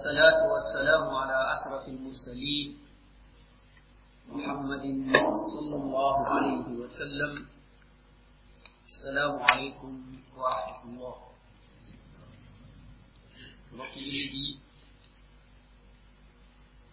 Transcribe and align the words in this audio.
والصلاة 0.00 0.40
والسلام 0.52 1.04
على 1.14 1.38
أشرف 1.52 1.84
المرسلين 1.88 2.78
محمد 4.32 4.84
صلى 5.52 5.76
الله 5.82 6.16
عليه 6.28 6.64
وسلم. 6.80 7.32
السلام 8.88 9.42
عليكم 9.42 9.92
ورحمة 10.36 10.82
الله. 10.88 11.16
وبركاته 13.72 14.58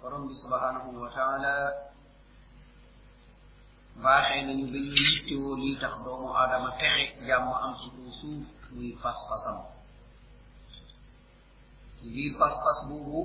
ربي 0.03 0.33
سبحانه 0.43 0.85
وتعالى 0.99 1.55
baaxeena 4.03 4.51
ñu 4.53 4.67
bañu 4.67 4.93
yitte 4.93 5.33
woo 5.41 5.55
li 5.55 5.79
tax 5.79 5.93
doomu 6.03 6.29
aadama 6.35 6.69
texe 6.75 7.23
jàmm 7.23 7.47
ci 11.97 12.05
biir 12.13 12.33
pas-pas 12.39 12.77
boobu. 12.89 13.21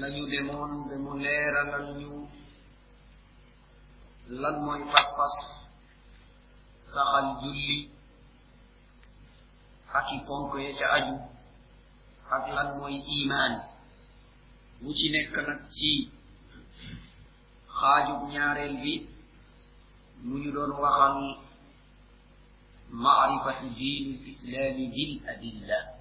Lañu 0.00 0.24
demoon 0.30 0.72
ba 0.88 0.94
mu 1.04 1.12
leeralal 1.24 1.86
ñu 2.00 2.10
lan 4.40 4.56
mooy 4.64 4.82
pas-pas 4.92 5.34
saxal 6.92 7.26
julli 7.40 7.78
ak 9.98 10.06
i 10.16 10.18
ponk 10.26 10.52
ya 10.64 10.72
ca 10.78 10.86
aju 10.96 11.16
ak 12.34 12.44
lan 12.54 12.68
mooy 12.78 12.96
imaan. 13.18 13.54
Bu 14.80 14.88
ci 14.98 15.06
nekk 15.10 15.34
nag 15.48 15.60
ci 15.74 15.90
xaajub 17.78 18.20
ñaareel 18.32 18.74
bi 18.82 18.94
mu 20.26 20.34
ñu 20.42 20.50
doon 20.52 20.72
waxal 20.82 21.16
معرفة 22.90 23.68
دين 23.74 24.04
الإسلام 24.18 24.76
بالأدلة. 24.90 26.00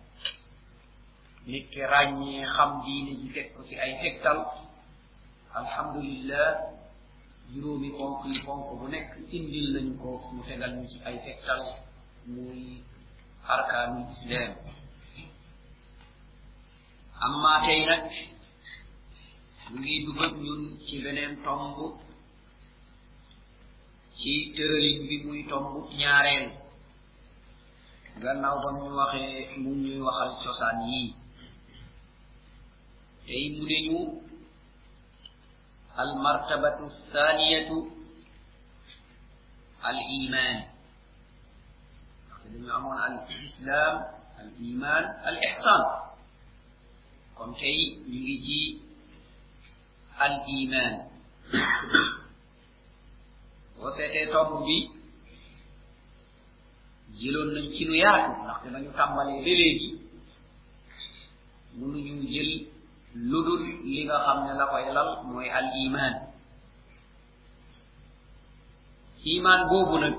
نك 1.48 1.78
راني 1.78 2.46
خم 2.48 2.72
دين 2.86 3.08
جيتك 3.22 3.54
في 3.70 3.82
أي 3.84 3.92
تكتل 4.04 4.46
الحمد 5.58 5.96
لله 6.06 6.48
يرومي 7.56 7.90
فوق 7.92 8.22
فوق 8.46 8.68
بنك 8.82 9.10
إن 9.34 9.44
دين 9.52 9.66
لنكو 9.74 10.32
متغل 10.32 10.88
في 10.88 11.08
أي 11.08 11.16
تكتل 11.18 11.62
موي 12.28 12.82
أركان 13.50 13.92
الإسلام 14.02 14.56
أما 17.26 17.54
تينك 17.66 18.12
ngi 19.70 19.96
dugg 20.06 20.34
ñun 20.44 20.62
ci 20.86 20.96
benen 21.04 21.32
tombu 21.46 21.88
ci 24.18 24.34
teureul 24.56 24.98
bi 25.08 25.16
muy 25.26 25.42
gannaaw 28.22 28.58
ba 28.64 28.70
ñu 28.78 28.86
waxee 29.00 29.40
mu 29.62 29.70
ñuy 29.84 30.00
waxal 30.08 30.32
cosaan 30.44 30.78
yii 30.90 31.10
tey 33.26 33.44
mu 33.56 33.62
ne 33.70 33.78
ñu 33.88 34.00
almartabatu 36.02 36.86
thaniyatu 37.12 37.78
al 39.90 39.98
iman 40.20 40.56
dañu 42.52 42.70
amoon 42.78 42.98
al 43.08 43.16
islam 43.46 43.94
al 44.42 44.50
iman 44.70 45.04
al 45.30 45.38
ihsan 45.50 45.82
kon 47.38 47.52
tey 47.62 47.80
ñu 48.10 48.18
ngi 48.24 48.36
ci 48.46 48.60
al 50.26 50.34
iman 50.60 50.94
boo 53.76 53.92
seetee 53.96 54.28
tomb 54.34 54.52
bi 54.66 54.78
jëloon 57.20 57.50
nañ 57.56 57.66
ci 57.74 57.82
lu 57.88 57.94
yaatu 58.04 58.30
ndaxte 58.44 58.68
dañu 58.74 58.90
tàmbalee 58.98 59.40
ba 59.46 59.52
léegi. 59.60 59.90
Mënuñu 61.78 62.14
jël 62.34 62.52
lu 63.30 63.38
dul 63.46 63.64
li 63.94 64.02
nga 64.06 64.18
xam 64.26 64.38
ne 64.46 64.52
la 64.60 64.66
koy 64.72 64.86
lal 64.96 65.10
mooy 65.30 65.48
al 65.58 65.68
iman 65.86 66.14
iman 69.34 69.60
boobu 69.70 69.96
nag 70.04 70.16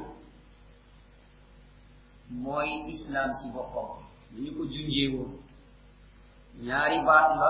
mooy 2.42 2.70
islam 2.92 3.28
ci 3.40 3.46
boppam. 3.54 3.88
Ñu 4.42 4.50
ko 4.56 4.62
junjee 4.72 5.08
woon. 5.14 5.32
Ñaari 6.66 6.98
baat 7.06 7.28
la. 7.40 7.48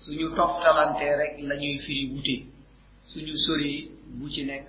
Suñu 0.00 0.26
toftalante 0.36 1.06
rek 1.20 1.32
lañuy 1.48 1.78
firi 1.84 2.04
wute. 2.12 2.36
Suñu 3.10 3.34
sori 3.44 3.72
bu 4.16 4.24
ci 4.32 4.42
nekk 4.44 4.68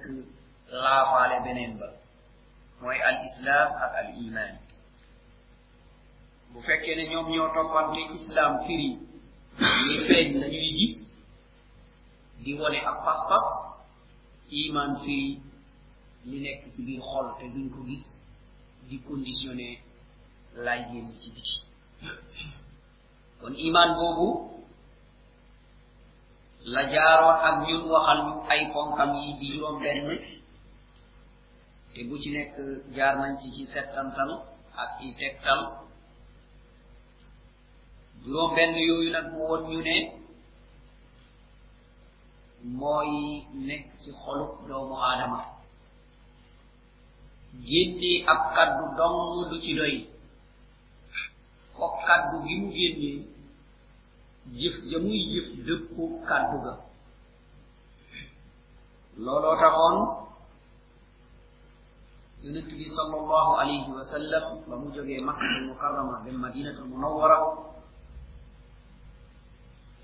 laafaale 0.83 1.37
beneen 1.45 1.73
ba. 1.79 1.87
Mooy 2.81 2.99
al 3.09 3.17
islam 3.29 3.67
ak 3.85 3.91
al 4.01 4.09
iman 4.25 4.53
bu 6.53 6.59
fekkee 6.67 6.95
ne 6.95 7.03
ñoom 7.11 7.27
ñoo 7.33 7.49
toppante 7.55 8.01
islam 8.17 8.51
firi 8.65 8.89
li 9.87 9.95
feeñ 10.07 10.27
lañuy 10.41 10.69
gis 10.79 10.95
di 12.43 12.51
wone 12.59 12.79
ak 12.89 12.97
pas-pas 13.05 13.47
iman 14.51 14.91
firi 15.03 15.29
li 16.29 16.37
nekk 16.45 16.61
ci 16.73 16.79
biir 16.85 17.01
xol 17.11 17.27
te 17.39 17.45
duñ 17.53 17.67
ko 17.73 17.79
gis 17.89 18.05
di 18.89 18.97
conditionné 19.07 19.69
lay 20.65 20.81
génn 20.91 21.09
ci 21.19 21.29
biti. 21.35 21.57
Kon 23.41 23.53
iman 23.67 23.89
boobu 23.97 24.29
la 26.73 26.81
jaaroon 26.91 27.37
ak 27.47 27.55
ñun 27.67 27.83
waxal 27.91 28.19
ñu 28.27 28.33
ay 28.51 28.61
ponkam 28.73 29.11
yi 29.21 29.33
di 29.39 29.45
juróom 29.53 29.79
benn 29.81 30.07
te 31.97 32.03
bu 32.09 32.15
ci 32.21 32.29
nekk 32.35 32.53
jaar 32.95 33.13
nañ 33.21 33.31
ci 33.41 33.47
ci 33.55 33.63
settantal 33.73 34.31
ak 34.81 34.91
i 35.07 35.09
tegtal 35.19 35.61
juróom 38.23 38.49
benn 38.55 38.73
yooyu 38.87 39.09
nag 39.15 39.25
mu 39.33 39.39
woon 39.49 39.61
ñu 39.69 39.79
ne 39.87 39.95
mooy 42.79 43.11
nekk 43.67 43.85
ci 44.01 44.09
xolub 44.21 44.51
doomu 44.67 44.95
aadama 45.07 45.39
génnee 47.67 48.23
ab 48.31 48.39
kaddu 48.55 48.83
dong 48.97 49.17
du 49.49 49.55
ci 49.63 49.71
doy 49.79 49.95
ko 51.75 51.85
kaddu 52.07 52.35
gi 52.45 52.55
mu 52.61 52.67
génnee 52.77 53.17
jëf 54.59 54.75
ja 54.89 54.97
muy 55.05 55.19
jëf 55.33 55.47
dëppu 55.65 56.03
kaddu 56.29 56.57
ga 56.65 56.73
looloo 59.23 59.55
taxoon 59.61 60.26
yonent 62.43 62.69
bi 62.77 62.85
sallallahu 62.97 63.51
alayhi 63.61 63.89
wa 63.91 64.03
sallam 64.11 64.43
ba 64.69 64.75
mu 64.77 64.87
jógee 64.95 65.21
makkatul 65.21 65.65
mukarrama 65.73 66.21
dem 66.25 66.37
madinatul 66.37 66.85
munawwara 66.91 67.37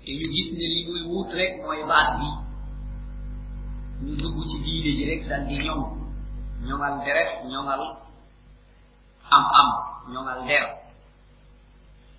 te 0.04 0.10
ñu 0.18 0.26
gis 0.34 0.48
ne 0.58 0.66
li 0.74 0.80
muy 0.88 1.02
wut 1.10 1.30
rek 1.32 1.52
mooy 1.62 1.80
baat 1.88 2.08
bi 2.18 2.28
ñu 4.04 4.12
dugg 4.20 4.36
ci 4.50 4.56
diine 4.64 4.90
ji 4.98 5.04
rek 5.10 5.22
dal 5.28 5.42
di 5.48 5.56
ñoŋ 5.64 5.80
ñoŋal 6.66 6.94
deret 7.04 7.30
ñoŋal 7.50 7.82
am 9.30 9.44
am 9.60 9.68
ñoŋal 10.12 10.40
der 10.48 10.64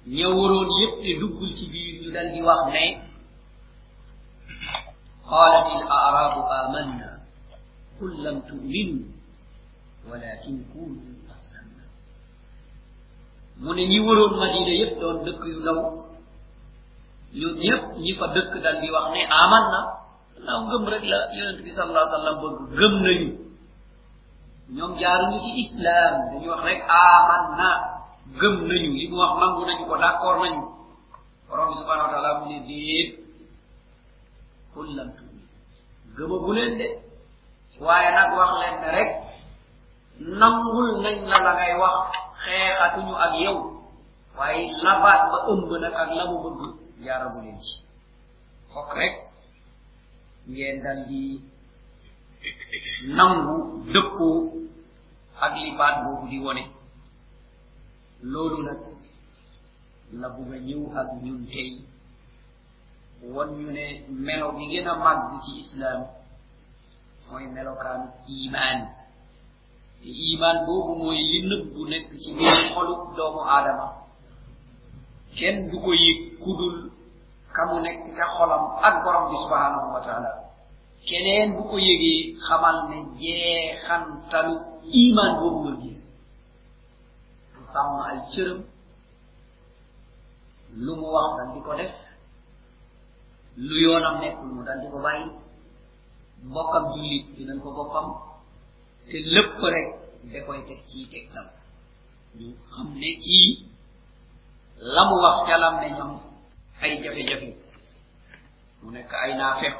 ña 0.07 0.27
waroon 0.37 0.69
yépp 0.79 0.93
te 1.03 1.11
duggul 1.19 1.49
ci 1.57 1.65
biir 1.71 2.01
ñu 2.01 2.09
dal 2.15 2.27
di 2.33 2.41
wax 2.41 2.61
ne 2.73 2.83
qalat 5.29 5.65
il 5.75 5.83
arabu 5.89 6.41
amanna 6.59 7.09
qul 7.99 8.13
lam 8.23 8.37
tuminu 8.47 9.14
walakin 10.09 10.57
kunu 10.71 11.01
aslamna 11.33 11.83
mu 13.61 13.71
ne 13.75 13.83
ñi 13.91 13.99
madina 14.39 14.71
yépp 14.81 14.93
doon 15.01 15.17
dëkk 15.25 15.41
yu 15.51 15.59
ndaw 15.61 15.79
ñoom 17.39 17.55
ñépp 17.63 17.83
ñi 18.03 18.11
fa 18.19 18.25
dëkk 18.35 18.51
dal 18.63 18.77
di 18.81 18.87
wax 18.95 19.05
ne 19.13 19.21
aman 19.43 19.65
na. 19.73 19.81
Naaw 20.45 20.85
rek 20.93 21.03
la 21.11 21.19
yonent 21.37 21.59
bi 21.63 21.71
sallallahu 21.75 22.05
alayhi 22.05 22.15
wa 22.15 22.17
sallam 22.19 22.37
bëgg 22.43 22.57
gëm 22.77 22.93
nañu 23.05 23.27
ñoom 24.75 24.91
jaaruñu 25.01 25.37
ci 25.43 25.51
islam 25.63 26.13
dañu 26.29 26.47
wax 26.53 26.61
rek 26.69 26.79
aman 27.07 27.43
na. 27.59 27.69
Gëm 28.39 28.55
li 28.69 29.05
wax 29.19 29.31
ko 29.87 29.95
d'accord 30.01 30.37
borom 31.47 31.69
wax 38.37 38.51
leen 38.59 38.75
ne 38.81 38.89
rek 38.97 39.09
nangul 40.19 41.01
nañ 41.03 41.15
la 41.29 41.37
la 41.45 41.51
ngay 41.55 41.73
wax 41.81 41.95
xeexatuñu 42.45 43.13
ak 43.15 43.33
yow 43.43 43.57
waaye 44.37 44.71
labaat 44.83 45.21
ba 45.31 45.37
ëmb 45.51 45.69
nag 45.81 45.93
ak 45.93 46.09
la 46.17 46.23
mu 46.29 46.37
bëgg 46.43 46.61
jaarabu 47.03 47.39
leen 47.43 47.59
ci. 47.65 47.73
Fokk 48.73 48.93
rek 48.95 49.13
ngeen 50.47 50.83
dal 50.83 50.99
di 51.09 51.41
nangu 53.17 53.83
dëppoo 53.93 54.39
ak 55.41 55.53
li 55.61 55.71
baat 55.77 55.95
boobu 56.03 56.27
di 56.31 56.39
wone. 56.39 56.63
Loolu 58.23 58.63
nag 58.63 58.79
la 60.21 60.27
bugg 60.29 60.51
a 60.53 60.57
ñëw 60.67 60.81
ak 60.99 61.09
ñun 61.23 61.45
tey 61.51 61.69
won 63.33 63.49
ñu 63.57 63.71
ne 63.71 64.05
melo 64.09 64.51
bi 64.55 64.67
gën 64.71 64.87
a 64.87 64.93
màgg 64.95 65.41
ci 65.43 65.51
islaam 65.59 66.01
mooy 67.29 67.45
melokaanu 67.47 68.07
imaan 68.27 68.79
iman 70.05 70.21
iman 70.37 70.57
boobu 70.65 70.91
mooy 71.01 71.17
li 71.31 71.39
nëbbu 71.49 71.81
nekk 71.89 72.07
ci 72.21 72.29
biir 72.37 72.57
xolu 72.73 72.93
doomu 73.17 73.41
aadama. 73.41 73.87
Kenn 75.37 75.57
du 75.69 75.77
ko 75.81 75.91
yëg 75.93 76.19
kudul 76.43 76.75
kamu 77.55 77.75
nekk 77.81 78.01
ca 78.17 78.25
xolam 78.37 78.63
ak 78.87 78.95
borom 79.03 79.25
bi 79.29 79.35
subhanahu 79.43 79.87
wa 79.93 80.01
taala. 80.05 80.31
Keneen 81.07 81.55
bu 81.57 81.63
ko 81.69 81.77
yëgee 81.77 82.37
xamal 82.45 82.77
ne 82.89 82.97
jeexantalu 83.19 84.55
iman 85.03 85.31
boobu 85.39 85.59
nga 85.65 85.73
gis. 85.81 85.99
Mu 87.55 87.61
sàmm 87.73 87.97
ay 88.09 88.17
cëram. 88.31 88.61
Lu 90.83 90.91
mu 90.99 91.07
wax 91.15 91.29
dal 91.37 91.49
di 91.53 91.59
ko 91.65 91.71
def. 91.79 91.93
Lu 93.57 93.75
yoonam 93.83 94.15
nekkul 94.21 94.49
mu 94.53 94.61
dal 94.67 94.77
di 94.81 94.87
ko 94.93 94.97
bàyyi. 95.01 95.27
Mbokkam 96.45 96.83
jullit 96.93 97.25
dinañ 97.37 97.57
ko 97.63 97.69
boppam 97.73 98.24
ne 102.99 103.09
kii 103.23 103.65
la 104.93 105.01
mu 105.09 105.15
wax 105.23 105.37
ca 105.47 105.57
lam 105.57 105.75
ne 105.81 105.87
ñam 105.97 106.11
ay 106.81 106.91
jafe-jafe 107.03 107.49
mu 108.81 108.91
nekk 108.91 109.11
ay 109.23 109.31
naafeq 109.37 109.77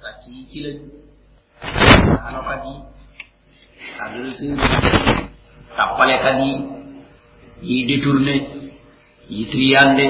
sàcc 0.00 0.22
yi 0.32 0.46
ci 0.50 0.58
lañ 0.64 0.78
anokat 2.28 2.62
yi 2.66 2.74
agresseur 4.04 4.56
tappalekat 5.76 6.36
yi 6.44 6.52
yi 7.68 7.86
détourné 7.86 8.34
yi 9.28 9.46
triandé 9.50 10.06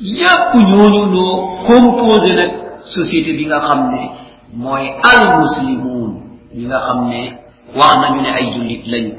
yépp 0.00 0.50
ñooñu 0.70 1.02
ñoo 1.14 1.34
composé 1.66 2.30
nag 2.34 2.52
société 2.94 3.32
bi 3.38 3.46
nga 3.46 3.58
xam 3.66 3.80
ne 3.92 4.00
mooy 4.62 4.84
al 5.10 5.22
muslimun 5.40 6.13
ñi 6.54 6.64
nga 6.66 6.78
xam 6.86 7.08
ne 7.08 7.20
wax 7.78 7.92
nañu 8.02 8.20
ne 8.22 8.30
ay 8.38 8.46
jullit 8.54 8.82
lañu 8.92 9.12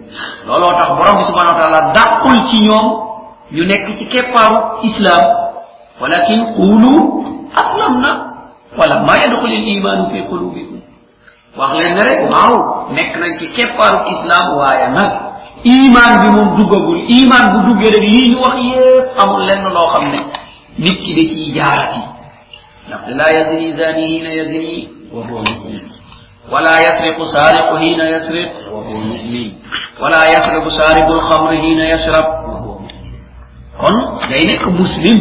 looloo 0.48 0.74
tax 0.80 0.90
borom 0.98 1.16
bi 1.20 1.24
subhanahu 1.30 1.56
wa 1.56 1.62
taala 1.62 1.80
dàqul 1.96 2.38
ci 2.50 2.58
ñoom 2.68 2.88
ñu 3.56 3.64
nekk 3.66 3.98
ci 3.98 4.06
keppaaru 4.08 4.58
islam 4.84 5.24
walakin 6.02 6.42
qulu 6.56 6.92
aslamna 7.62 8.12
wala 8.78 8.96
ma 9.08 9.14
yadxulu 9.24 9.54
l 9.56 9.68
imanu 9.78 10.04
fi 10.12 10.20
qulubikum 10.30 10.80
wax 11.58 11.72
leen 11.80 11.94
ne 11.96 12.02
rek 12.10 12.22
waaw 12.32 12.54
nekk 12.96 13.12
nañ 13.20 13.32
ci 13.40 13.46
keppaaru 13.56 14.00
islam 14.14 14.46
waaye 14.60 14.88
nag 14.98 15.12
iman 15.64 16.12
bi 16.22 16.28
moom 16.36 16.50
duggagul 16.58 17.00
iman 17.20 17.44
bu 17.54 17.58
duggee 17.68 17.92
rek 17.96 18.06
lii 18.14 18.30
ñu 18.32 18.38
wax 18.44 18.56
yépp 18.70 19.20
amul 19.22 19.42
lenn 19.48 19.64
loo 19.76 19.88
xam 19.94 20.06
ne 20.12 20.20
nit 20.80 20.98
ki 21.04 21.12
da 21.16 21.24
ciy 21.32 21.54
jaarati 21.56 22.02
ndaxte 22.88 23.12
laa 23.20 23.32
yazni 23.38 23.74
zani 23.80 24.04
hina 24.12 24.30
yazni 24.40 24.90
wa 25.14 25.22
huwa 25.28 25.42
mumin 25.42 25.82
ولا 26.52 26.76
يسرق 26.88 27.18
سارق 27.36 27.78
حين 27.78 28.00
يسرق. 28.00 28.52
وهو 28.74 28.98
مؤمن. 28.98 29.52
ولا 30.02 30.24
يسرق 30.36 30.66
سارق 30.80 31.08
الخمر 31.18 31.50
حين 31.58 31.80
يشرب. 31.80 32.26
وهو 32.48 32.78
كون 33.82 33.96
داي 34.30 34.44
نيك 34.50 34.66
مسلم. 34.68 35.20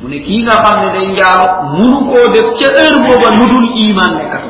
مو 0.00 0.08
ني 0.08 0.18
كيغا 0.18 0.54
خامني 0.62 0.88
داي 0.92 1.06
نجار 1.12 1.40
مونو 1.76 1.98
كو 2.10 2.32
ديف 2.32 2.46
تي 2.58 2.66
اير 2.80 2.94
بوبا 3.06 3.28
نودول 3.38 3.64
إيمان 3.82 4.10
نيكاتو 4.18 4.48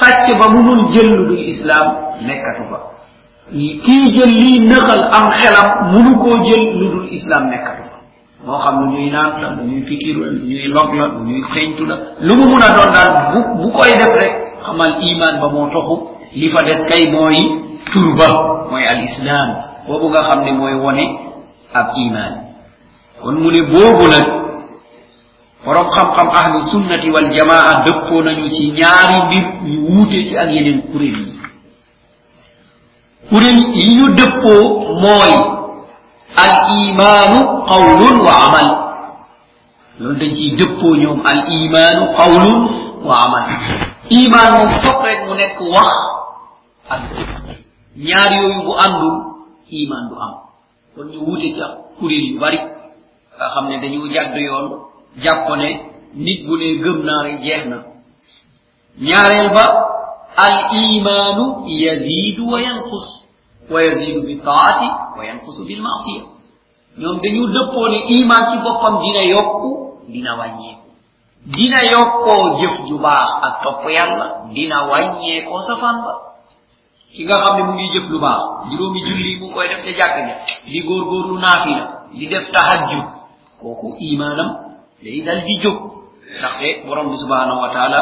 ساتي 0.00 0.32
با 0.38 0.46
مونون 0.54 0.92
جيل 0.92 1.06
لو 1.06 1.34
الاسلام 1.34 1.86
نيكاتو 2.28 2.64
فا. 2.70 2.78
كي 3.84 3.98
جيل 4.14 4.28
لي 4.40 4.52
نخل 4.72 5.00
أم 5.18 5.26
خلام 5.40 5.68
مونو 5.92 6.22
كو 6.22 6.30
جيل 6.46 6.62
لو 6.80 7.00
الاسلام 7.02 7.44
نيكاتو 7.50 7.88
mo 8.46 8.56
xam 8.64 8.76
ñuy 8.92 9.10
naan 9.10 9.32
la 9.42 9.48
ñuy 9.68 9.82
fikiru 9.88 10.20
ñuy 10.48 10.68
log 10.76 10.90
la 10.98 11.06
ñuy 11.26 11.42
xeyntu 11.52 11.84
la 11.90 11.96
lu 12.26 12.32
mu 12.38 12.46
mën 12.52 12.70
doon 12.76 12.90
daal 12.94 13.10
bu 13.58 13.66
koy 13.76 13.90
def 14.00 14.12
rek 14.20 14.34
xamal 14.68 14.92
iman 15.10 15.34
ba 15.40 15.48
moo 15.48 15.68
toxu 15.72 15.96
li 16.36 16.48
fa 16.52 16.60
des 16.62 16.80
kay 16.88 17.08
mooy 17.12 17.36
tur 17.92 18.08
ba 18.18 18.28
mooy 18.70 18.84
al 18.84 19.00
islam 19.08 19.48
boobu 19.86 20.06
nga 20.12 20.22
xam 20.28 20.40
ne 20.44 20.52
mooy 20.52 20.76
ab 21.74 21.88
iman. 21.96 22.32
Kon 23.22 23.34
mu 23.42 23.50
ne 23.50 23.60
boobu 23.72 24.04
nag 24.12 24.26
borom 25.64 25.88
xam-xam 25.94 26.52
sunnati 26.70 27.08
wal 27.10 27.28
jamaa 27.36 27.82
dëppoo 27.84 28.22
nañu 28.22 28.46
ci 28.54 28.70
ñaari 28.78 29.16
mbir 29.26 29.44
ñu 29.66 29.76
wuute 29.88 30.18
ci 30.28 30.34
ak 30.36 30.48
yeneen 30.54 30.80
kuréel 30.92 31.18
yi. 31.26 31.32
Yi 33.74 33.92
ñu 33.98 34.06
al 36.44 36.54
imaanu 36.86 37.38
qawlun 37.68 38.16
wa 38.26 38.32
amal. 38.46 38.68
Loolu 39.98 40.16
dañ 40.20 40.32
ciy 40.36 40.50
dëppoo 40.58 41.24
al 41.30 41.40
imaanu 41.58 42.02
qawlun 42.16 42.58
wa 43.08 43.14
amal 43.26 43.44
iman 44.10 44.46
moom 44.56 44.70
fop 44.82 45.02
rek 45.04 45.20
mu 45.26 45.34
nekk 45.34 45.60
wax. 45.74 45.92
Ak 46.88 47.02
ñaar 47.96 48.30
yooyu 48.32 48.62
bu 48.64 48.72
àndul 48.84 49.16
iman 49.70 50.02
du 50.08 50.14
am. 50.16 50.34
Kon 50.94 51.06
ñu 51.12 51.18
wuute 51.26 51.48
ci 51.54 51.60
kuréel 51.98 52.26
yu 52.32 52.40
bari 52.40 52.58
nga 53.36 53.46
xam 53.54 53.68
ne 53.68 53.78
dañu 53.80 54.08
jàdd 54.12 54.36
yoon 54.36 54.66
jàpp 55.22 55.48
ne 55.56 55.68
nit 56.14 56.46
bu 56.46 56.56
ne 56.56 56.78
gëm 56.82 57.02
naa 57.04 57.22
rek 57.24 57.40
jeex 57.42 57.66
na. 57.66 57.76
Ñaareel 59.00 59.50
ba 59.54 59.64
al 60.36 60.56
imanu 60.72 61.64
yazidu 61.66 62.48
wa 62.50 62.60
yanqus 62.60 63.06
wa 63.70 63.82
yazidu 63.82 64.22
bi 64.22 64.38
taati 64.40 64.88
wa 65.18 65.24
yanqusu 65.24 65.64
bil 65.66 65.82
maasiya. 65.82 66.22
Ñoom 66.98 67.20
dañu 67.22 67.46
dëppoo 67.54 67.88
ne 67.88 67.98
iman 68.18 68.42
ci 68.50 68.58
boppam 68.64 69.02
dina 69.02 69.22
yokku 69.24 69.70
dina 70.08 70.36
wàññeeku. 70.36 70.87
dina 71.46 71.80
yokko 71.90 72.58
jëf 72.60 72.86
ju 72.88 72.98
baax 72.98 73.30
ak 73.42 73.54
topp 73.62 73.82
yàlla 73.90 74.26
dina 74.54 74.86
wàññeekoo 74.90 75.60
safaan 75.62 76.02
ba. 76.04 76.12
Ki 77.14 77.24
nga 77.24 77.34
xam 77.44 77.56
ne 77.56 77.62
mu 77.64 77.72
ngi 77.74 77.88
jëf 77.94 78.08
lu 78.10 78.18
baax 78.20 78.40
juróomi 78.70 79.00
julli 79.06 79.36
mu 79.40 79.50
koy 79.54 79.68
def 79.68 79.82
ca 79.84 79.90
jàkk 79.98 80.16
ja 80.28 80.34
di 80.66 80.80
góorgóorlu 80.82 81.38
naafila 81.38 81.84
di 82.12 82.26
def 82.28 82.50
tahajjud 82.52 83.04
kooku 83.60 83.96
imaanam 83.98 84.50
day 85.02 85.22
dal 85.22 85.40
di 85.46 85.58
jóg. 85.62 85.76
Ndaxte 86.38 86.84
borom 86.86 87.08
bi 87.10 87.16
subhanahu 87.16 87.60
wa 87.60 87.68
taala 87.72 88.00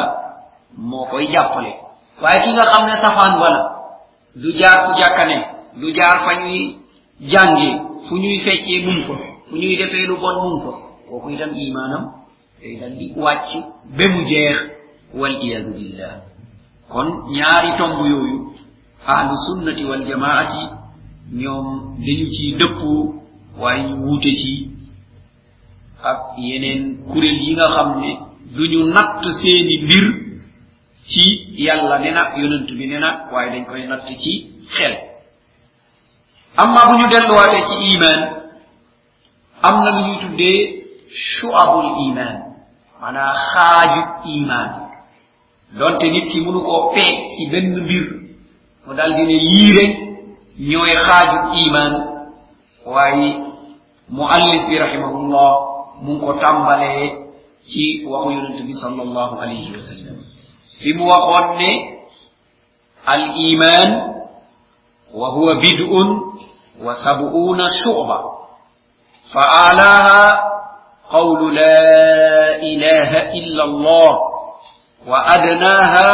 moo 0.77 1.05
koy 1.05 1.27
jàppale. 1.31 1.71
Waaye 2.21 2.39
ki 2.43 2.51
nga 2.53 2.65
xam 2.71 2.85
ne 2.85 2.95
safaan 2.95 3.39
ba 3.39 3.47
la 3.53 3.61
du 4.35 4.51
jaar 4.59 4.77
fu 4.85 4.99
jàkkane 4.99 5.37
du 5.79 5.87
jaar 5.93 6.19
fa 6.25 6.33
ñuy 6.41 6.77
jàngee 7.21 7.73
fu 8.09 8.15
ñuy 8.17 8.39
feccee 8.45 8.83
mun 8.85 8.99
fa 9.07 9.13
fu 9.49 9.55
ñuy 9.55 9.77
defee 9.77 10.05
lu 10.05 10.17
bon 10.17 10.35
mun 10.43 10.59
fa 10.63 10.71
kooku 11.09 11.29
itam 11.29 11.51
imaanam 11.55 12.03
day 12.61 12.75
dal 12.79 12.93
di 12.97 13.05
wàcc 13.15 13.49
ba 13.97 14.05
kon 16.91 17.07
ñaari 17.35 17.69
tomb 17.77 17.97
yooyu 18.11 18.37
ahlu 19.05 19.33
sunnati 19.45 19.83
wal 19.89 20.03
ñoom 21.41 21.67
dañu 22.05 22.25
ci 22.35 22.45
dëppoo 22.59 23.03
waaye 23.59 23.83
ñu 23.89 23.95
wuute 24.05 24.31
ci 24.39 24.51
ak 26.09 26.19
yeneen 26.37 26.81
kuréel 27.09 27.37
yi 27.43 27.51
nga 27.53 27.67
xam 27.75 27.89
ne 28.01 28.09
duñu 28.55 28.79
natt 28.95 29.21
seeni 29.41 29.75
mbir 29.83 30.05
ci 31.09 31.23
yàlla 31.65 31.99
ne 31.99 32.09
na 32.11 32.21
yonent 32.39 32.67
bi 32.77 32.85
ne 32.87 32.97
waaye 33.31 33.49
dañ 33.53 33.65
koy 33.65 33.83
natt 33.87 34.05
ci 34.23 34.33
xel. 34.75 34.93
Amma 36.61 36.81
bu 36.87 36.93
ñu 36.99 37.05
delluwaatee 37.11 37.63
ci 37.69 37.75
iman 37.93 38.19
am 39.67 39.75
na 39.83 39.89
lu 39.95 40.01
ñuy 40.07 40.17
tuddee 40.21 40.86
shu'abul 41.09 41.89
iman 42.11 42.35
maanaa 43.01 43.33
xaajub 43.53 44.07
iman 44.25 44.67
donte 45.79 46.07
nit 46.11 46.31
ki 46.31 46.39
mënu 46.41 46.59
koo 46.63 46.91
peeg 46.93 47.15
ci 47.35 47.47
benn 47.51 47.83
mbir 47.83 48.05
mu 48.85 48.93
dal 48.93 49.11
di 49.15 49.23
ne 49.25 49.37
yii 49.51 49.71
rek 49.77 49.93
ñooy 50.59 50.93
xaajub 51.05 51.43
iman 51.65 51.91
waaye 52.85 53.29
muallif 54.09 54.61
bi 54.69 54.75
rahimahullah 54.79 55.51
mu 56.01 56.11
ngi 56.13 56.25
ko 56.25 56.33
tàmbalee 56.41 57.05
ci 57.69 58.05
waxu 58.07 58.29
yonente 58.31 58.63
bi 58.63 58.73
sallallahu 58.73 59.35
alayhi 59.43 59.71
wa 59.75 59.81
sallam 59.89 60.17
fi 60.79 60.93
mu 60.93 61.03
waxoon 61.11 61.57
ne 61.59 61.71
al 63.05 63.23
iman 63.51 63.89
wa 65.13 65.27
huwa 65.35 65.55
bid'un 65.59 66.07
wa 66.85 66.93
sab'una 66.95 67.65
shu'ba 67.83 68.17
fa 69.33 69.43
alaha 69.71 70.21
قول 71.11 71.55
لا 71.55 72.55
إله 72.61 73.31
إلا 73.33 73.63
الله 73.63 74.17
وأدناها 75.07 76.11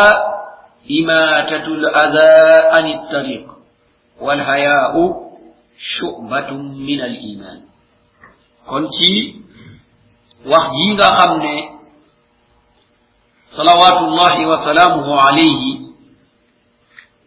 إماتة 0.91 1.65
الأذى 1.67 2.35
عن 2.71 2.85
الطريق 2.87 3.45
والحياء 4.21 4.93
شعبة 5.77 6.51
من 6.61 7.01
الإيمان. 7.01 7.61
كنت 8.69 8.99
وحيدا 10.45 11.07
أمن 11.25 11.45
صلوات 13.57 13.97
الله 13.97 14.47
وسلامه 14.47 15.21
عليه 15.21 15.63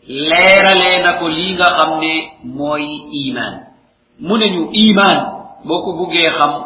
لير 0.08 0.66
لنا 0.82 1.20
كليغا 1.20 1.82
أمن 1.82 2.04
موي 2.44 2.86
إيمان. 3.12 3.54
من 4.20 4.42
إيمان 4.68 5.18
بوكو 5.64 5.92
بوكي 5.92 6.30
خمّ 6.30 6.65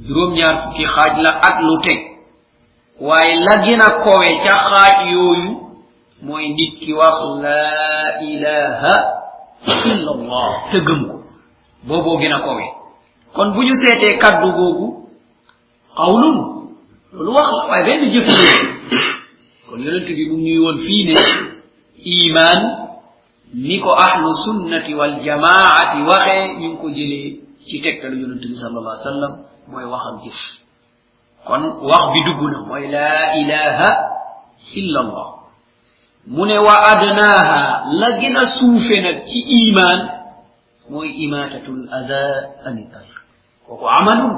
juróom 0.00 0.32
ñaar 0.34 0.54
fukki 0.62 0.84
xaaj 0.94 1.12
la 1.24 1.30
ak 1.48 1.56
lu 1.66 1.74
teg. 1.84 1.98
waaye 3.00 3.34
la 3.46 3.54
gën 3.64 3.80
a 3.80 3.90
kowe 4.04 4.28
ca 4.44 4.52
xaaj 4.68 4.96
yooyu 5.12 5.50
mooy 6.22 6.48
nit 6.56 6.72
ki 6.80 6.92
wax 6.92 7.16
laa 7.42 8.20
ilaha 8.30 8.94
illa 9.90 10.10
allah 10.16 10.50
te 10.70 10.78
ko. 10.86 10.94
booboo 11.86 12.18
gën 12.20 12.34
kowe. 12.46 12.64
kon 13.34 13.48
bu 13.54 13.60
ñu 13.66 13.74
seetee 13.82 14.18
kaddu 14.22 14.48
googu 14.58 14.86
xawlun 15.96 16.36
loolu 17.12 17.30
wax 17.36 17.48
la 17.56 17.62
waaye 17.70 17.84
benn 17.86 18.10
jëf 18.12 18.26
kon 19.68 19.78
yonent 19.84 20.06
bi 20.16 20.24
mu 20.30 20.36
ñuy 20.44 20.58
woon 20.64 20.78
fii 20.84 21.04
ne 21.06 21.14
ni 23.54 23.78
ko 23.80 23.90
ahlu 23.92 24.28
sunnati 24.44 24.94
wa 24.94 25.06
jamaati 25.24 25.98
waxee 26.08 26.44
ñu 26.60 26.76
ko 26.80 26.86
jëlee 26.88 27.40
ci 27.66 27.80
tegtalu 27.82 28.16
yonent 28.22 28.40
bi 28.50 28.54
sallallahu 28.56 28.94
alayhi 28.96 29.04
wa 29.08 29.12
sallam. 29.12 29.51
Mooy 29.70 29.84
wax 29.92 30.04
ak 30.10 30.16
jëf 30.24 30.38
kon 31.46 31.62
wax 31.88 32.02
bi 32.12 32.20
dugg 32.26 32.40
na 32.52 32.58
mooy 32.68 32.84
laa 32.94 33.34
ilaha 33.40 33.88
illa 34.74 34.98
allah 35.04 35.28
mu 36.26 36.46
ne 36.46 36.58
wa 36.58 36.74
adnaaha 36.92 37.60
la 38.00 38.08
gën 38.20 38.36
a 38.36 38.44
ci 39.28 39.38
iman 39.68 39.98
mooy 40.90 41.08
imatatul 41.24 41.88
ada 41.90 42.22
ani 42.66 42.84
tariq 42.92 43.16
kooku 43.66 43.86
amalun 43.88 44.34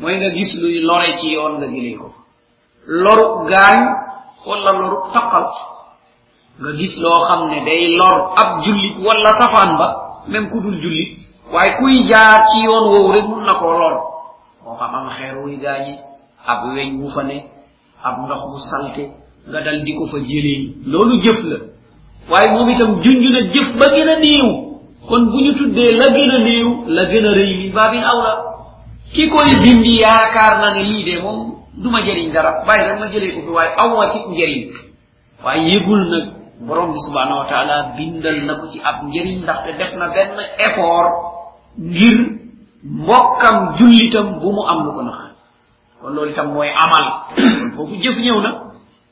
mooy 0.00 0.16
nga 0.18 0.30
gis 0.30 0.50
luy 0.60 0.80
lore 0.80 1.16
ci 1.18 1.32
yoon 1.34 1.52
nga 1.58 1.66
jëlee 1.66 1.96
ko 2.00 2.08
loru 2.86 3.46
gaañ 3.50 3.78
wala 4.46 4.70
loru 4.72 4.98
taqal 5.14 5.46
nga 6.60 6.70
gis 6.78 6.94
loo 7.02 7.18
xam 7.28 7.40
ne 7.50 7.58
day 7.64 7.88
lor 7.98 8.16
ab 8.40 8.62
jullit 8.64 8.96
wala 9.06 9.30
safaan 9.40 9.70
ba 9.78 9.86
même 10.28 10.50
ku 10.50 10.60
dul 10.60 10.78
jullit 10.82 11.18
waaye 11.52 11.76
kuy 11.78 11.94
jaar 12.10 12.46
ci 12.50 12.58
yoon 12.66 12.84
woowu 12.92 13.12
rek 13.12 13.26
mun 13.28 13.44
na 13.46 13.54
koo 13.54 13.72
lor 13.78 14.13
moo 14.74 14.80
xam 14.80 14.94
am 14.94 15.08
xeer 15.18 15.36
wuy 15.42 15.56
gaañi 15.56 15.94
ab 16.46 16.60
weñ 16.74 17.00
wu 17.00 17.08
ab 18.04 18.14
ndox 18.24 18.40
mu 18.50 18.58
salte 18.70 19.04
nga 19.48 19.60
dal 19.60 19.78
ko 19.98 20.04
fa 20.06 20.18
jëlee. 20.18 20.74
Loolu 20.86 21.20
jëf 21.22 21.40
la. 21.44 21.56
Waaye 22.30 22.48
moom 22.52 22.68
itam 22.70 23.00
junj 23.02 23.24
na 23.32 23.40
jëf 23.52 23.68
ba 23.78 23.86
gën 23.94 24.08
a 24.08 24.16
néew. 24.18 24.48
Kon 25.08 25.24
bu 25.30 25.54
tuddee 25.58 25.92
la 25.96 26.08
gën 26.16 26.30
a 26.30 26.38
néew 26.38 26.68
la 26.86 27.04
gën 27.04 27.24
a 27.26 27.32
rëy 27.32 27.52
min 27.58 27.72
baabin 27.72 28.02
awla 28.04 28.32
ki 29.12 29.28
koy 29.28 29.50
dindi 29.62 29.98
yaakaar 30.00 30.58
na 30.60 30.74
ne 30.74 30.82
lii 30.82 31.04
de 31.04 31.22
moom 31.22 31.54
du 31.82 31.88
ma 31.90 32.00
jëriñ 32.00 32.32
dara. 32.32 32.64
Bàyyi 32.66 32.84
rek 32.88 32.98
ma 33.00 33.06
jëlee 33.12 33.32
ko 33.34 33.40
fi 33.46 33.50
waaye 33.56 33.70
aw 33.78 33.96
ma 33.96 34.10
ci 34.12 34.18
njëriñ. 34.30 34.64
Waaye 35.44 35.68
yëgul 35.74 36.02
nag 36.10 36.24
borom 36.66 36.92
bi 36.92 36.98
subhanahu 37.06 37.38
wa 37.42 37.46
taala 37.48 37.76
bindal 37.96 38.38
na 38.46 38.54
ko 38.60 38.66
ci 38.72 38.80
ab 38.84 38.96
njëriñ 39.08 39.42
ndaxte 39.42 39.70
def 39.78 39.92
na 39.98 40.08
benn 40.08 40.36
effort 40.66 41.12
ngir 41.78 42.43
mbokkam 42.84 43.56
jullitam 43.80 44.40
bu 44.40 44.52
mu 44.52 44.62
am 44.68 44.84
lu 44.84 44.92
ko 44.92 45.02
nax. 45.02 45.18
kon 46.00 46.12
loolu 46.14 46.30
itam 46.36 46.52
mooy 46.52 46.68
amal. 46.68 47.04
kon 47.32 47.70
foofu 47.76 47.96
jëf 48.02 48.16
ñëw 48.20 48.38
na. 48.44 48.50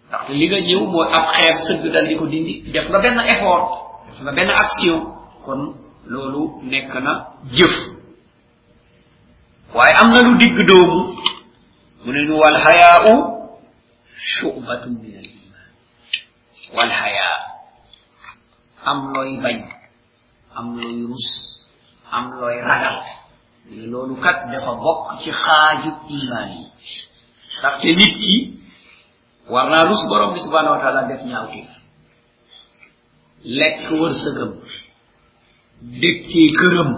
ndaxte 0.09 0.33
li 0.37 0.47
nga 0.49 0.61
ñëw 0.61 0.81
mooy 0.93 1.09
ab 1.17 1.25
xeer 1.35 1.55
sëgg 1.67 1.85
dal 1.93 2.07
di 2.09 2.14
ko 2.21 2.26
dindi. 2.29 2.55
def 2.73 2.87
nga 2.93 2.99
benn 3.00 3.19
effort. 3.25 3.69
def 4.07 4.19
nga 4.23 4.33
benn 4.37 4.50
action. 4.52 4.99
kon 5.45 5.61
loolu 6.07 6.61
nekk 6.69 6.93
na 7.00 7.12
jëf. 7.57 7.75
waaye 9.75 9.95
am 9.97 10.09
na 10.12 10.21
lu 10.21 10.37
digg 10.38 10.57
doomu. 10.69 11.17
mu 12.05 12.12
ne 12.12 12.21
ñu 12.29 12.35
wal 12.37 12.57
xayaau 12.64 13.17
shubatun 14.37 15.00
min 15.02 15.17
al 15.17 15.26
iman 15.33 15.69
wal 16.76 16.91
xayaa 17.00 17.37
am 18.85 18.99
looy 19.17 19.41
bañ. 19.41 19.59
am 20.57 20.76
looy 20.76 21.07
rus. 21.09 21.26
am 22.12 22.25
looy 22.41 22.61
ragal. 22.61 23.22
Loolu 23.71 24.16
kat 24.21 24.50
dafa 24.52 24.73
bokk 24.75 25.23
ci 25.23 25.31
xaaju 25.31 25.90
iman 26.09 26.49
yi 26.50 26.64
ndaxte 27.59 27.88
nit 27.99 28.14
ki 28.23 28.35
war 29.50 29.71
naa 29.71 29.85
rus 29.88 30.02
borom 30.09 30.33
bi 30.35 30.40
subhanahu 30.40 30.75
wa 30.76 30.81
taala 30.83 31.02
def 31.09 31.23
ñaawteef 31.25 31.69
lekk 33.45 33.90
wërsëgam 34.00 34.52
dëkkee 36.00 36.49
këram 36.59 36.90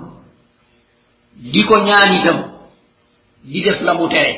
di 1.52 1.61
ko 1.68 1.75
ñaan 1.88 2.11
itam 2.21 2.38
di 3.44 3.61
def 3.62 3.80
la 3.83 3.94
mu 3.94 4.09
tere 4.09 4.35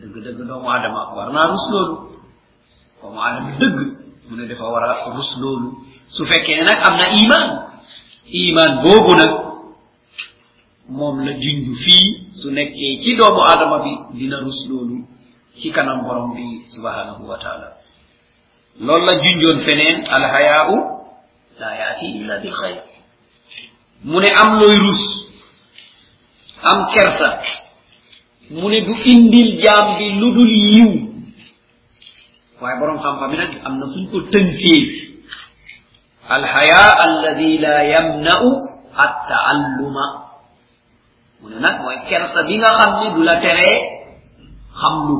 dëgg 0.00 0.14
dëgg 0.24 0.40
doomu 0.48 0.68
adama 0.70 1.14
war 1.16 1.28
naa 1.32 1.46
rus 1.52 1.64
loolu 1.72 1.96
doomu 3.02 3.20
adama 3.20 3.50
dëgg 3.60 3.78
mu 4.28 4.36
ne 4.36 4.44
dafa 4.48 4.64
war 4.72 4.84
a 4.88 5.10
rus 5.16 5.30
loolu 5.40 5.68
su 6.14 6.24
fekkee 6.24 6.64
nag 6.64 6.78
am 6.86 6.94
na 7.00 7.06
iman 7.22 7.46
iman 8.42 8.70
boobu 8.82 9.12
nag 9.20 9.32
moom 10.98 11.16
la 11.26 11.32
junj 11.42 11.66
fii 11.84 12.06
su 12.40 12.50
nekkee 12.50 13.00
ci 13.02 13.10
doomu 13.16 13.40
adama 13.52 13.78
bi 13.84 13.92
dina 14.18 14.36
rus 14.44 14.58
loolu 14.68 14.96
ci 15.58 15.70
kanam 15.72 16.04
borom 16.04 16.34
bi 16.36 16.64
subhanahu 16.74 17.22
wa 17.28 17.38
taala. 17.38 17.68
Loolu 18.80 19.04
la 19.06 19.14
junjoon 19.22 19.58
feneen 19.64 20.04
alhayaau 20.08 20.76
la 21.60 21.70
yaati 21.80 22.06
illa 22.18 22.38
bil 22.40 22.52
xayr. 22.60 22.78
Mu 24.04 24.18
am 24.20 24.50
looy 24.60 24.76
rus 24.76 25.02
am 26.70 26.78
kersa. 26.94 27.40
Mu 28.50 28.68
ne 28.68 28.80
du 28.86 28.92
indil 29.04 29.60
jaam 29.62 29.96
bi 29.98 30.06
lu 30.20 30.28
dul 30.34 30.50
yiw. 30.50 30.92
Waaye 32.60 32.76
borom 32.80 32.98
xam-xam 32.98 33.30
yi 33.32 33.38
nag 33.38 33.52
am 33.64 33.74
na 33.78 33.86
fuñ 33.92 34.04
ko 34.10 34.18
tënkee. 34.32 34.82
Alhaya 36.28 36.84
alladi 37.04 37.58
la 37.58 37.82
yamna'u 37.84 38.48
attaalluma 38.96 40.31
mu 41.42 41.48
ne 41.50 41.58
nag 41.60 41.76
mooy 41.82 41.98
kersa 42.08 42.40
bi 42.48 42.54
nga 42.58 42.70
xam 42.78 42.92
ne 43.00 43.06
du 43.14 43.22
la 43.22 43.36
teree 43.42 43.76
xamlu 44.80 45.16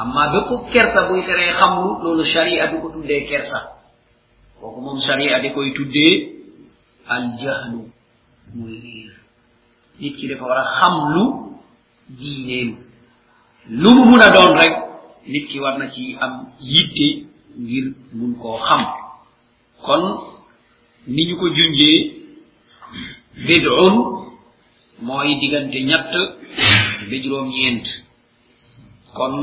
amma 0.00 0.22
bépp 0.32 0.50
kersa 0.72 1.00
buy 1.08 1.20
teree 1.26 1.52
xamlu 1.60 1.88
loolu 2.02 2.24
sharia 2.24 2.66
du 2.70 2.76
ko 2.82 2.88
tuddee 2.94 3.24
kersa 3.30 3.58
kooku 4.60 4.80
moom 4.84 4.98
sharia 5.06 5.40
di 5.42 5.48
koy 5.54 5.72
tuddee 5.76 6.14
aljahlu 7.14 7.80
muy 8.54 8.74
riir 8.84 9.12
nit 10.00 10.14
ki 10.18 10.28
dafa 10.28 10.44
war 10.44 10.58
a 10.58 10.68
diineem 12.18 12.76
lu 13.68 13.90
mu 13.96 14.02
mun 14.10 14.20
a 14.22 14.28
doon 14.34 14.52
rek 14.60 14.74
nit 15.26 15.44
ki 15.48 15.60
war 15.60 15.78
na 15.78 15.86
ci 15.90 16.16
am 16.20 16.32
yitte 16.60 17.08
ngir 17.60 17.86
mun 18.12 18.32
koo 18.40 18.58
xam 18.66 18.82
kon 19.84 20.02
ni 21.06 21.22
ñu 21.28 21.36
ko 21.40 21.46
junjee 21.56 21.98
bid'un 23.46 23.94
mooy 25.06 25.30
diggante 25.40 25.78
ñett 25.88 26.12
ba 27.08 27.16
juróom 27.22 27.48
ñeent 27.54 27.86
kon 29.16 29.34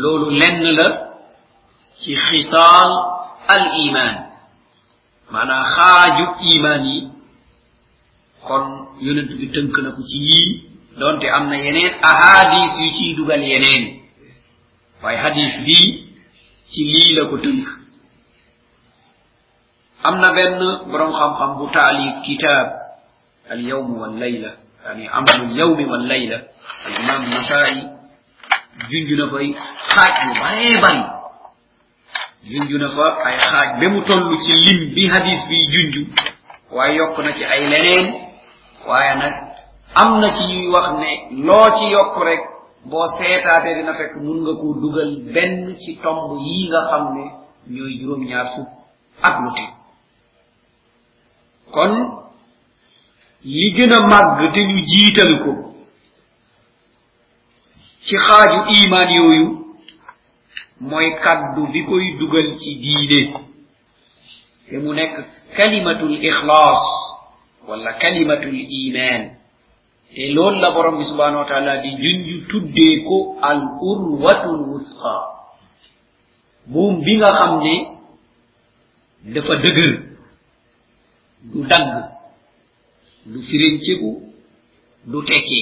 loolu 0.00 0.28
lenn 0.40 0.62
la 0.78 0.88
ci 2.00 2.12
xisaal 2.26 2.90
al 3.54 3.64
iman 3.86 4.14
maanaa 5.32 5.64
xaaju 5.74 6.24
iman 6.54 6.82
yi. 6.92 7.16
kon 8.46 8.64
yonent 9.04 9.30
bi 9.38 9.46
tënk 9.54 9.74
na 9.82 9.90
ko 9.96 10.00
ci 10.08 10.18
yii 10.28 10.48
donte 10.98 11.26
am 11.36 11.44
na 11.50 11.56
yeneen 11.64 11.94
ahadis 12.10 12.72
yu 12.82 12.88
ciy 12.96 13.10
dugal 13.16 13.42
yeneen. 13.50 13.84
waaye 15.02 15.18
hadis 15.24 15.54
bii 15.66 15.88
ci 16.70 16.80
lii 16.92 17.14
la 17.16 17.22
ko 17.30 17.36
tënk. 17.44 17.66
am 20.06 20.14
na 20.22 20.28
benn 20.36 20.58
borom 20.90 21.12
xam-xam 21.18 21.50
bu 21.58 21.64
taalif 21.74 22.14
kitaab 22.26 22.68
al 23.50 23.60
yawm 23.60 23.90
wal 24.00 24.14
layla 24.18 24.50
yani 24.86 25.04
amalu 25.08 25.44
al 25.50 25.56
yawmi 25.58 25.84
wal 25.84 26.04
layla 26.12 26.38
al 26.86 26.94
imam 27.02 27.22
nasai 27.30 27.74
junj 28.90 29.10
na 29.18 29.26
fay 29.32 29.48
xaaj 29.92 30.14
yu 30.26 30.32
baree 30.42 30.76
bari 30.84 31.02
junj 32.50 32.70
na 32.82 32.88
fa 32.96 33.06
ay 33.26 33.36
xaaj 33.48 33.68
ba 33.80 33.86
mu 33.92 34.00
toll 34.08 34.38
ci 34.44 34.52
lim 34.64 34.78
bi 34.94 35.02
hadis 35.12 35.40
bi 35.48 35.58
junj 35.72 35.94
waaye 36.74 36.96
yokk 36.96 37.16
na 37.24 37.32
ci 37.32 37.44
ay 37.44 37.62
leneen 37.72 38.06
waaye 38.88 39.14
nag 39.22 39.34
am 39.94 40.10
na 40.20 40.28
ci 40.36 40.42
ñuy 40.50 40.68
wax 40.74 40.88
ne 41.00 41.10
loo 41.46 41.66
ci 41.78 41.84
yokk 41.96 42.14
rek 42.28 42.42
boo 42.90 43.06
seetaatee 43.18 43.74
dina 43.74 43.92
fekk 43.98 44.14
mun 44.24 44.38
nga 44.42 44.52
ko 44.60 44.66
dugal 44.82 45.10
benn 45.34 45.76
ci 45.82 45.98
tomb 46.02 46.38
yi 46.46 46.68
nga 46.68 46.80
li 53.54 53.66
gën 53.76 53.92
a 53.96 53.98
màgg 54.10 54.38
te 54.54 54.60
ñu 54.68 54.78
jiital 54.90 55.32
ko 55.44 55.52
ci 58.06 58.14
xaaju 58.26 58.58
iman 58.80 59.08
yooyu 59.18 59.46
mooy 60.80 61.08
kaddu 61.24 61.62
bi 61.72 61.80
koy 61.88 62.04
dugal 62.18 62.48
ci 62.60 62.70
diine 62.82 63.20
te 64.68 64.74
mu 64.82 64.92
nekk 64.94 65.14
kalimatul 65.56 66.14
ixlaas 66.28 66.82
wala 67.68 67.92
kalimatul 68.02 68.54
iman 68.82 69.22
te 70.14 70.22
loolu 70.34 70.58
la 70.60 70.70
borom 70.74 70.98
bi 70.98 71.04
subhanahu 71.04 71.42
wa 71.42 71.48
taala 71.50 71.76
di 71.82 71.90
junj 72.02 72.26
tuddee 72.50 73.02
ko 73.08 73.38
al 73.42 73.60
urwatul 73.90 74.60
wusqa 74.70 75.14
buum 76.66 76.94
bi 77.04 77.16
nga 77.18 77.30
xam 77.38 77.52
ne 77.64 77.74
dafa 79.34 79.54
dëgër 79.62 79.92
du 81.50 81.58
dagg 81.70 82.15
du 83.26 83.42
firenceku 83.42 84.10
du 85.06 85.22
tekki. 85.24 85.60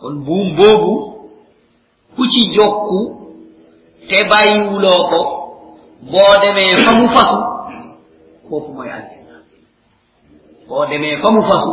Kon 0.00 0.14
buum 0.26 0.54
boobu 0.56 0.94
ku 2.16 2.22
ci 2.32 2.40
jokku 2.54 2.98
te 4.08 4.18
bàyyiwuloo 4.30 5.00
ko 5.10 5.20
boo 6.10 6.34
demee 6.42 6.76
fa 6.84 6.92
mu 6.98 7.06
fasu 7.14 7.38
foofu 8.48 8.70
mooy 8.72 8.90
aljanna. 8.90 9.36
Boo 10.68 10.86
demee 10.90 11.16
fa 11.22 11.28
mu 11.34 11.42
fasu 11.42 11.72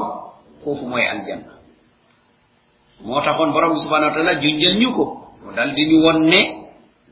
foofu 0.64 0.86
mooy 0.90 1.06
aljanna. 1.14 1.54
Moo 3.06 3.22
taxoon 3.26 3.52
borom 3.54 3.76
subhanahu 3.82 4.10
wa 4.10 4.16
taala 4.16 4.42
junjal 4.42 4.76
ñu 4.82 4.90
ko 4.98 5.04
mu 5.44 5.52
dal 5.56 5.74
di 5.76 5.84
ñu 5.90 5.98
won 6.06 6.20
ne 6.32 6.40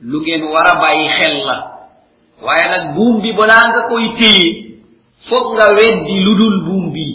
lu 0.01 0.19
ngeen 0.21 0.43
war 0.53 0.67
a 0.67 0.75
xel 1.17 1.35
la. 1.45 1.57
Waaye 2.41 2.65
nag 2.69 2.95
buum 2.95 3.21
bi 3.21 3.31
balaa 3.37 3.63
nga 3.69 3.81
koy 3.89 4.05
nga 5.29 5.65
weddi 5.77 6.15
lu 6.25 6.31
dul 6.35 6.55
buum 6.65 6.91
bi 6.93 7.05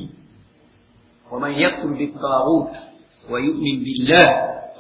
ومن 1.33 1.51
يكفر 1.51 1.87
بالطاغوت 1.99 2.71
ويؤمن 3.31 3.85
بالله 3.85 4.27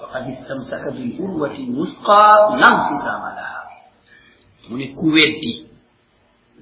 فقد 0.00 0.25
استمسك 0.33 0.85
بالقوة 0.95 1.55
الوثقى 1.57 2.25
لا 2.61 2.69
انفصام 2.69 3.23
لها. 3.37 3.62
من 4.71 4.81
الكويتي 4.83 5.67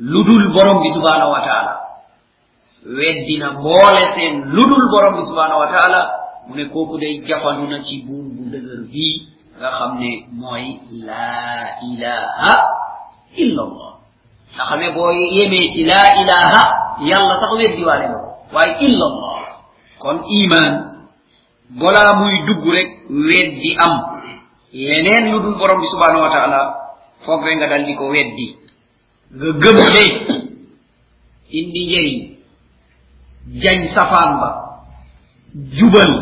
لدول 0.00 0.54
برم 0.54 0.82
سبحانه 0.96 1.28
وتعالى. 1.28 1.80
ويدينا 2.86 3.50
بولسين 3.50 4.44
لدول 4.44 4.84
برم 4.92 5.16
سبحانه 5.30 5.56
وتعالى. 5.56 6.02
من 6.48 6.68
كوكو 6.68 6.98
دي 6.98 7.18
جفنونا 7.18 7.82
تيبون 7.82 8.28
بودغر 8.36 8.82
بي. 8.92 9.28
رخمني 9.62 10.28
موي 10.32 10.80
لا 10.90 11.80
إله 11.82 12.54
إلا 13.38 13.62
الله. 13.62 13.92
رخمني 14.60 14.90
بوي 14.90 15.16
يميتي 15.32 15.82
لا 15.84 16.02
إله. 16.20 16.52
يلا 17.00 17.34
تقوي 17.40 17.66
الديوالي 17.66 18.06
واي 18.52 18.70
إلا 18.86 19.06
الله. 19.10 19.35
Kon 19.98 20.18
iman 20.42 20.72
balaa 21.80 22.12
muy 22.20 22.34
dugg 22.46 22.64
rek 22.74 22.88
weddi 23.10 23.70
am. 23.78 23.94
Leneen 24.72 25.32
lu 25.32 25.40
dul 25.42 25.56
borom 25.58 25.80
bi 25.80 25.86
subhanahu 25.88 26.22
wa 26.26 26.30
taala 26.30 26.60
foog 27.24 27.42
rek 27.44 27.56
nga 27.58 27.68
dal 27.70 27.84
di 27.86 27.94
ko 27.96 28.08
weddi. 28.12 28.46
Nga 29.34 29.48
gëm 29.62 29.78
ne 29.94 30.04
indi 31.50 31.80
njëriñ 31.86 32.18
jañ 33.62 33.78
safaan 33.94 34.30
ba 34.40 34.50
jubal 35.76 36.12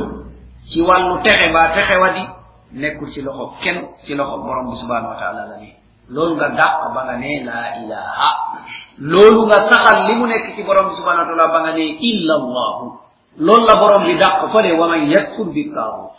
ci 0.69 0.81
wàllu 0.81 1.23
texe 1.25 1.49
ba 1.52 1.73
texe 1.75 1.97
wadi 2.02 2.25
nekkul 2.73 3.09
ci 3.12 3.21
loxo 3.23 3.57
kenn 3.62 3.78
ci 4.04 4.14
loxo 4.14 4.37
borom 4.45 4.71
bi 4.71 4.76
subhanahu 4.76 5.12
wa 5.12 5.19
taala 5.21 5.43
la 5.50 5.57
ne. 5.61 5.71
Loolu 6.09 6.37
nga 6.37 6.49
dàq 6.52 6.75
ba 6.95 7.00
nga 7.09 7.16
ne 7.16 7.45
laa 7.49 7.81
ilaha. 7.81 8.31
Loolu 9.00 9.40
nga 9.49 9.59
saxal 9.69 10.04
li 10.07 10.14
mu 10.21 10.26
nekk 10.26 10.54
ci 10.54 10.62
borom 10.62 10.88
bi 10.88 10.95
subhanahu 11.00 11.25
wa 11.25 11.28
taala 11.28 11.52
ba 11.52 11.59
nga 11.64 11.73
ne 11.73 11.85
illa 12.00 12.35
loolu 13.38 13.67
la 13.67 13.76
borom 13.76 14.03
bi 14.05 14.14
dàq 14.19 14.49
fële 14.53 14.73
wa 14.79 14.87
man 14.88 15.07
yakfur 15.11 15.47
bi 15.53 15.71
taaxut 15.75 16.17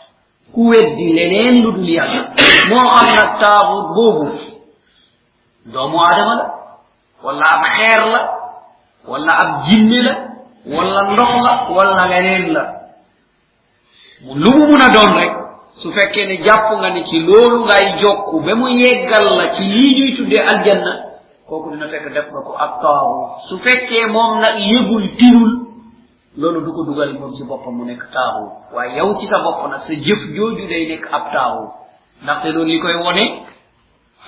ku 0.54 0.68
weddi 0.70 1.12
leneen 1.12 1.62
lu 1.62 1.72
dul 1.72 1.88
yàlla. 1.88 2.22
Moo 2.70 2.86
xam 2.94 3.08
nag 3.16 3.40
taaxut 3.40 3.86
boobu 3.94 4.26
doomu 5.72 5.98
aadama 6.00 6.34
la 6.34 6.46
wala 7.24 7.44
ab 7.54 7.62
xeer 7.76 8.02
la 8.12 8.20
wala 9.08 9.32
ab 9.32 9.50
jinne 9.66 10.00
la 10.02 10.14
wala 10.66 11.12
ndox 11.12 11.32
la 11.46 11.52
wala 11.76 12.06
leneen 12.08 12.52
la. 12.52 12.62
Lu 14.24 14.50
mu 14.50 14.66
mun 14.70 14.80
a 14.80 14.88
doon 14.94 15.12
rek 15.18 15.32
su 15.76 15.92
fekkee 15.92 16.26
ne 16.26 16.44
jàpp 16.44 16.70
nga 16.78 16.90
ne 16.90 17.04
ci 17.04 17.18
loolu 17.20 17.64
ngay 17.64 17.98
jokku 18.00 18.40
ba 18.40 18.54
mu 18.54 18.68
yeggal 18.68 19.36
la 19.38 19.48
ci 19.54 19.62
lii 19.64 19.94
ñuy 19.96 20.16
tuddee 20.16 20.40
aljanna 20.40 20.92
kooku 21.48 21.70
dina 21.70 21.86
fekk 21.88 22.12
def 22.14 22.28
nga 22.32 22.40
ko 22.46 22.52
ab 22.58 22.72
taaxut 22.82 23.48
su 23.48 23.58
fekkee 23.58 24.06
moom 24.06 24.40
nag 24.40 24.56
yëgul 24.58 25.08
tirul 25.18 25.65
loolu 26.36 26.60
du 26.64 26.72
ko 26.72 26.84
dugal 26.84 27.12
moom 27.18 27.34
ci 27.36 27.44
boppam 27.44 27.74
mu 27.76 27.84
nekk 27.84 28.02
taaxu 28.12 28.74
waaye 28.74 28.96
yow 28.98 29.14
ci 29.18 29.26
sa 29.26 29.38
bopp 29.42 29.70
nag 29.70 29.80
sa 29.80 29.94
jëf 29.94 30.20
jooju 30.34 30.66
day 30.68 30.86
nekk 30.88 31.06
ab 31.12 31.32
taaxu 31.32 31.64
ndaxte 32.22 32.48
loolu 32.52 32.70
li 32.70 32.80
koy 32.80 32.94
wone 32.94 33.24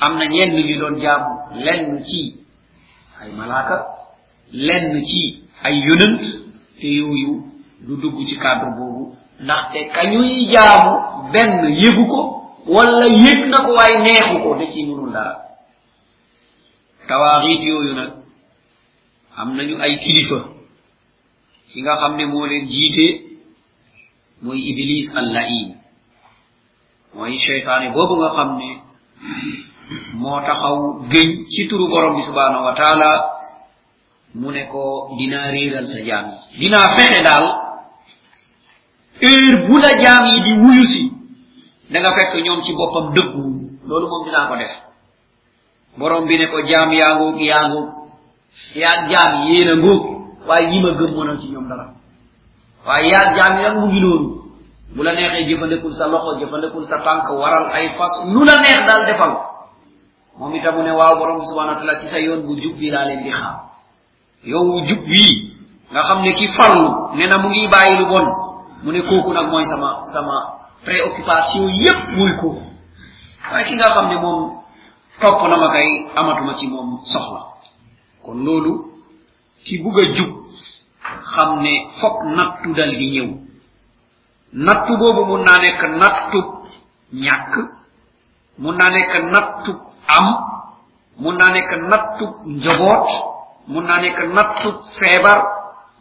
am 0.01 0.17
na 0.19 0.25
ñenn 0.27 0.55
ñu 0.67 0.79
doon 0.81 1.01
jaamu. 1.01 1.33
Lenn 1.65 2.05
ci 2.05 2.37
ay 3.21 3.33
malaaka 3.37 3.87
lenn 4.53 5.03
ci 5.05 5.43
ay 5.65 5.75
yonant 5.87 6.21
te 6.81 6.87
yooyu 6.87 7.43
du 7.81 7.97
dugg 7.97 8.27
ci 8.27 8.37
cadre 8.39 8.71
boobu. 8.77 9.17
Ndaxte 9.41 9.89
kañuy 9.95 10.47
jaamu 10.53 10.93
benn 11.33 11.75
yëgu 11.83 12.07
ko 12.07 12.21
wala 12.67 13.07
yëg 13.07 13.49
na 13.51 13.59
ko 13.65 13.73
waaye 13.75 13.99
neexu 13.99 14.39
ko 14.43 14.55
da 14.59 14.67
ci 14.73 14.85
mënul 14.87 15.13
dara. 15.13 15.35
Tawaaxiit 17.09 17.61
yooyu 17.63 17.95
nag 17.95 18.11
am 19.37 19.57
nañu 19.57 19.77
ay 19.81 19.99
kilifa 19.99 20.58
ki 21.73 21.81
nga 21.83 21.97
xam 22.01 22.17
ne 22.17 22.25
moo 22.27 22.47
leen 22.47 22.67
jiite 22.69 23.07
mooy 24.43 24.61
iblis 24.71 25.09
allain. 25.17 25.77
mooy 27.15 27.37
cheytaane 27.39 27.93
boobu 27.95 28.15
nga 28.21 28.31
xam 28.37 28.51
ne 28.59 28.69
moo 30.15 30.41
taxaw 30.47 30.77
gëñ 31.11 31.29
ci 31.53 31.67
turu 31.69 31.89
borom 31.89 32.17
bi 32.17 32.23
subhanahu 32.23 32.65
wa 32.65 32.75
taala 32.75 33.11
mu 34.35 34.51
ne 34.53 34.63
ko 34.73 34.83
dinaa 35.19 35.51
réeral 35.51 35.87
sa 35.89 36.01
jaam 36.05 36.27
yi. 36.53 36.59
Dinaa 36.61 36.89
fexe 36.97 37.21
daal 37.25 37.47
heure 39.23 39.57
bu 39.69 39.77
la 39.79 39.91
jaam 40.03 40.25
yi 40.31 40.39
di 40.47 40.53
wuyu 40.63 40.85
si 40.93 41.03
da 41.91 42.01
nga 42.01 42.13
fekk 42.17 42.35
ñoom 42.45 42.61
ci 42.63 42.73
boppam 42.73 43.13
dëggu. 43.17 43.45
Loolu 43.89 44.07
moom 44.09 44.25
dinaa 44.27 44.49
ko 44.49 44.57
def. 44.57 44.73
Borom 45.99 46.27
bi 46.29 46.37
ne 46.39 46.47
ko 46.53 46.61
jaam 46.69 46.93
yaa 46.93 47.17
ngoog 47.17 47.41
yaa 47.41 47.69
ngoog 47.69 47.89
yaa 48.77 49.09
jaam 49.11 49.33
yéen 49.49 49.69
a 49.73 49.77
ngoog 49.77 50.05
waaye 50.49 50.67
yi 50.73 50.81
ma 50.83 50.91
gëm 50.99 51.11
mënal 51.17 51.39
ci 51.41 51.49
ñoom 51.53 51.69
dara 51.69 51.87
waaye 52.87 53.09
yaa 53.13 53.35
jaam 53.37 53.57
yi 53.59 53.63
nag 53.63 53.77
mu 53.81 53.87
ngi 53.87 54.01
noonu 54.01 54.29
bu 54.97 55.03
la 55.03 55.13
neexee 55.15 55.45
jëfandikul 55.49 55.93
sa 55.95 56.07
loxo 56.09 56.39
jëfandikul 56.41 56.85
sa 56.87 56.99
tànk 57.05 57.29
waral 57.39 57.69
ay 57.73 57.89
fas 57.99 58.25
lu 58.27 58.45
la 58.45 58.57
neex 58.57 58.81
daal 58.87 59.05
defal 59.07 59.33
moom 60.39 60.55
itam 60.55 60.83
ne 60.83 60.91
waaw 60.91 61.19
borom 61.19 61.45
subhanahu 61.45 61.75
wa 61.75 61.81
taala 61.81 62.01
ci 62.01 62.07
sa 62.09 62.19
yoon 62.19 62.43
bu 62.47 62.57
jub 62.57 62.77
bi 62.79 62.91
laa 62.91 63.05
leen 63.05 63.23
di 63.23 63.31
xaar 63.31 63.57
yow 64.45 64.65
wu 64.65 64.81
jub 64.89 65.05
bii 65.05 65.53
nga 65.93 66.01
xam 66.03 66.23
ne 66.23 66.33
ki 66.33 66.47
farlu 66.57 66.89
ne 67.17 67.27
na 67.27 67.39
mu 67.39 67.49
ngi 67.49 67.69
bàyyi 67.69 67.99
lu 67.99 68.07
bon 68.07 68.27
mu 68.83 68.93
ne 68.93 69.01
kooku 69.03 69.33
nag 69.33 69.51
mooy 69.51 69.65
sama 69.67 70.01
sama 70.13 70.37
préoccupation 70.85 71.69
yépp 71.69 72.09
muy 72.17 72.33
kooku 72.41 72.63
waaye 73.53 73.65
ki 73.69 73.75
nga 73.77 73.93
xam 73.95 74.09
ne 74.09 74.17
moom 74.17 74.59
na 75.21 75.57
ma 75.59 75.69
kay 75.73 76.07
amatuma 76.17 76.55
ci 76.59 76.67
moom 76.69 76.99
soxla 77.05 77.41
kon 78.25 78.39
loolu 78.45 78.73
ki 79.65 79.79
bugg 79.83 79.99
a 79.99 80.38
xam 81.33 81.51
ne 81.63 81.73
fokk 82.01 82.19
nattu 82.37 82.69
dal 82.75 82.91
di 82.99 83.07
ñëw. 83.15 83.29
Nattu 84.53 84.93
boobu 84.99 85.25
mun 85.27 85.43
naa 85.45 85.59
nekk 85.63 85.83
nattu 86.01 86.41
ñàkk 87.13 87.55
mun 88.59 88.77
naa 88.77 88.91
nekk 88.91 89.13
nattu 89.33 89.73
am 90.17 90.27
mun 91.19 91.37
naa 91.37 91.51
nekk 91.53 91.71
nattu 91.91 92.25
njoboot 92.47 93.09
mun 93.69 93.85
naa 93.85 94.01
nekk 94.01 94.19
nattu 94.37 94.69
feebar 94.99 95.41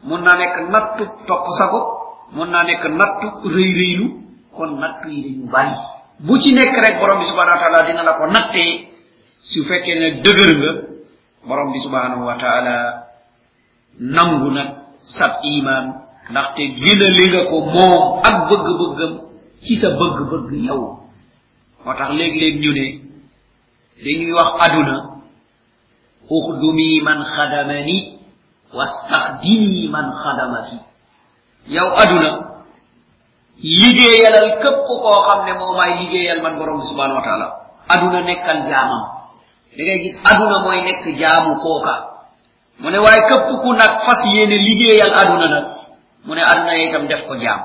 mun 0.04 0.22
naa 0.24 0.38
nekk 0.38 0.56
nattu 0.72 1.04
topp 1.28 1.44
sago 1.58 1.82
mun 2.36 2.50
naa 2.52 2.64
nekk 2.64 2.84
nattu 3.00 3.28
rëylu. 3.56 4.08
Kon 4.56 4.80
nattu 4.80 5.10
yi 5.10 5.22
dañu 5.24 5.46
bari. 5.52 5.76
Bu 6.20 6.34
ci 6.42 6.54
nekk 6.54 6.74
rek 6.84 7.00
borom 7.00 7.20
bi 7.20 7.26
subhanahu 7.30 7.56
wa 7.58 7.62
taala 7.62 7.84
dina 7.86 8.04
la 8.04 8.14
ko 8.18 8.26
nattee. 8.26 8.90
Su 9.44 9.62
fekkee 9.70 9.96
ne 10.00 10.08
dëgër 10.24 10.52
nga 10.58 10.72
borom 11.48 11.72
bi 11.72 11.80
subhanahu 11.80 12.26
wa 12.26 12.36
taala 12.42 12.76
nangu 14.00 14.50
nag 14.52 14.70
sab 15.02 15.40
iman 15.44 15.86
ndaxte 16.32 16.64
gënale 16.82 17.24
nga 17.32 17.42
ko 17.50 17.58
moom 17.74 18.04
ak 18.28 18.36
bëgg-bëggam 18.50 19.14
ci 19.64 19.74
sa 19.82 19.90
bëgg-bëgg 20.00 20.52
yow. 20.68 20.82
moo 21.86 21.94
tax 21.98 22.10
léeg-léeg 22.20 22.56
ñu 22.64 22.72
ne 22.74 22.86
dañuy 24.04 24.32
wax 24.34 24.50
aduna 24.66 24.96
uxdumi 26.30 27.02
man 27.02 27.20
xadamani 27.36 28.20
wastaxdimi 28.74 29.88
man 29.88 30.12
xadamaki 30.24 30.78
yow 31.76 31.90
aduna 31.96 32.32
liggéeyalal 33.64 34.50
képp 34.62 34.78
koo 34.88 35.22
xam 35.26 35.40
ne 35.46 35.54
moo 35.60 35.74
may 35.78 35.92
liggéeyal 36.04 36.42
man 36.44 36.58
borom 36.60 36.82
subhanahu 36.84 37.18
wa 37.20 37.24
taala. 37.26 37.48
aduna 37.88 38.22
nekkal 38.22 38.60
jaamam. 38.70 39.04
da 39.78 39.94
gis 40.04 40.16
aduna 40.32 40.60
mooy 40.60 40.82
nekk 40.84 41.06
jaamu 41.20 41.56
kooka. 41.64 42.17
Mu 42.80 42.90
ne 42.92 42.98
waaye 42.98 43.22
képp 43.30 43.48
ku 43.62 43.70
nag 43.74 43.94
fas 44.06 44.22
yéene 44.34 44.58
liggéeyal 44.68 45.14
aduna 45.22 45.48
nag 45.56 45.66
mu 46.26 46.34
ne 46.36 46.42
aduna 46.52 46.74
itam 46.86 47.08
def 47.08 47.22
ko 47.28 47.36
jaam. 47.44 47.62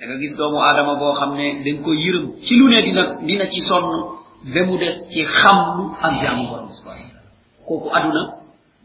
Da 0.00 0.06
nga 0.06 0.16
gis 0.20 0.36
doomu 0.38 0.58
aadama 0.62 0.94
boo 1.00 1.14
xam 1.18 1.30
ne 1.36 1.46
dañ 1.64 1.76
ko 1.84 1.90
yërëm 1.92 2.26
ci 2.44 2.54
lu 2.58 2.68
ne 2.68 2.82
dina 2.86 3.02
dina 3.26 3.44
ci 3.52 3.60
sonn 3.60 3.86
ba 4.54 4.60
mu 4.66 4.78
des 4.78 4.94
ci 5.10 5.20
xam 5.22 5.58
ak 6.00 6.12
jaamu 6.22 6.48
borom 6.50 6.70
subhanahu 6.72 7.10
kooku 7.66 7.88
aduna 7.96 8.22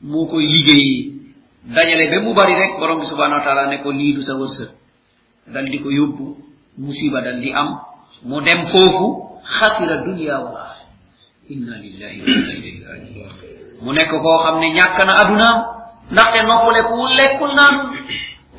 moo 0.02 0.26
koy 0.28 0.46
liggéeyee. 0.46 1.12
Dajale 1.76 2.06
ba 2.12 2.18
mu 2.26 2.34
bari 2.34 2.54
rek 2.56 2.80
borom 2.80 3.00
bi 3.00 3.06
subhanahu 3.06 3.40
wa 3.40 3.46
taala 3.46 3.68
ne 3.68 3.78
ko 3.84 3.92
lii 3.92 4.14
du 4.16 4.22
sa 4.22 4.34
wërsëg. 4.36 4.70
Dal 5.54 5.66
di 5.70 5.80
ko 5.80 5.90
yóbbu 5.90 6.26
musiba 6.78 7.22
dal 7.22 7.40
di 7.40 7.52
am. 7.54 7.70
Mu 8.24 8.42
dem 8.42 8.66
foofu 8.72 9.40
xasira 9.44 10.04
dunia 10.04 10.40
wal 10.44 10.58
inna 11.50 11.76
lillahi 11.84 12.18
wa 12.22 12.28
inna 12.28 12.52
ilayhi 12.56 12.84
rajiun 12.88 13.53
mu 13.84 13.92
nekk 13.94 14.10
koo 14.12 14.38
xam 14.44 14.60
ne 14.60 14.68
ñàkk 14.78 14.98
na 15.06 15.14
adunaam 15.22 15.58
ndaxte 16.12 16.40
noppalekuwul 16.48 17.12
lekkul 17.20 17.52
naan 17.56 17.76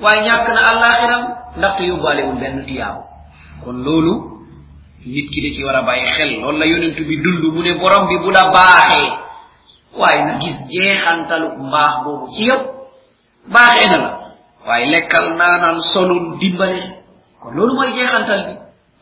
waaye 0.03 0.21
ñàkk 0.29 0.47
na 0.55 0.61
àllaaxiram 0.71 1.23
ndaxte 1.57 1.83
yóbbaalewul 1.91 2.39
benn 2.41 2.65
tiyaaw 2.67 2.97
kon 3.65 3.77
loolu 3.85 4.15
nit 5.07 5.29
ki 5.33 5.41
da 5.45 5.49
ci 5.55 5.65
war 5.65 5.77
a 5.77 5.83
bàyyi 5.83 6.07
xel 6.17 6.41
loolu 6.41 6.59
la 6.59 6.67
yonent 6.67 6.97
bi 7.09 7.17
dund 7.23 7.43
mu 7.55 7.63
ne 7.63 7.73
borom 7.81 8.07
bi 8.09 8.17
bu 8.23 8.31
la 8.31 8.43
baaxee 8.53 9.13
waaye 9.99 10.25
na 10.25 10.39
gis 10.41 10.57
jeexantalu 10.71 11.49
mbaax 11.69 11.93
boobu 12.05 12.27
ci 12.35 12.45
yow. 12.47 12.61
Baaxee 13.53 13.89
na 13.91 13.97
la 14.05 14.11
waaye 14.67 14.87
lekkal 14.87 15.37
naanal 15.37 15.79
solul 15.93 16.39
dimbale. 16.41 16.83
Kon 17.41 17.53
loolu 17.55 17.75
mooy 17.75 17.93
jeexantal 17.95 18.41
bi. 18.47 18.55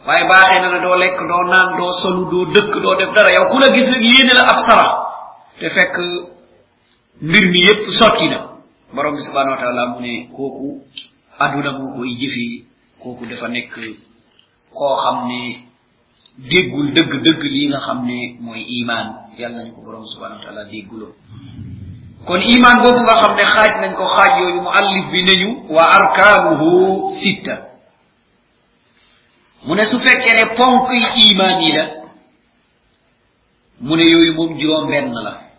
Waaye 0.06 0.24
baaxee 0.28 0.60
na 0.60 0.68
la 0.74 0.78
doo 0.84 0.96
lekk 0.96 1.18
doo 1.28 1.44
naan 1.52 1.76
doo 1.78 1.90
solu 2.02 2.22
doo 2.30 2.44
dëkk 2.54 2.72
doo 2.82 2.94
def 2.98 3.10
dara 3.14 3.30
yow 3.36 3.46
ku 3.50 3.58
la 3.58 3.68
gis 3.74 3.86
rek 3.92 4.02
yéene 4.02 4.32
la 4.34 4.42
ab 4.52 4.58
sarax 4.66 4.90
te 5.62 5.68
fekk 5.70 5.94
mbir 7.22 7.44
mi 7.52 7.58
yépp 7.66 7.82
sotti 7.98 8.26
na. 8.28 8.38
Borom 8.94 9.14
bi 9.14 9.22
subhanahu 9.22 9.54
wa 9.54 9.60
taala 9.62 9.86
mu 9.94 10.00
ne 10.00 10.26
kooku 10.36 10.82
aduna 11.38 11.70
moo 11.78 11.94
koy 11.96 12.10
jëfee 12.20 12.64
kooku 13.02 13.26
dafa 13.30 13.46
nekk 13.48 13.70
koo 14.74 14.96
xam 15.02 15.28
ne 15.28 15.40
déggul 16.50 16.90
dëgg 16.92 17.12
dëgg 17.24 17.42
lii 17.54 17.68
nga 17.68 17.78
xam 17.86 18.04
ne 18.06 18.18
mooy 18.40 18.62
iman. 18.80 19.06
Yàlla 19.38 19.56
nañu 19.62 19.72
ko 19.74 19.80
borom 19.86 20.04
subhanahu 20.06 20.38
wa 20.40 20.44
taala 20.44 20.64
dégguloo 20.64 21.14
kon 22.26 22.40
iman 22.42 22.76
boobu 22.82 23.00
nga 23.06 23.14
xam 23.22 23.32
ne 23.36 23.44
xaaj 23.54 23.72
nañ 23.80 23.92
ko 23.94 24.04
xaaj 24.14 24.32
yooyu 24.40 24.60
mu 24.62 24.68
allif 24.78 25.04
bi 25.12 25.20
nañu 25.22 25.48
wa 25.74 25.82
arkaanuhu 25.96 26.68
sitta 27.22 27.54
mu 29.66 29.74
ne 29.74 29.84
su 29.86 29.98
fekkee 29.98 30.34
ne 30.38 30.44
ponk 30.58 30.90
yi 30.90 31.30
iman 31.30 31.60
yi 31.62 31.70
la 31.76 31.84
mu 33.80 33.96
ne 33.96 34.04
yooyu 34.12 34.34
moom 34.34 34.58
juróom 34.58 34.88
benn 34.90 35.14
la 35.14 35.51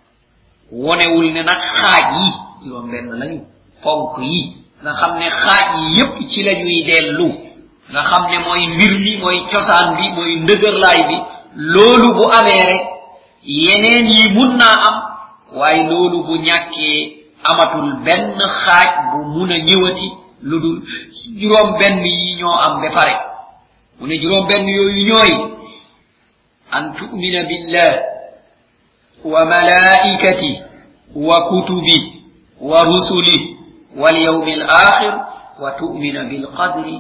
wonewul 0.74 1.32
ne 1.34 1.42
nag 1.44 1.60
xaaj 1.80 2.06
yi 2.18 2.26
juróom 2.66 2.92
benn 2.92 3.10
lañu 3.20 3.42
ponk 3.84 4.18
yi. 4.22 4.56
Nga 4.84 4.92
xam 5.00 5.18
ne 5.20 5.28
xaaj 5.30 5.66
yi 5.78 5.98
yépp 5.98 6.16
ci 6.30 6.44
la 6.44 6.54
ñuy 6.54 6.84
dellu. 6.84 7.30
Nga 7.92 8.02
xam 8.10 8.24
ne 8.32 8.38
mooy 8.46 8.68
mbir 8.74 8.94
mi 9.00 9.18
mooy 9.22 9.40
cosaan 9.52 9.96
bi 9.98 10.10
mooy 10.16 10.36
ndëgërlaay 10.44 11.02
bi. 11.10 11.18
Loolu 11.56 12.08
bu 12.16 12.24
amee 12.38 12.64
rek 12.70 12.84
yeneen 13.46 14.08
yi 14.14 14.34
mun 14.34 14.58
naa 14.58 14.76
am 14.88 14.98
waaye 15.58 15.84
loolu 15.90 16.24
bu 16.24 16.34
ñàkkee 16.38 17.28
amatul 17.44 17.94
benn 18.06 18.38
xaaj 18.64 18.90
bu 19.12 19.18
mun 19.34 19.52
a 19.52 19.58
ñëwati 19.60 20.08
lu 20.42 20.60
dul 20.60 20.82
juróom 21.40 21.78
benn 21.80 22.04
yi 22.06 22.36
ñoo 22.40 22.52
am 22.66 22.82
ba 22.82 22.90
pare. 22.96 23.16
Mu 24.00 24.08
ne 24.08 24.16
juróom 24.22 24.48
benn 24.48 24.68
yooyu 24.68 25.06
ñooy 25.06 25.32
an 26.72 26.94
tu'mina 26.98 27.44
billah 27.44 27.94
al 34.54 34.64
akhir 34.70 35.14
wa 35.62 35.72
tu'mina 35.80 36.24
bil 36.30 36.48
qadri 36.58 36.98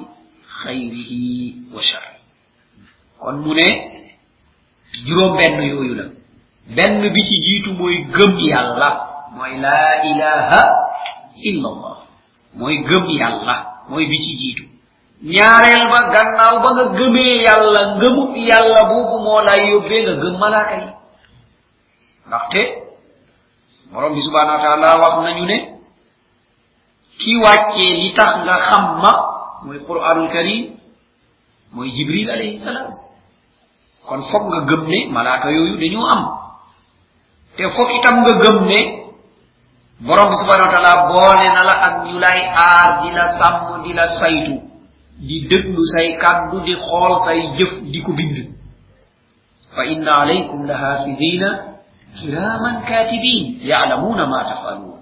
khayrihi 0.63 1.55
wa 1.73 1.81
sharri 1.81 2.19
kon 3.19 3.35
mu 3.43 3.53
ne 3.53 3.67
juróom 5.05 5.37
benn 5.37 5.61
yooyu 5.61 5.93
la 5.95 6.05
benn 6.75 7.01
bi 7.13 7.21
ci 7.27 7.35
jiitu 7.45 7.73
mooy 7.73 7.95
gëm 8.15 8.33
yàlla 8.51 8.89
mooy 9.35 9.57
laa 9.63 10.03
ilaha 10.11 10.61
illa 11.49 11.67
allah 11.73 11.97
mooy 12.55 12.75
gëm 12.89 13.05
yàlla 13.19 13.55
mooy 13.89 14.05
bi 14.07 14.17
ci 14.25 14.33
jiitu 14.41 14.63
ñaareel 15.23 15.87
ba 15.91 15.99
gannaaw 16.13 16.55
ba 16.63 16.69
nga 16.75 16.85
gëmee 16.97 17.43
yàlla 17.47 17.81
ngëmub 17.97 18.31
yàlla 18.49 18.79
boobu 18.89 19.17
moo 19.25 19.41
lay 19.47 19.61
yóbbee 19.71 20.01
nga 20.03 20.13
gëm 20.21 20.35
malaaka 20.39 20.75
yi 20.83 20.89
ndaxte 22.27 22.61
borom 23.91 24.13
bi 24.15 24.21
subhanahu 24.21 24.57
wa 24.57 24.63
taala 24.63 24.89
wax 25.03 25.15
nañu 25.23 25.45
ne 25.45 25.57
ki 27.19 27.31
wàccee 27.43 27.93
li 28.01 28.13
tax 28.13 28.31
nga 28.43 28.55
xam 28.69 28.85
ma 29.01 29.11
mooy 29.65 29.79
quranul 29.87 30.29
karim 30.33 30.75
mooy 31.73 31.89
jibril 31.91 32.29
alayhi 32.29 32.57
salaam. 32.59 32.91
Kon 34.07 34.21
foog 34.31 34.43
nga 34.51 34.59
gëm 34.69 34.83
ne 34.87 34.99
malaaka 35.13 35.49
yooyu 35.51 35.77
dañoo 35.77 36.05
am. 36.13 36.21
Te 37.55 37.63
foog 37.75 37.89
itam 37.97 38.15
nga 38.23 38.33
gëm 38.43 38.57
ne 38.71 38.79
borom 40.05 40.29
bi 40.31 40.35
subhanahu 40.41 40.67
wa 40.67 40.73
taala 40.75 40.93
boole 41.11 41.47
na 41.55 41.61
la 41.69 41.75
ak 41.87 41.95
ñu 42.05 42.19
lay 42.19 42.39
aar 42.65 43.01
di 43.01 43.09
la 43.11 43.25
sàmm 43.39 43.83
di 43.83 43.91
la 43.93 44.07
saytu 44.19 44.55
di 45.27 45.47
déglu 45.47 45.81
say 45.93 46.17
kàddu 46.21 46.59
di 46.65 46.73
xool 46.75 47.13
say 47.25 47.39
jëf 47.57 47.71
di 47.91 48.01
ko 48.01 48.11
bind. 48.13 48.37
Fa 49.75 49.85
inna 49.85 50.11
alaykum 50.21 50.65
la 50.65 50.75
hafidina 50.77 51.72
kiraman 52.19 52.75
katibin 52.89 53.59
ya'lamuna 53.61 54.25
ma 54.25 54.39
tafalun. 54.49 55.01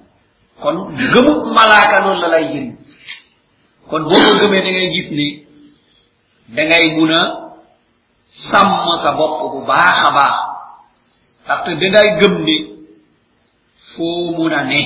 Kon 0.61 0.75
gëmu 0.95 1.33
malaaka 1.55 1.97
loolu 2.05 2.21
la 2.21 2.27
lay 2.33 2.45
jëriñ. 2.53 2.75
Kon 3.89 4.03
boo 4.09 4.21
ko 4.25 4.31
gëmee 4.39 4.63
da 4.65 4.71
ngay 4.71 4.89
gis 4.95 5.09
ne 5.17 5.27
da 6.55 6.61
ngay 6.65 6.85
mun 6.95 7.11
a 7.11 7.21
sàmm 8.49 8.87
sa 9.03 9.11
bopp 9.17 9.37
bu 9.51 9.59
baax 9.69 9.97
a 10.07 10.11
baax. 10.17 10.35
Ndaxte 11.43 11.71
da 11.93 12.01
gëm 12.19 12.35
ne 12.47 12.55
foo 13.91 14.31
mun 14.37 14.53
a 14.53 14.63
ne 14.63 14.81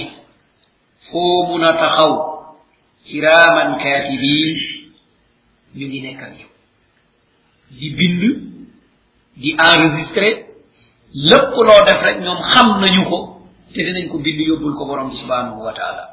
taxaw 1.79 2.13
ñu 5.75 5.85
ngi 5.87 5.99
nekk 6.01 6.21
ak 6.23 6.33
yow. 6.39 6.49
Di 7.77 7.87
bind 7.97 8.21
di 9.41 9.49
enregistré 9.67 10.54
lépp 11.15 11.51
loo 11.67 11.81
def 11.87 12.01
rek 12.03 12.17
ñoom 12.21 12.39
xam 12.51 12.67
nañu 12.81 13.03
ko 13.09 13.17
te 13.73 13.79
dinañ 13.83 14.07
ko 14.11 14.17
bind 14.19 14.39
yóbbul 14.39 14.75
ko 14.75 14.85
borom 14.85 15.09
bi 15.09 15.15
subhanahu 15.15 15.63
wa 15.63 15.73
taala. 15.73 16.03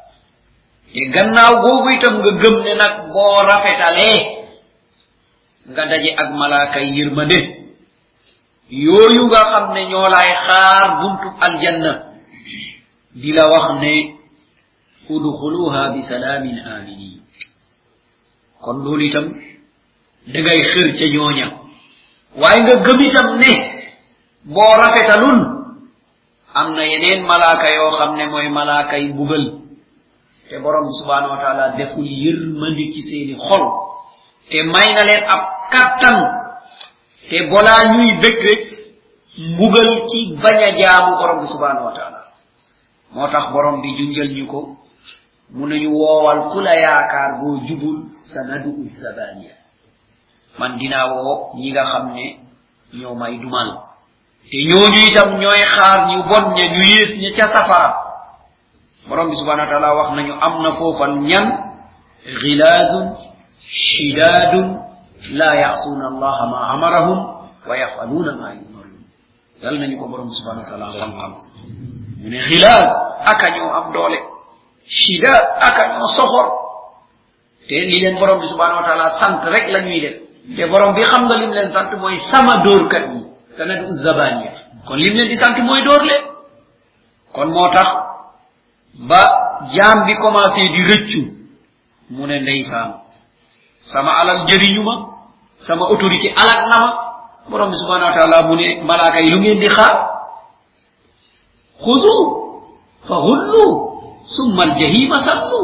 te 0.93 1.01
gannaaw 1.11 1.55
googu 1.63 1.89
itam 1.97 2.15
nga 2.23 2.31
gëm 2.41 2.57
ne 2.65 2.73
nag 2.75 2.95
boo 3.13 3.43
rafetalee 3.43 4.21
nga 5.71 5.83
daje 5.91 6.11
ak 6.17 6.29
malaaka 6.35 6.81
yërmande. 6.81 7.39
yooyu 8.71 9.27
nga 9.27 9.41
xam 9.51 9.67
ne 9.75 9.83
ñoo 9.91 10.09
lay 10.09 10.31
xaar 10.47 10.87
buntu 11.01 11.29
aljanna 11.47 11.93
di 13.15 13.31
la 13.33 13.45
wax 13.53 13.67
ne 13.83 13.95
udxuluha 15.11 15.83
bi 15.93 16.01
salaamin 16.03 16.59
aminin 16.63 17.21
kon 18.63 18.79
loolu 18.85 19.05
itam 19.05 19.27
da 20.33 20.39
ngay 20.41 20.61
xër 20.71 20.89
ca 20.99 21.07
ñooña. 21.15 21.47
waaye 22.41 22.61
nga 22.63 22.75
gëm 22.87 23.01
itam 23.09 23.29
ne 23.43 23.72
boo 24.45 24.73
rafetalul 24.79 25.41
am 26.55 26.75
na 26.75 26.83
yeneen 26.85 27.23
malaaka 27.27 27.71
yoo 27.75 27.91
xam 27.99 28.17
ne 28.17 28.27
mooy 28.27 28.49
malaaka 28.49 28.97
yi 28.99 29.09
mbugal. 29.13 29.45
Te 30.49 30.59
borom 30.59 30.85
bi 30.87 30.93
subhanahu 31.01 31.31
wa 31.33 31.41
taala 31.41 31.77
deful 31.77 32.05
yërmandi 32.05 32.93
ci 32.93 33.03
seeni 33.03 33.35
xol. 33.49 33.65
Te 34.51 34.63
may 34.63 34.93
na 34.95 35.03
leen 35.09 35.25
ab 35.25 35.43
kattan. 35.73 36.19
Te 37.31 37.49
bolaa 37.49 37.83
ñuy 37.95 38.11
bëgg 38.21 38.39
rek 38.49 38.63
mbugal 39.39 39.91
ci 40.11 40.37
bañ 40.43 40.59
a 40.63 40.71
jaamu 40.79 41.17
borom 41.17 41.41
bi 41.41 41.47
subhanahu 41.49 41.87
wa 41.89 41.93
taala. 41.97 42.21
Moo 43.13 43.29
tax 43.29 43.53
borom 43.53 43.81
bi 43.81 43.97
junjal 43.97 44.29
ñu 44.37 44.47
ko 44.47 44.77
mu 45.53 45.67
nañu 45.67 45.89
woowal 45.93 46.49
ku 46.53 46.61
la 46.61 46.75
yaakaar 46.77 47.41
boo 47.41 47.61
jubul 47.67 48.09
sa 48.25 48.41
nadu 48.49 48.73
zabaniya 49.01 49.53
man 50.59 50.79
dinaa 50.79 51.13
woo 51.13 51.53
ñi 51.57 51.71
nga 51.73 51.85
xam 51.85 52.13
ne 52.17 52.41
ñoo 52.97 53.15
may 53.15 53.37
dumal 53.39 53.92
te 54.51 54.59
ñooñu 54.69 55.01
itam 55.11 55.39
ñooy 55.41 55.63
xaar 55.75 55.99
ñu 56.11 56.23
bon 56.29 56.45
ña 56.57 56.65
ñu 56.75 56.83
yées 56.93 57.11
ña 57.23 57.31
ca 57.37 57.47
safara. 57.55 57.91
Borom 59.09 59.31
bi 59.31 59.37
subhanahu 59.37 59.67
wa 59.67 59.71
taala 59.73 59.95
wax 59.99 60.09
nañu 60.17 60.35
am 60.41 60.55
na 60.63 60.71
ñan? 61.29 61.47
Gilaadun 62.23 63.19
shidaadun 63.67 64.67
la 65.35 65.51
ya'suuna 65.59 66.07
allaha 66.15 66.43
ma 66.51 66.59
amarahum 66.75 67.19
wa 67.67 67.75
yafaluuna 67.75 68.31
ma 68.39 68.49
yumarun 68.55 69.03
yal 69.63 69.75
nañu 69.79 69.99
ko 69.99 70.07
borom 70.07 70.31
subhanahu 70.31 70.63
wa 70.63 70.69
taala 70.71 70.87
xam-xam. 70.95 71.33
Mu 72.23 72.29
ne 72.31 72.39
gilaad 72.47 72.87
aka 73.27 73.47
ñoo 73.59 73.71
am 73.75 73.87
doole. 73.93 74.19
Shida 74.87 75.35
aka 75.67 75.99
ñoo 75.99 76.09
soxor. 76.15 76.47
Te 77.67 77.75
li 77.91 77.99
leen 78.03 78.19
borom 78.23 78.39
bi 78.39 78.47
subhanahu 78.47 78.83
wa 78.83 78.87
taala 78.87 79.07
sant 79.19 79.43
rek 79.51 79.67
la 79.75 79.81
ñuy 79.83 80.01
def. 80.01 80.17
Te 80.57 80.63
borom 80.71 80.95
bi 80.95 81.03
xam 81.03 81.27
nga 81.27 81.37
lim 81.43 81.51
leen 81.51 81.71
sant 81.75 81.91
mooy 81.99 82.19
sama 82.31 82.63
dóorkat 82.63 83.05
yi 83.15 83.21
sanadu 83.57 83.87
zabaniya 84.05 84.53
kon 84.87 84.97
lim 84.97 85.15
leen 85.17 85.29
di 85.29 85.37
sant 85.37 85.57
mooy 85.63 85.83
dóor 85.85 86.03
leen 86.05 86.25
kon 87.33 87.49
moo 87.55 87.69
tax 87.75 87.89
ba 89.09 89.21
jaam 89.75 90.07
bi 90.07 90.15
commencé 90.17 90.63
di 90.75 90.81
rëccu 90.91 91.23
mu 92.11 92.27
ne 92.27 92.41
ndeysaan 92.41 92.91
sama 93.81 94.11
alal 94.21 94.47
jëriñu 94.49 94.83
ma 94.85 94.95
sama 95.67 95.85
autorité 95.93 96.29
alak 96.43 96.61
na 96.71 96.77
ma 96.83 96.91
borom 97.51 97.71
bi 97.71 97.77
subhanahu 97.77 98.11
wa 98.11 98.17
taala 98.19 98.47
mu 98.49 98.55
ne 98.57 98.83
malaaka 98.85 99.19
yi 99.25 99.31
lu 99.33 99.39
ngeen 99.41 99.59
di 99.61 99.69
xaar 99.69 99.95
xuzu 101.85 102.17
fa 103.09 103.15
hullu 103.27 103.65
summa 104.37 104.63
aljahima 104.63 105.19
sallu 105.21 105.63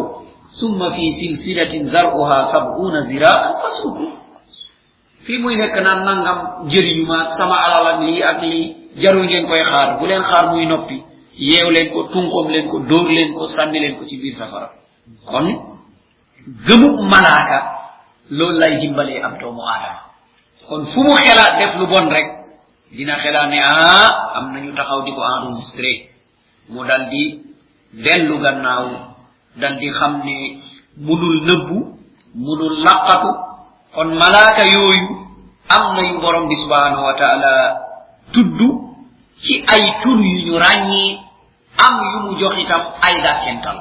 summa 0.60 0.90
fi 0.90 1.04
silsilatin 1.20 1.84
zar'uha 1.92 2.38
sab'una 2.52 3.00
zira'an 3.10 3.52
fasuku 3.62 4.06
fi 5.28 5.36
muy 5.36 5.60
nek 5.60 5.76
naan 5.84 6.00
nangam 6.08 6.38
jëriñu 6.72 7.04
ma 7.04 7.36
sama 7.36 7.56
alal 7.68 7.86
ak 7.92 7.98
lii 8.00 8.22
ak 8.24 8.40
lii 8.42 8.64
jarul 8.96 9.28
ngeen 9.28 9.44
koy 9.44 9.60
xaar 9.60 10.00
bu 10.00 10.06
leen 10.08 10.24
xaar 10.24 10.44
muy 10.52 10.64
noppi. 10.66 11.04
Yeew 11.36 11.68
leen 11.70 11.92
ko 11.92 12.08
tunqom 12.12 12.48
leen 12.48 12.66
ko 12.72 12.78
dóor 12.88 13.08
leen 13.12 13.34
ko 13.36 13.44
sànni 13.46 13.78
leen 13.78 13.98
ko 14.00 14.08
ci 14.08 14.16
biir 14.16 14.34
safara. 14.40 14.72
Kon 15.28 15.46
gëmu 16.66 16.88
malaaka 17.12 17.58
loolu 18.30 18.58
lay 18.58 18.80
dimbalee 18.80 19.20
ab 19.22 19.36
doomu 19.40 19.60
aadama. 19.68 20.00
Kon 20.68 20.82
fu 20.92 21.00
mu 21.04 21.12
xelaat 21.14 21.52
def 21.60 21.72
lu 21.76 21.86
bon 21.92 22.08
rek 22.08 22.26
dina 22.96 23.14
xelaat 23.20 23.48
ne 23.52 23.58
ah 23.60 24.32
am 24.36 24.52
nañu 24.52 24.72
taxaw 24.74 25.04
di 25.04 25.12
ko 25.12 25.20
enregistré. 25.28 25.92
Mu 26.72 26.84
dal 26.88 27.04
di 27.12 27.22
gannaaw 28.42 28.86
dal 29.60 29.74
di 29.78 29.88
xam 29.92 30.24
ne 30.24 30.36
munul 30.96 31.36
nëbbu 31.48 31.78
munul 32.34 32.80
laqatu 32.84 33.47
kon 33.94 34.08
malaaka 34.20 34.62
yooyu 34.74 35.08
am 35.68 35.84
noyi 35.96 36.18
borom 36.22 36.48
bi 36.48 36.56
subhanahu 36.62 37.04
wa 37.08 37.14
taala 37.14 37.54
tudd 38.32 38.58
ci 39.42 39.64
ay 39.74 39.84
tur 40.02 40.18
yu 40.20 40.38
ñu 40.46 40.54
ràññee 40.58 41.18
am 41.86 41.94
yu 42.12 42.18
mu 42.24 42.38
jox 42.40 42.54
itam 42.58 42.82
ay 43.06 43.22
dàkkental. 43.22 43.78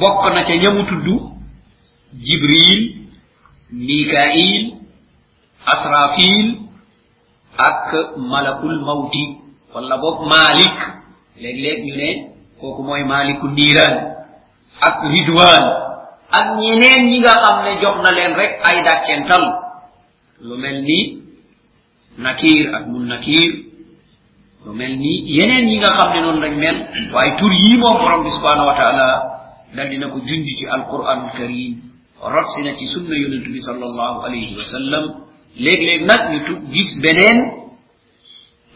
Bokk 0.00 0.22
na 0.34 0.42
ca 0.44 0.54
ñamu 0.56 0.82
tudd 0.90 1.06
jibril 2.26 2.80
mikail 3.72 4.64
asrafil 5.66 6.46
ak 7.58 8.16
malakul 8.16 8.80
mawti 8.86 9.24
wala 9.74 9.96
boog 9.98 10.26
malik 10.28 10.76
léeg-léeg 11.40 11.78
ñu 11.86 11.94
ne 11.96 12.08
kooku 12.60 12.82
mooy 12.82 13.04
maliku 13.04 13.46
niiraan 13.48 13.94
ak 14.80 14.96
ridwan 15.12 15.64
ak 16.30 16.46
ñeneen 16.60 17.02
ñi 17.10 17.18
nga 17.20 17.32
xam 17.42 17.56
ne 17.64 17.80
jox 17.80 17.96
na 18.02 18.10
leen 18.12 18.32
rek 18.36 18.52
ay 18.62 18.76
dàkkental. 18.84 19.44
Lu 20.40 20.56
mel 20.56 20.82
ni 20.84 21.22
nakir 22.18 22.74
ak 22.74 22.84
mun 22.86 23.06
nakir 23.08 23.50
lu 24.66 24.72
mel 24.74 24.94
ni 24.98 25.12
yeneen 25.36 25.66
yi 25.68 25.78
nga 25.78 25.90
xam 25.96 26.08
ne 26.14 26.20
noonu 26.20 26.40
lañ 26.40 26.54
mel 26.58 26.76
waaye 27.14 27.36
tur 27.38 27.52
yii 27.52 27.78
moom 27.78 27.96
borom 27.98 28.22
bi 28.24 28.30
subhanahu 28.30 28.66
wa 28.70 28.76
taala 28.80 29.08
dal 29.74 29.88
dina 29.90 30.06
ko 30.12 30.18
junj 30.28 30.46
ci 30.58 30.64
alquran 30.66 31.30
karim 31.36 31.74
rot 32.22 32.48
si 32.54 32.62
na 32.64 32.76
ci 32.78 32.86
sunna 32.86 33.14
yonent 33.16 33.46
bi 33.54 33.60
sal 33.60 33.82
allahu 33.82 34.18
alayhi 34.26 34.54
wa 34.56 34.64
sallam. 34.74 35.04
Léeg-léeg 35.58 36.02
nag 36.06 36.22
ñu 36.32 36.38
tu 36.46 36.52
gis 36.72 36.90
beneen 37.02 37.38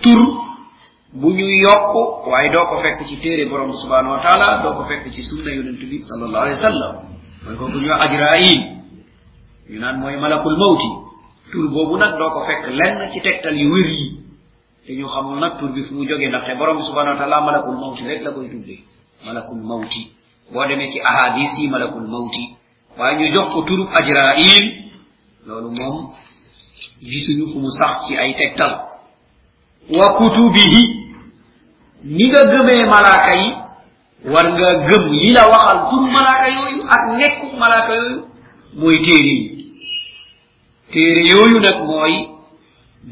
tur 0.03 0.21
bu 1.21 1.29
ñu 1.37 1.47
yokk 1.67 2.27
waaye 2.31 2.51
doo 2.51 2.67
ko 2.71 2.81
fekk 2.83 3.07
ci 3.09 3.17
téere 3.23 3.45
borom 3.51 3.73
subhanahu 3.83 4.15
wa 4.17 4.23
taala 4.25 4.63
doo 4.63 4.75
ko 4.79 4.83
fekk 4.91 5.05
ci 5.15 5.23
sunna 5.23 5.51
yonent 5.53 5.79
bi 5.91 5.99
sal 6.03 6.23
allahu 6.27 6.43
alayhi 6.47 6.59
wa 6.63 6.67
sallam. 6.71 6.95
Mooy 7.45 7.57
kooku 7.57 7.79
ñu 7.81 7.93
ajrail 8.05 8.59
ñu 9.71 9.79
naan 9.81 9.97
mooy 10.01 10.17
malakul 10.17 10.57
mawti 10.57 10.89
tur 11.53 11.69
boobu 11.71 11.97
nag 11.97 12.19
doo 12.19 12.31
ko 12.31 12.41
fekk 12.47 12.67
lenn 12.79 13.11
ci 13.13 13.21
tegtal 13.21 13.57
yu 13.57 13.73
wér 13.73 13.87
yi 13.91 14.07
te 14.87 14.93
ñu 14.95 15.07
xamul 15.07 15.39
nag 15.41 15.59
tur 15.59 15.73
bi 15.73 15.83
fu 15.83 15.95
mu 15.95 16.05
jógee 16.09 16.29
ndaxte 16.29 16.55
borom 16.59 16.77
bi 16.79 16.83
subhanahu 16.83 17.15
wa 17.15 17.21
taala 17.21 17.41
malakul 17.41 17.77
mawti 17.83 18.03
rek 18.09 18.23
la 18.23 18.31
koy 18.33 18.49
tuddee 18.51 18.81
malakul 19.27 19.59
mawti 19.71 20.11
boo 20.53 20.67
demee 20.67 20.91
ci 20.93 21.01
ahadis 21.01 21.53
yi 21.59 21.69
malakul 21.69 22.07
mawti 22.09 22.45
waaye 22.99 23.19
ñu 23.19 23.35
jox 23.35 23.53
ko 23.55 23.63
turub 23.63 23.89
ajrail 23.99 24.65
loolu 25.47 25.71
moom 25.71 25.97
gisuñu 27.03 27.47
fu 27.53 27.59
mu 27.59 27.71
sax 27.71 28.07
ci 28.07 28.17
ay 28.17 28.35
tegtal 28.35 28.73
wa 29.91 30.07
kutubihi. 30.17 30.83
Ni 32.05 32.25
nga 32.31 32.41
gëmee 32.51 32.87
malaaka 32.87 33.35
yi 33.35 33.49
war 34.25 34.47
nga 34.53 34.69
gëm 34.89 35.05
li 35.13 35.33
la 35.33 35.43
waxal 35.53 35.79
tur 35.91 36.03
malaaka 36.15 36.49
yooyu 36.49 36.81
ak 36.95 37.03
nekku 37.19 37.47
malaaka 37.59 37.93
yooyu 37.95 38.21
mooy 38.81 38.99
téere 39.05 39.33
yi. 39.39 39.49
Téere 40.93 41.23
yooyu 41.31 41.59
nag 41.61 41.79
mooy 41.87 42.15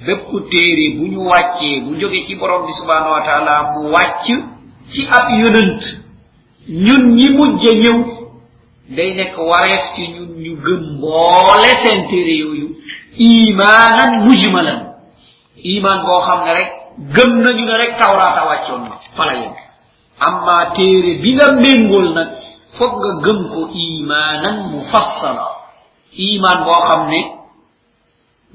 bépp 0.06 0.28
téere 0.50 0.84
bu 0.96 1.04
ñu 1.12 1.20
wàccee 1.28 1.80
bu 1.84 1.94
jóge 2.00 2.24
ci 2.26 2.34
borom 2.36 2.66
bi 2.66 2.72
subhanahu 2.72 3.12
wa 3.12 3.22
taala 3.26 3.72
mu 3.74 3.90
wàcc 3.90 4.26
ci 4.92 5.06
ab 5.10 5.26
yonant 5.30 5.80
ñun 6.68 7.02
ñi 7.16 7.28
mujj 7.36 7.62
ñëw 7.82 7.98
day 8.96 9.14
nekk 9.14 9.36
warees 9.38 9.84
ci 9.96 10.02
ñun 10.14 10.28
ñu 10.42 10.52
gëm 10.64 10.80
mboole 10.96 11.70
seen 11.82 12.08
téere 12.08 12.34
yooyu 12.42 12.68
mujmalan. 14.24 14.90
Iman 15.62 15.98
boo 16.04 16.20
xam 16.26 16.44
ne 16.44 16.52
rek 16.54 16.68
gëm 17.14 17.30
nañu 17.42 17.64
ne 17.64 17.76
rek 17.76 17.98
tawraata 17.98 18.44
wàccoon 18.48 18.82
fala 19.16 19.34
yem 19.34 19.52
amma 20.28 20.56
téere 20.76 21.12
bi 21.22 21.30
nga 21.36 21.48
méngool 21.62 22.08
nag, 22.16 22.30
foog 22.76 22.92
nga 23.00 23.10
gëm 23.24 23.40
ko 23.52 23.60
imaanan 23.72 24.56
mufassala. 24.72 25.46
Iman 26.28 26.58
boo 26.66 26.80
xam 26.88 27.02
ne 27.12 27.20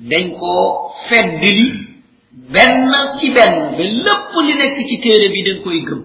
dañ 0.10 0.26
koo 0.40 0.92
feddli 1.08 1.68
benn 2.54 2.92
ci 3.18 3.28
benn, 3.36 3.56
ba 3.78 3.84
lépp 4.06 4.32
li 4.46 4.54
nekk 4.60 4.78
ci 4.88 4.96
téere 5.04 5.28
bi 5.34 5.42
dañ 5.48 5.58
koy 5.64 5.80
gëm. 5.88 6.02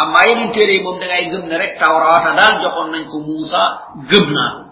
Amma 0.00 0.20
yeneen 0.28 0.52
téere 0.54 0.72
yi 0.76 0.82
moom 0.82 0.98
da 1.00 1.06
ngay 1.06 1.24
gëm 1.32 1.44
ne 1.48 1.56
rek 1.58 1.78
tawraata 1.80 2.30
daal 2.38 2.54
joxoon 2.62 2.90
nañ 2.92 3.04
ko 3.10 3.16
muusa, 3.26 3.62
gëm 4.10 4.26
naa 4.36 4.50
ko. 4.56 4.62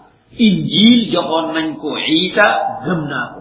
Injil 0.45 0.99
joxoon 1.13 1.47
nañ 1.55 1.67
ko 1.81 1.89
isa 1.97 2.47
gëm 2.85 3.01
naa 3.11 3.27
ko. 3.33 3.39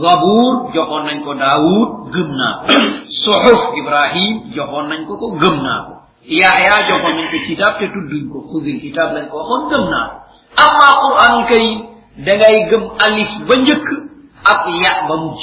Zabur 0.00 0.52
joxoon 0.74 1.04
nañ 1.08 1.18
ko 1.24 1.32
daawud 1.42 1.88
gëm 2.14 2.30
naa 2.40 2.54
ko. 2.60 2.66
Suxuf 3.22 3.60
ibrahim 3.80 4.32
joxoon 4.56 4.86
nañ 4.90 5.00
ko 5.08 5.12
ko, 5.20 5.26
gëm 5.42 5.56
naa 5.66 5.80
ko. 5.86 5.94
Yahya 6.26 6.74
joxoon 6.88 7.14
nañ 7.16 7.26
ko 7.32 7.38
kitab 7.46 7.72
te 7.78 7.86
tudduñ 7.94 8.24
ko 8.32 8.38
xusil 8.52 8.80
kitab 8.80 9.12
lañ 9.16 9.26
ko 9.30 9.36
waxoon 9.38 9.62
gëm 9.70 9.84
naa 9.92 10.08
amma 10.64 10.88
quranul 11.02 11.44
karim 11.50 11.78
da 12.24 12.32
ngay 12.36 12.56
gëm 12.70 12.82
alif 13.06 13.30
ba 13.48 13.54
njëkk 13.56 13.88
ak 14.52 14.62
ya 14.82 14.92
ba 15.08 15.14
mujj 15.16 15.42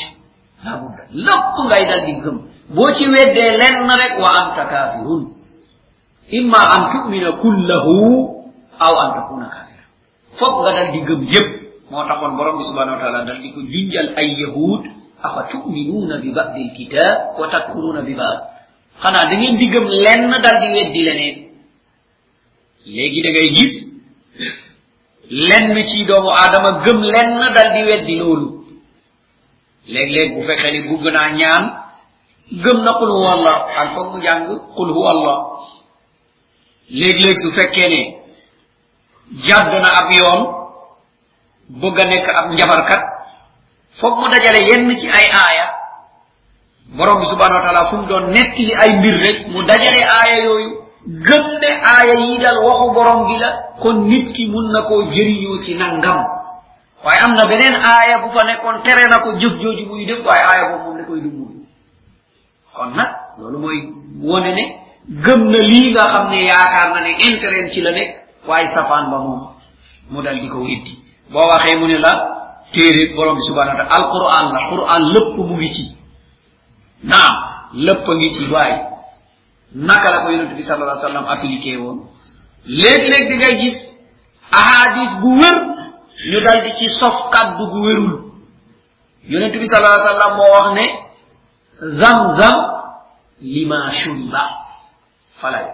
labudda 0.66 1.04
lépp 1.26 1.56
ngay 1.68 1.84
dal 1.90 2.02
di 2.06 2.14
gëm 2.24 2.38
boo 2.76 2.90
ci 2.96 3.06
weddee 3.14 3.58
lenn 3.60 3.90
rek 4.02 4.14
wa 4.24 4.30
anta 4.40 4.64
kafirun. 4.72 5.24
Imma 6.32 6.62
an 6.64 6.82
tumina 6.96 7.32
kullahu 7.44 7.96
aw 8.80 8.94
an 9.04 9.10
takuna 9.20 9.48
kafira 9.52 9.84
foog 10.40 10.56
nga 10.64 10.72
dal 10.78 10.90
di 10.96 11.00
gëm 11.08 11.22
yépp 11.28 11.50
moo 11.92 12.04
taxoon 12.08 12.38
borom 12.38 12.58
bi 12.58 12.64
subhanahu 12.64 12.96
wa 12.96 13.02
taala 13.04 13.20
dal 13.28 13.40
di 13.44 13.52
ko 13.52 13.60
junjal 13.62 14.08
ay 14.16 14.28
yahud 14.40 14.82
afa 15.22 15.42
tuminuuna 15.52 16.18
bi 16.24 16.32
badi 16.32 16.72
lkitab 16.72 17.36
wa 17.40 17.46
takfuruuna 17.52 18.02
bi 18.08 18.16
bad 18.16 18.40
xanaa 19.04 19.26
da 19.30 19.36
ngeen 19.38 19.58
di 19.58 19.68
gëm 19.74 19.86
lenn 20.04 20.32
dal 20.44 20.58
di 20.62 20.68
weddi 20.76 21.02
leneen 21.08 21.38
léegi 22.96 23.20
da 23.26 23.30
ngay 23.32 23.50
gis 23.58 23.76
lenn 25.50 25.76
ci 25.90 26.06
doomu 26.08 26.30
aadama 26.42 26.72
gëm 26.86 27.00
lenn 27.14 27.40
dal 27.56 27.70
di 27.76 27.82
weddi 27.90 28.16
loolu 28.22 28.48
léeg-léeg 29.94 30.30
bu 30.36 30.42
fekkee 30.48 30.72
ni 30.72 30.80
bugg 30.90 31.04
naa 31.16 31.30
ñaan 31.40 31.64
gëm 32.64 32.78
na 32.86 32.92
qul 33.00 33.10
huwa 33.18 33.32
allah 33.38 33.58
al 33.80 33.90
foog 33.96 34.08
mu 34.14 34.22
jàng 34.26 34.44
qul 34.76 34.90
huwa 34.96 35.10
allah 35.16 35.38
léeg-léeg 37.00 37.38
su 37.44 37.50
fekkee 37.58 37.88
ne 37.94 38.02
jàdd 39.48 39.72
na 39.84 39.90
ab 40.00 40.10
yoon 40.20 40.42
bëgg 41.82 42.00
a 42.02 42.06
nekk 42.06 42.28
ab 42.40 42.48
njabarkat 42.54 43.02
foog 44.00 44.16
mu 44.20 44.28
dajale 44.32 44.62
yenn 44.70 44.90
ci 45.00 45.08
ay 45.18 45.28
aaya 45.44 45.68
borom 46.98 47.20
bi 47.20 47.26
subhanahu 47.26 47.60
wa 47.60 47.64
taala 47.66 47.90
sum 47.90 48.06
doon 48.08 48.32
nettili 48.32 48.74
ay 48.76 48.90
mbir 49.00 49.16
rek 49.26 49.48
mu 49.48 49.64
dajale 49.64 50.02
aaya 50.04 50.38
yooyu 50.44 50.72
gëm 51.08 51.46
ne 51.62 51.70
aaya 51.92 52.16
yi 52.20 52.38
dal 52.40 52.58
waxu 52.64 52.88
borom 52.94 53.28
bi 53.28 53.38
la 53.40 53.50
kon 53.82 54.04
nit 54.08 54.34
ki 54.34 54.48
mun 54.48 54.72
na 54.72 54.82
koo 54.84 55.04
jëriñoo 55.04 55.62
ci 55.64 55.74
nangam. 55.76 56.20
Waaye 57.04 57.20
am 57.26 57.34
na 57.34 57.46
beneen 57.48 57.74
aaya 57.76 58.20
bu 58.22 58.30
fa 58.38 58.44
nekkoon 58.44 58.82
tere 58.84 59.08
na 59.10 59.18
ko 59.24 59.34
jëf 59.40 59.54
jooju 59.62 59.86
muy 59.90 60.06
def 60.06 60.20
waaye 60.26 60.44
aaya 60.46 60.64
boobu 60.70 60.84
moom 60.86 60.98
da 60.98 61.04
koy 61.06 61.22
dugg 61.22 61.40
kon 62.76 62.92
nag 62.96 63.10
loolu 63.40 63.58
mooy 63.60 63.78
wone 64.22 64.52
ne 64.54 64.64
gëm 65.26 65.42
na 65.50 65.58
lii 65.72 65.92
nga 65.92 66.04
xam 66.12 66.30
ne 66.30 66.44
yaakaar 66.46 66.94
na 66.94 67.02
ne 67.02 67.12
intérêt 67.28 67.72
ci 67.74 67.82
la 67.82 67.92
nekk 67.92 68.12
waaye 68.48 68.68
safaan 68.68 69.10
ba 69.12 69.18
moom 69.18 69.42
mu 70.12 70.22
dal 70.22 70.40
di 70.40 70.48
ko 70.50 70.60
witti 70.60 71.00
boo 71.32 71.48
waxee 71.50 71.78
mu 71.80 71.88
ne 71.88 71.98
la 71.98 72.12
téere 72.74 73.16
borom 73.16 73.36
bi 73.36 73.42
subhanahu 73.48 73.78
wa 73.78 73.84
taala 73.86 73.96
alquran 73.98 74.46
la 74.54 74.60
quran 74.70 75.02
lépp 75.14 75.38
mu 75.38 75.56
ngi 75.58 75.74
ci. 75.74 76.01
Naam 77.04 77.34
lépp 77.74 78.08
a 78.10 78.14
ngi 78.16 78.34
ci 78.36 78.44
waaye 78.52 78.78
naka 79.76 80.10
la 80.12 80.18
ko 80.24 80.30
yonente 80.32 80.56
bi 80.56 80.64
sallallahu 80.64 80.92
alayhi 81.00 81.06
wasallam 81.06 81.28
appliqué 81.30 81.78
woon 81.78 82.00
léeg-léeg 82.66 83.28
di 83.30 83.36
ngay 83.38 83.56
gis 83.62 83.78
ahadis 84.52 85.12
bu 85.22 85.40
wér 85.40 85.58
ñu 86.32 86.40
dal 86.42 86.62
di 86.64 86.72
ci 86.78 86.90
sof 87.00 87.30
kaddu 87.32 87.66
gu 87.72 87.80
wérul 87.86 88.22
yonente 89.28 89.58
bi 89.60 89.68
sallallahu 89.68 89.96
alayhi 90.02 90.14
wasallam 90.14 90.38
moo 90.38 90.52
wax 90.56 90.68
ne 90.78 90.86
zam-zam 92.02 92.58
lima 93.42 93.92
shuriba 93.92 94.44
falay 95.42 95.66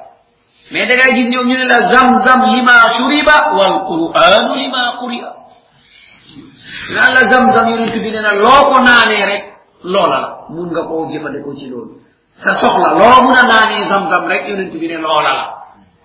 mais 0.72 0.86
da 0.88 0.96
ngay 0.96 1.16
gis 1.16 1.28
ñoom 1.30 1.48
ñu 1.48 1.58
ne 1.58 1.66
la 1.66 1.80
zam-zam 1.96 2.42
lima 2.56 2.74
shuriba 2.98 3.36
wal 3.58 3.76
qur'anu 3.90 4.56
lima 4.56 4.98
quri'a 5.00 5.32
naan 6.94 7.12
la 7.16 7.24
zam-zam 7.32 7.70
yonent 7.70 7.92
bi 8.04 8.12
ne 8.12 8.22
na 8.22 8.34
loo 8.36 8.62
ko 8.72 8.80
naanee 8.82 9.26
rek 9.26 9.44
loola 9.84 10.18
la. 10.20 10.30
Mun 10.50 10.70
nga 10.72 10.84
koo 10.84 11.10
jëfandikoo 11.12 11.56
ci 11.56 11.68
loolu. 11.70 12.02
Sa 12.38 12.54
soxla 12.54 12.94
loo 12.94 13.24
mun 13.24 13.36
a 13.38 13.44
naanee 13.44 13.88
zamzam 13.90 14.28
rek 14.28 14.48
yonent 14.50 14.72
bi 14.72 14.88
ne 14.88 14.98
loola 14.98 15.32
la. 15.40 15.46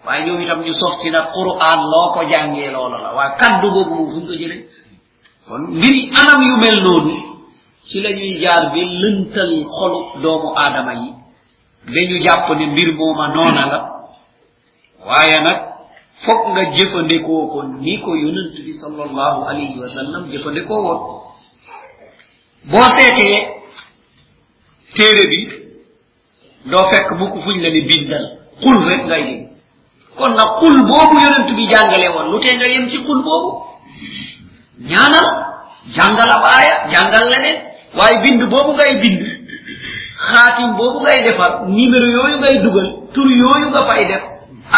Waaye 0.06 0.24
ñoom 0.26 0.40
itam 0.42 0.60
ñu 0.62 0.72
sof 0.74 1.00
ci 1.02 1.10
nag 1.10 1.32
quran 1.32 1.80
loo 1.90 2.12
ko 2.14 2.24
jàngee 2.24 2.70
loola 2.70 2.98
la. 2.98 3.12
Waaye 3.14 3.36
kaddu 3.38 3.70
boobu 3.70 3.94
moom 3.94 4.10
fuñ 4.10 4.26
ko 4.26 4.32
jëlee. 4.34 4.66
Kon 5.48 5.62
mbiri 5.76 6.10
anam 6.20 6.40
yu 6.42 6.56
mel 6.56 6.82
noonu 6.82 7.14
ci 7.88 8.00
la 8.00 8.10
ñuy 8.10 8.40
jaar 8.40 8.72
bi 8.72 8.80
lëntal 8.84 9.64
xolu 9.76 10.20
doomu 10.22 10.54
aadama 10.56 10.94
yi. 10.94 11.12
Ba 11.86 12.00
ñu 12.08 12.20
jàpp 12.22 12.48
ne 12.58 12.66
mbir 12.66 12.94
mooma 12.94 13.28
noona 13.28 13.66
la. 13.66 13.78
Waaye 15.06 15.40
nag 15.42 15.58
foog 16.24 16.50
nga 16.52 16.62
jëfandikoo 16.70 17.46
ko 17.52 17.62
ni 17.80 17.98
ko 18.00 18.14
yonent 18.16 18.54
bi 18.64 18.72
sallallahu 18.74 19.44
alayhi 19.48 19.78
wa 19.80 19.88
sallam 19.88 20.26
jëfandikoo 20.30 20.82
woon. 20.82 21.00
Boo 22.70 22.86
seetee 22.96 23.61
téere 24.96 25.24
bi 25.30 25.40
doo 26.70 26.84
fekk 26.90 27.10
mukk 27.18 27.34
fuñ 27.44 27.56
la 27.62 27.70
ni 27.70 27.80
bindal. 27.88 28.24
xul 28.62 28.76
rek 28.88 29.02
ngay 29.06 29.22
dégg 29.28 29.46
kon 30.18 30.32
nag 30.38 30.50
xul 30.60 30.76
boobu 30.88 31.16
yonent 31.24 31.50
bi 31.56 31.64
jàngale 31.72 32.08
woon 32.14 32.30
lu 32.32 32.38
tee 32.40 32.56
nga 32.56 32.66
yem 32.72 32.88
ci 32.90 32.96
xul 33.06 33.20
boobu. 33.26 33.50
ñaanal 34.90 35.28
jàngal 35.96 36.30
ab 36.36 36.44
aaya 36.44 36.74
jàngal 36.92 37.24
leneen. 37.30 37.58
waaye 37.98 38.16
bind 38.22 38.42
boobu 38.50 38.72
ngay 38.74 38.92
bind. 39.02 39.20
xaatim 40.28 40.76
boobu 40.78 40.98
ngay 41.00 41.18
defar. 41.24 41.50
numéro 41.68 42.06
yooyu 42.16 42.36
ngay 42.38 42.56
dugal. 42.64 42.88
tur 43.14 43.28
yooyu 43.42 43.68
nga 43.70 43.82
fay 43.88 44.04
def. 44.10 44.22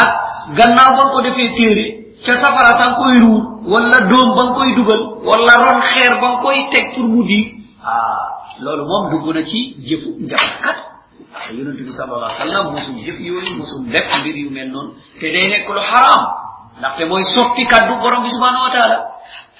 ak 0.03 0.11
gannaaw 0.57 0.93
ba 0.97 1.05
ko 1.13 1.21
defee 1.23 1.53
téere. 1.57 1.85
ca 2.25 2.33
safara 2.43 2.73
sa 2.79 2.87
koy 2.99 3.19
ruur. 3.25 3.43
wala 3.73 3.99
doom 4.11 4.29
ba 4.37 4.45
koy 4.57 4.71
dugal. 4.77 5.01
wala 5.29 5.55
ron 5.65 5.81
xeer 5.93 6.15
ba 6.21 6.29
koy 6.43 6.59
teg 6.71 6.95
pour 6.95 7.05
mu 7.09 7.23
ah 7.85 8.34
loolu 8.65 8.85
moom 8.91 9.05
dugg 9.11 9.27
na 9.35 9.43
ci 9.45 9.59
jëfu 9.89 10.09
njabarkat 10.25 10.79
yonent 11.57 11.77
bi 11.79 11.93
sallallahu 11.93 12.25
alayhi 12.25 12.41
wa 12.41 12.45
sallam 12.45 12.65
mosul 12.73 12.95
jëf 13.07 13.19
yooyu 13.21 13.55
mosul 13.61 13.83
def 13.93 14.07
mbir 14.21 14.37
yu 14.37 14.51
mel 14.51 14.69
noonu 14.71 14.93
te 15.21 15.27
day 15.33 15.47
nekk 15.53 15.69
lu 15.69 15.81
xaraam 15.91 16.23
ndaxte 16.79 17.03
mooy 17.11 17.23
soppi 17.35 17.67
kaddu 17.67 17.95
borom 18.03 18.23
bi 18.25 18.31
subhanahu 18.31 18.65
wa 18.67 18.73
taala. 18.75 18.99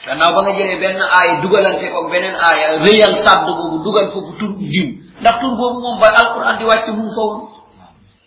Gannaaw 0.07 0.33
ba 0.35 0.41
nga 0.43 0.53
jëlee 0.59 0.79
benn 0.83 1.01
aaya 1.01 1.41
dugalante 1.41 1.87
ko 1.93 2.09
beneen 2.11 2.35
aaya 2.37 2.67
rëyal 2.85 3.15
sàdd 3.25 3.47
boobu 3.47 3.79
dugal 3.85 4.09
foofu 4.13 4.33
tur 4.39 4.53
diw 4.59 4.87
ndax 5.21 5.35
tur 5.41 5.53
boobu 5.57 5.79
moom 5.81 5.97
ba 6.01 6.09
alquran 6.21 6.59
di 6.59 6.65
wàcc 6.65 6.89
mu 6.93 7.09
fa 7.17 7.25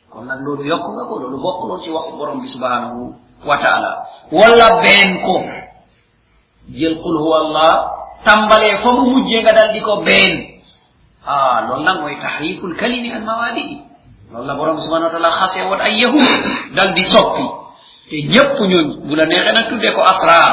kon 0.09 0.25
nag 0.25 0.39
loolu 0.45 0.63
yokk 0.65 0.85
nga 0.95 1.03
ko 1.09 1.13
loolu 1.19 1.37
bokkuloon 1.37 1.81
ci 1.83 1.89
waxu 1.89 2.17
borom 2.17 2.39
bi 2.41 2.47
subhanahu 2.47 3.13
wa 3.45 3.57
taala. 3.57 3.91
Wala 4.31 4.67
benn 4.81 5.21
ko. 5.25 5.35
Jël 6.69 6.95
qul 7.03 7.15
huwa 7.21 7.37
allah 7.45 7.71
tàmbalee 8.25 8.77
fa 8.83 8.89
mu 8.91 9.03
mujjee 9.11 9.41
nga 9.41 9.53
dal 9.53 9.69
di 9.73 9.81
ko 9.81 10.01
benn 10.01 10.56
ah 11.27 11.61
loolu 11.67 11.83
nag 11.83 11.97
mooy 12.01 12.15
tahriful 12.23 12.73
kalimi 12.79 13.11
an 13.11 13.23
mawadi'i 13.27 13.77
loolu 14.31 14.47
la 14.47 14.55
borom 14.55 14.77
subhanahu 14.79 15.07
wa 15.11 15.13
taala 15.13 15.31
xasee 15.39 15.63
woon 15.69 15.81
ay 15.81 15.99
dal 16.75 16.93
di 16.95 17.03
soppi 17.03 17.45
te 18.09 18.15
ñëpp 18.33 18.55
ñooñ 18.71 18.87
bu 19.07 19.13
la 19.15 19.25
neexee 19.25 19.53
nag 19.53 19.67
tuddee 19.69 19.93
ko 19.93 20.01
asrar 20.01 20.51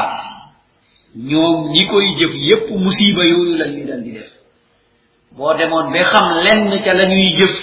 ñoom 1.15 1.71
ñi 1.71 1.87
koy 1.87 2.05
jëf 2.19 2.33
yépp 2.35 2.69
musiba 2.75 3.23
yooyu 3.23 3.55
la 3.57 3.65
ñuy 3.67 3.85
dal 3.87 4.03
di 4.03 4.11
def 4.11 4.29
boo 5.31 5.53
demoon 5.53 5.91
ba 5.91 6.03
xam 6.03 6.27
lenn 6.45 6.83
ca 6.83 6.93
la 6.93 7.05
ñuy 7.05 7.31
jëf 7.39 7.53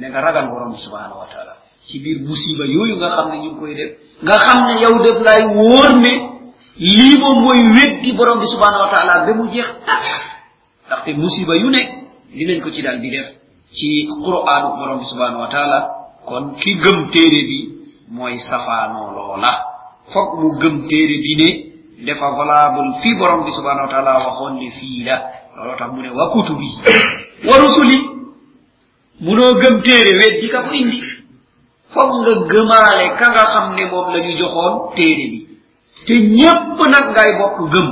ne 0.00 0.08
nga 0.08 0.20
ragal 0.20 0.48
borom 0.48 0.76
subhanahu 0.78 1.18
wa 1.20 1.28
taala. 1.32 1.54
Ci 1.86 1.98
biir 1.98 2.20
musiba 2.22 2.64
yooyu 2.64 2.96
nga 2.96 3.08
xam 3.16 3.30
ne 3.30 3.36
ñu 3.44 3.50
koy 3.58 3.74
def 3.74 3.90
nga 4.22 4.36
xam 4.38 4.58
ne 4.66 4.74
yow 4.82 4.94
def 5.02 5.18
lay 5.26 5.42
wóor 5.56 5.88
ne 5.98 6.12
moom 7.20 7.38
mooy 7.44 7.60
weddi 7.76 8.12
borom 8.12 8.40
subhanahu 8.46 8.82
wa 8.86 8.90
taala. 8.90 9.26
Ba 9.26 9.32
mu 9.34 9.50
jeex 9.50 9.66
tàkk 9.86 10.06
ndaxte 10.86 11.10
musiba 11.16 11.54
yu 11.56 11.70
ne 11.70 12.07
li 12.34 12.44
leen 12.44 12.60
ko 12.62 12.70
ci 12.70 12.82
daal 12.82 13.00
di 13.00 13.10
def. 13.10 13.26
Ci 13.72 14.06
quraanu 14.08 14.68
borom 14.78 14.98
bi 14.98 15.04
subhanahu 15.04 15.40
wa 15.44 15.48
taala 15.48 15.78
kon 16.26 16.54
ki 16.56 16.70
gëm 16.82 17.10
téere 17.12 17.40
bi 17.48 17.58
mooy 18.10 18.38
safaanoo 18.38 19.12
loola. 19.16 19.52
Foog 20.12 20.40
mu 20.40 20.58
gëm 20.60 20.86
téere 20.88 21.16
bi 21.24 21.32
ne 21.36 21.48
dafa 22.06 22.30
valable 22.30 23.00
fii 23.02 23.14
borom 23.18 23.44
bi 23.44 23.50
subhanahu 23.52 23.86
wa 23.86 23.92
taala 23.92 24.12
waxoon 24.24 24.54
ne 24.60 24.70
fii 24.70 25.04
la. 25.04 25.16
Looloo 25.56 25.76
tax 25.78 25.90
mu 25.92 26.00
ne 26.02 26.10
wa 26.10 26.30
kutubi 26.32 26.68
wa 27.48 27.56
rusuli. 27.58 27.98
Munoo 29.20 29.54
gëm 29.60 29.82
téere 29.82 30.12
weddi 30.20 30.48
ka 30.48 30.62
ko 30.62 30.72
indi. 30.72 31.00
Foog 31.92 32.10
nga 32.22 32.32
gëmaale 32.50 33.04
ka 33.18 33.26
nga 33.32 33.44
xam 33.52 33.74
ne 33.74 33.84
moom 33.90 34.12
la 34.12 34.18
ñu 34.24 34.36
joxoon 34.38 34.94
téere 34.96 35.24
bi. 35.32 35.38
Te 36.06 36.14
ñépp 36.14 36.78
nag 36.88 37.06
ngay 37.12 37.30
bokk 37.38 37.68
gëm. 37.72 37.88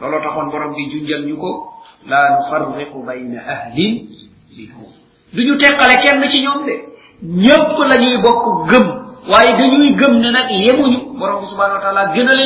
Looloo 0.00 0.20
taxoon 0.22 0.50
borom 0.50 0.74
bi 0.74 0.90
junjal 0.90 1.22
ñu 1.26 1.36
ko. 1.36 1.71
La 2.06 2.36
nufarriqu 2.36 2.98
bayna 3.06 3.40
ahlin 3.54 4.08
minhum 4.56 4.92
duñu 5.34 5.56
teqale 5.58 5.94
kenn 6.02 6.22
ci 6.30 6.40
ñoom 6.42 6.66
de. 6.66 6.74
Ñépp 7.22 7.78
la 7.88 7.96
ñuy 7.98 8.16
bokk 8.20 8.68
gëm. 8.70 8.86
Waaye 9.30 9.52
dañuy 9.56 9.94
gëm 9.94 10.18
ne 10.20 10.30
nag 10.30 10.50
yemuñu. 10.50 11.18
Borom 11.18 11.40
bi 11.40 11.46
subhanahu 11.46 11.76
wa 11.76 11.80
taala 11.80 12.12
gënale 12.14 12.44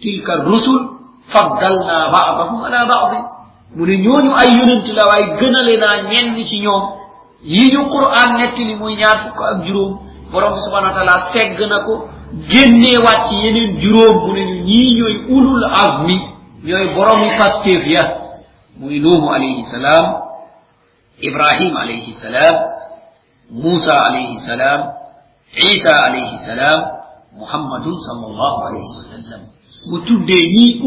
tilka 0.00 0.36
ne 0.36 0.44
la 4.94 5.36
gënale 5.38 5.76
naa 5.78 6.02
ñenn 6.10 6.44
ci 6.44 6.58
ñoom. 6.60 6.82
Yi 7.44 7.70
ñu 7.72 7.88
quran 7.88 8.36
nettali 8.38 8.74
muy 8.74 8.96
ñaar 8.96 9.18
fukk 9.24 9.40
ak 9.40 9.64
juróom. 9.66 9.98
Borom 10.32 10.52
bi 10.54 10.60
subhanahu 10.60 10.92
wa 10.92 10.96
taala 10.98 11.66
na 11.68 11.78
ko. 11.84 12.08
Génnee 12.48 12.98
wàcc 12.98 13.30
yeneen 13.30 13.78
juróom. 13.80 14.26
Mu 14.26 14.32
ne 14.34 14.44
ñu 14.44 14.64
ñii 14.64 14.94
ñooy 14.98 15.16
ulul 15.28 15.64
azmi. 15.64 16.18
Ñooy 16.64 16.94
boromi 16.94 17.30
pastéef 17.38 17.86
ya. 17.86 18.02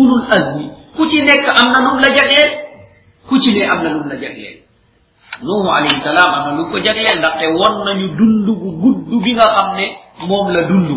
Ulul 0.01 0.25
azmi 0.37 0.65
ku 0.95 1.05
ci 1.09 1.21
nekk 1.21 1.45
am 1.59 1.67
na 1.71 1.79
lum 1.85 1.97
la 2.03 2.09
jagleel 2.15 2.51
ku 3.27 3.37
ci 3.39 3.51
ne 3.53 3.63
am 3.71 3.79
na 3.83 3.89
lum 3.89 4.07
la 4.09 4.15
jagleel 4.17 4.57
nuuhu 5.41 5.69
alayhi 5.77 6.01
salaam 6.03 6.29
am 6.33 6.43
na 6.47 6.51
lu 6.57 6.63
ko 6.71 6.77
jagleel 6.85 7.17
ndaxte 7.19 7.45
won 7.59 7.75
nañu 7.85 8.07
dund 8.17 8.47
gu 8.61 8.69
gudd 8.81 9.23
bi 9.23 9.31
nga 9.33 9.47
xam 9.55 9.69
ne 9.77 9.85
moom 10.27 10.47
la 10.55 10.61
dund 10.69 10.89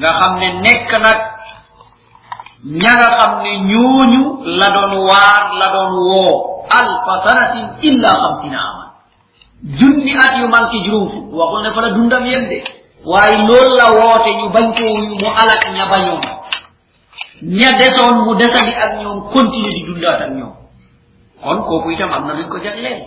nga 0.00 0.10
xam 0.18 0.32
ne 0.40 0.48
nekk 0.64 0.90
nag 1.04 1.18
ña 2.64 2.92
nga 2.92 3.08
xam 3.18 3.42
ne 3.42 3.52
ñooñu 3.70 4.22
la 4.58 4.68
doon 4.68 4.92
waar 5.08 5.52
la 5.60 5.66
doon 5.72 5.92
woo. 5.96 6.66
Alfa 6.70 7.14
sanatin 7.24 7.66
illa 7.82 8.08
xamsina 8.22 8.58
aman. 8.60 8.88
Junni 9.78 10.12
at 10.14 10.36
yu 10.38 10.46
manqué 10.48 10.78
juróom 10.84 11.08
fukk 11.10 11.32
waxul 11.32 11.62
ne 11.62 11.70
fa 11.74 11.80
la 11.80 11.90
dundam 11.90 12.24
yem 12.26 12.48
de. 12.48 12.62
Waaye 13.04 13.36
loolu 13.48 13.74
la 13.80 13.86
woote 13.98 14.30
ñu 14.38 14.48
bañ 14.52 14.66
koowuñu 14.76 15.14
mu 15.20 15.28
alak 15.40 15.62
ña 15.72 15.86
bañoon. 15.90 16.20
Ña 17.42 17.72
desoon 17.78 18.24
mu 18.24 18.34
desandi 18.36 18.74
ak 18.74 19.00
ñoom 19.02 19.30
continue 19.32 19.72
di 19.74 19.82
dundaat 19.86 20.20
ak 20.22 20.30
ñoom. 20.36 20.54
Kon 21.42 21.58
kooku 21.64 21.90
itam 21.92 22.12
am 22.12 22.26
na 22.26 22.34
luñ 22.34 22.48
ko 22.48 22.58
jagleel. 22.62 23.02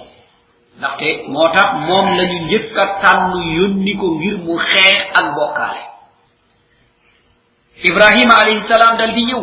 Ndaxte 0.79 1.29
moo 1.29 1.47
tax 1.53 1.69
moom 1.87 2.17
la 2.17 2.23
ñu 2.25 2.37
njëkk 2.47 2.77
a 2.77 2.85
tànn 3.01 3.33
yónni 3.57 3.93
ko 3.95 4.07
ngir 4.17 4.37
mu 4.45 4.57
xeex 4.57 5.13
ak 5.13 5.25
bokkaale. 5.35 5.92
Ibrahima 7.83 8.33
alayhi 8.41 8.67
salaam 8.67 8.97
dal 8.97 9.11
di 9.13 9.23
ñëw 9.29 9.41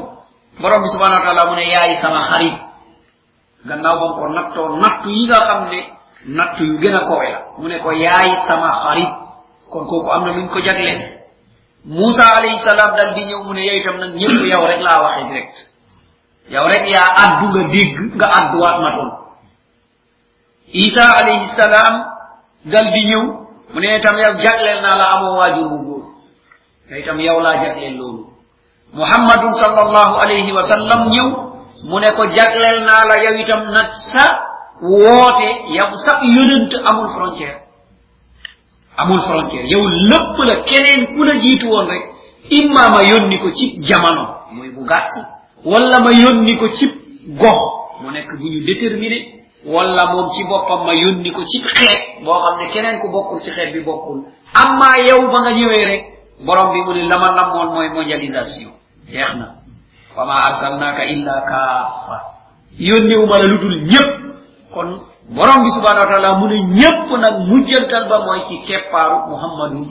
borom 0.60 0.84
subhanahu 0.92 1.20
wa 1.20 1.24
taala 1.26 1.42
mu 1.50 1.54
ne 1.56 1.64
yaay 1.68 2.00
sama 2.00 2.20
xarit 2.28 2.56
gannaaw 3.68 3.96
ba 4.00 4.06
ko 4.16 4.22
nattoo 4.32 4.68
nattu 4.80 5.08
yi 5.12 5.24
nga 5.28 5.38
xam 5.48 5.62
ne 5.68 5.80
yu 6.64 6.78
gën 6.80 6.96
a 6.96 7.00
kowe 7.08 7.26
la 7.28 7.40
mu 7.58 7.68
ne 7.68 7.78
ko 7.78 7.90
sama 8.48 8.68
xarit 8.84 9.12
kon 9.70 9.84
kooku 9.86 10.08
am 10.10 10.24
na 10.24 10.32
luñ 10.32 10.48
ko 10.48 10.60
jagleen 10.60 11.20
Musa 11.84 12.36
alayhi 12.36 12.60
salaam 12.60 12.92
dal 12.96 13.14
di 13.16 13.24
ñëw 13.24 13.40
mu 13.44 13.52
ne 13.56 13.64
yow 13.64 13.76
itam 13.80 13.96
nag 14.00 14.12
yow 14.20 14.64
rek 14.68 14.80
laa 14.84 15.00
waxee 15.00 15.24
direct. 15.32 15.56
Yow 16.52 16.64
rek 16.68 16.84
yaa 16.92 17.08
addu 17.24 17.46
nga 17.48 17.62
dégg 17.72 17.96
nga 18.20 18.26
adduwaat 18.38 18.76
ma 18.84 18.90
toon 18.96 19.10
Isa 20.72 21.04
alayhi 21.18 21.48
salaam 21.56 21.94
dal 22.68 22.86
di 22.92 23.02
ñëw 23.08 23.24
mu 23.72 23.78
ne 23.80 23.96
itam 23.96 24.16
yow 24.18 24.34
jagleel 24.44 24.80
naa 24.84 24.96
la 25.00 25.06
amoo 25.16 25.36
waajur 25.40 25.68
bu 25.72 25.96
yow 26.90 27.38
yow 27.40 28.29
muhammadun 28.94 29.52
sallallahu 29.54 30.14
alayhi 30.22 30.52
wa 30.52 30.62
sallam 30.66 31.08
ñëw 31.10 31.28
mu 31.90 31.98
ne 32.00 32.10
ko 32.16 32.26
jaglel 32.34 32.84
naa 32.84 33.02
la 33.08 33.16
yow 33.24 33.34
itam 33.40 33.70
nag 33.70 33.90
sa 34.12 34.24
woote 34.82 35.48
yow 35.76 35.90
sa 35.94 36.20
yonent 36.24 36.72
amul 36.86 37.08
frontière. 37.14 37.58
Amul 38.96 39.20
frontière. 39.22 39.64
Yow 39.66 39.84
lépp 40.10 40.36
la 40.44 40.56
keneen 40.62 41.06
ku 41.14 41.22
la 41.24 41.38
jiitu 41.40 41.66
woon 41.68 41.86
rek 41.86 42.02
imma 42.50 42.88
ma 42.90 43.02
yónni 43.04 43.38
ko 43.38 43.50
ci 43.52 43.76
jamono 43.82 44.24
muy 44.52 44.70
bu 44.70 44.84
gàtt 44.84 45.12
wala 45.64 46.00
ma 46.00 46.10
yónni 46.12 46.56
ko 46.58 46.68
ci 46.74 46.86
gox 47.38 47.58
mu 48.02 48.10
nekk 48.10 48.28
bu 48.38 48.44
ñu 48.48 48.64
déterminé 48.66 49.44
wala 49.66 50.06
moom 50.12 50.30
ci 50.32 50.42
boppam 50.44 50.84
ma 50.86 50.94
yónni 50.94 51.30
ko 51.32 51.42
ci 51.44 51.60
xeet 51.60 52.24
boo 52.24 52.32
xam 52.40 52.58
ne 52.58 52.70
keneen 52.72 53.00
ku 53.00 53.08
bokkul 53.08 53.40
ci 53.42 53.50
xeet 53.50 53.72
bi 53.72 53.80
bokkul. 53.84 54.24
Amma 54.54 54.98
yow 55.06 55.30
ba 55.30 55.40
nga 55.40 55.52
ñëwee 55.52 55.84
rek 55.84 56.04
borom 56.44 56.72
bi 56.72 56.80
mu 56.82 56.92
ne 56.94 57.08
lama 57.08 57.32
namoon 57.34 57.74
mooy 57.74 57.88
mondialisation. 57.90 58.72
Jeex 59.12 59.30
na. 59.36 59.46
Wa 60.16 60.24
ma 60.26 60.34
arsalnaka 60.48 61.04
illa 61.06 61.34
kaafa 61.50 62.16
yónniwu 62.78 63.26
ma 63.26 63.36
la 63.38 63.46
lu 63.46 63.58
dul 63.58 63.76
ñépp. 63.90 64.10
Kon 64.74 64.88
borom 65.30 65.62
bi 65.64 65.70
subhanahu 65.74 66.04
wa 66.06 66.10
taala 66.10 66.34
mu 66.38 66.46
ne 66.48 66.58
ñépp 66.78 67.08
nag 67.20 67.34
mujjantal 67.48 68.08
ba 68.08 68.18
mooy 68.24 68.40
ci 68.48 68.56
keppaaru 68.66 69.30
muhammadu 69.30 69.86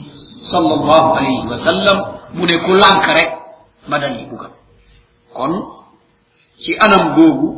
sallallahu 0.52 1.08
alayhi 1.18 1.48
wa 1.50 1.58
sallam. 1.66 1.98
Mu 2.34 2.46
ne 2.46 2.56
ku 2.64 2.72
rek 2.74 3.30
ma 3.88 3.98
bugal 4.30 4.52
kon 5.34 5.52
ci 6.62 6.76
anam 6.84 7.14
googu 7.14 7.48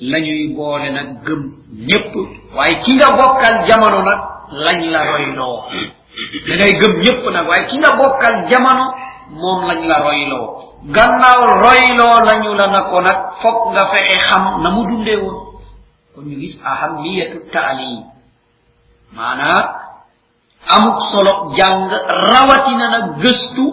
lañuy 0.00 0.54
boole 0.56 0.90
nag 0.90 1.22
gëm 1.26 1.40
ñépp. 1.88 2.14
Waaye 2.56 2.78
ki 2.82 2.94
nga 2.94 3.08
bokkal 3.16 3.66
jamono 3.66 4.02
nag 4.02 4.20
lañ 4.64 4.78
la 4.90 5.00
royloo. 5.10 5.58
Da 6.48 6.52
ngay 6.56 6.72
gëm 6.80 6.92
ñépp 7.02 7.22
nag. 7.32 7.46
Waaye 7.48 7.66
ki 7.66 7.78
nga 7.78 7.90
bokkal 7.96 8.46
jamono 8.50 8.84
lañ 9.68 9.80
la 9.88 9.96
gannaaw 10.90 11.40
royloo 11.62 12.16
lañu 12.26 12.54
la 12.54 12.66
na 12.66 12.80
ko 12.90 13.00
nag 13.00 13.18
foog 13.42 13.72
nga 13.72 13.86
fexe 13.92 14.16
xam 14.28 14.62
na 14.62 14.70
mu 14.70 14.82
dundee 14.88 15.16
woon. 15.16 15.38
Kon 16.14 16.22
ñu 16.28 16.36
gis 16.40 16.58
ahamiyatu 16.64 17.38
taalim 17.52 18.04
maanaa 19.16 19.60
amuk 20.74 20.98
solo 21.12 21.52
jàng 21.56 21.90
rawatina 22.32 22.86
na 22.90 22.98
gëstu 23.22 23.64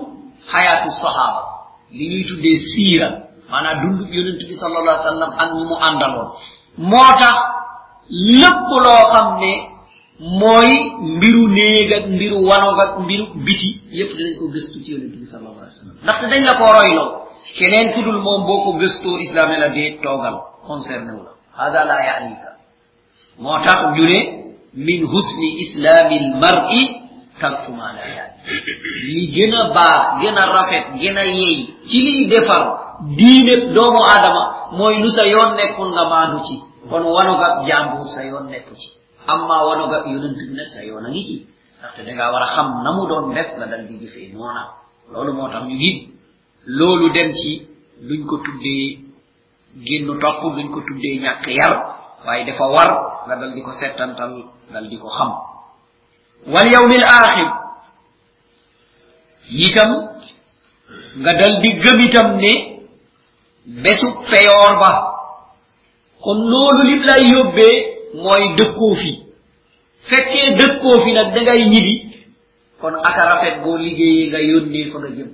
xayaatu 0.51 0.89
sahaaba 1.01 1.41
li 1.91 2.05
ñuy 2.11 2.23
tuddee 2.29 2.57
siira 2.71 3.07
maanaa 3.49 3.75
dund 3.81 3.99
yonent 4.13 4.39
bi 4.47 4.53
sallallahu 4.61 4.93
alayhi 4.97 5.05
wa 5.05 5.11
sallam 5.11 5.31
ak 5.43 5.49
ñu 5.57 5.63
mu 5.69 5.75
àndaloon. 5.87 6.29
Moo 6.77 7.09
tax 7.19 7.37
lépp 8.41 8.67
loo 8.85 9.03
xam 9.13 9.27
ne 9.41 9.51
mooy 10.19 10.67
mbiru 11.01 11.47
néeg 11.47 11.91
ak 11.93 12.05
mbiru 12.07 12.37
wanog 12.47 12.79
ak 12.79 12.99
mbiru 12.99 13.25
biti 13.45 13.81
yépp 13.91 14.11
dinañ 14.17 14.35
ko 14.39 14.45
gëstu 14.53 14.83
ci 14.83 14.91
yonente 14.91 15.17
bi 15.17 15.25
sallallahu 15.25 15.59
alayhi 15.63 15.75
wa 15.75 15.79
sallam 15.81 15.97
ndaxte 16.03 16.25
dañ 16.31 16.43
la 16.49 16.53
koo 16.59 16.71
royloo 16.77 17.09
keneen 17.57 17.93
ku 17.93 18.01
dul 18.03 18.19
moom 18.21 18.45
boo 18.45 18.63
ko 18.63 18.71
gëstoo 18.79 19.17
islam 19.19 19.49
la 19.51 19.69
dee 19.69 19.97
toogal 20.03 20.35
concerné 20.67 21.11
wu 21.17 21.23
la. 21.23 21.31
Hada 21.57 21.85
la 21.85 21.97
yanika. 22.05 22.49
Moo 23.39 23.57
tax 23.65 23.79
ñu 23.95 24.03
ne 24.11 24.19
min 24.73 25.01
husni 25.07 25.49
islami 25.63 26.19
lmar'i 26.19 26.81
tarku 27.39 27.71
ma 27.71 27.93
la 27.95 28.03
yaani 28.15 28.37
li 29.07 29.23
gën 29.33 29.53
a 29.55 29.63
baax 29.75 30.03
gën 30.21 30.37
a 30.37 30.45
rafet 30.55 30.85
gën 31.01 31.17
a 31.17 31.25
yey 31.25 31.57
ci 31.89 31.97
liy 32.05 32.27
defar 32.27 32.63
diine 33.17 33.73
doomu 33.73 34.01
aadama 34.03 34.43
mooy 34.77 34.95
lu 35.01 35.09
sa 35.09 35.23
yoon 35.25 35.55
nekkul 35.55 35.89
nga 35.93 36.03
maandu 36.11 36.39
ci. 36.47 36.55
Kon 36.89 37.03
wanogab 37.15 37.65
jàmbur 37.67 38.07
sa 38.13 38.23
yoon 38.25 38.45
nekku 38.51 38.75
ci. 38.75 38.89
Ndaxte 41.79 42.01
da 42.05 42.11
ngaa 42.13 42.31
war 42.33 42.43
a 42.43 42.47
xam 42.55 42.67
na 42.83 42.89
def 43.35 43.49
la 43.59 43.65
dal 43.71 43.83
di 43.87 43.95
jëfee 44.01 44.33
noona 44.33 44.63
loolu 45.11 45.31
moo 45.33 45.49
tax 45.53 45.63
ñu 45.67 45.75
gis 45.79 45.97
loolu 46.65 47.09
dem 47.15 47.31
ci 47.39 47.51
luñ 48.07 48.25
ko 48.29 48.35
tuddee 48.45 48.99
génn 49.85 50.07
topp 50.21 50.41
luñ 50.55 50.67
ko 50.73 50.79
tuddee 50.87 51.19
ñàkk 51.23 51.47
yar. 51.59 51.73
Waaye 52.25 52.43
dafa 52.45 52.65
war 52.67 52.89
nga 53.27 53.35
dal 53.39 53.51
di 53.55 53.61
ko 53.63 53.71
dal 54.73 54.85
di 54.89 54.97
xam. 54.99 55.31
Wal 56.51 56.67
yawmil 56.71 57.03
axir 57.03 57.49
yitam 59.49 59.91
nga 61.23 61.31
dal 61.39 61.53
di 61.63 61.69
gëm 61.79 61.99
itam 62.07 62.27
ne 62.43 62.53
besu 63.83 64.07
feyoor 64.29 64.71
ba. 64.79 64.91
Kon 66.21 66.39
loolu 66.51 66.81
lim 66.89 67.01
lay 67.07 67.23
yóbbee 67.31 67.88
mooy 68.13 68.43
dëkkoo 68.57 68.95
fi. 68.95 69.11
fekkee 70.07 70.55
dëkkoo 70.59 70.99
fi 71.03 71.11
nag 71.13 71.33
da 71.35 71.41
ngay 71.41 71.61
ñibi 71.73 71.93
kon 72.81 72.95
aka 73.03 73.21
rafet 73.29 73.55
boo 73.63 73.77
liggéeyee 73.77 74.29
nga 74.31 74.39
yónnee 74.39 74.85
fa 74.91 74.97
nga 74.99 75.09
jëm. 75.17 75.29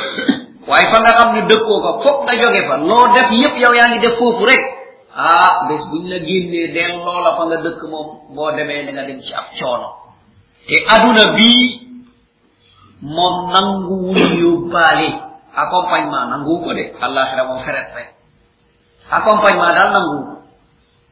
waaye 0.68 0.86
fa 0.92 0.98
nga 1.00 1.12
xam 1.18 1.30
ne 1.34 1.42
dëkkoo 1.50 1.78
fa 1.84 1.90
foog 2.02 2.18
nga 2.24 2.34
jóge 2.40 2.60
fa. 2.68 2.74
loo 2.76 3.06
def 3.14 3.30
yépp 3.40 3.54
yow 3.62 3.72
yaa 3.78 3.88
ngi 3.90 4.00
def 4.04 4.14
foofu 4.18 4.44
rek. 4.50 4.62
ah 5.16 5.64
bés 5.68 5.82
buñ 5.90 6.04
la 6.12 6.18
génnee 6.26 6.68
del 6.74 6.92
loola 7.04 7.30
fa 7.36 7.42
nga 7.48 7.56
dëkk 7.64 7.80
moom 7.92 8.08
boo 8.34 8.50
demee 8.56 8.84
da 8.86 8.92
nga 8.92 9.04
dem 9.08 9.20
ci 9.20 9.32
ab 9.34 9.46
coono. 9.58 9.88
te 10.68 10.76
aduna 10.94 11.24
bii 11.36 11.64
moom 13.16 13.36
nanguwul 13.52 14.20
yóbbaale. 14.42 15.08
accompagnement 15.56 16.26
nanguwu 16.30 16.58
ko 16.64 16.70
de. 16.74 16.84
Àllaaxira 17.00 17.44
moom 17.48 17.60
feret 17.64 17.88
rek. 17.96 18.08
accompagnement 19.10 19.74
daal 19.76 19.90
nanguwu 19.92 20.33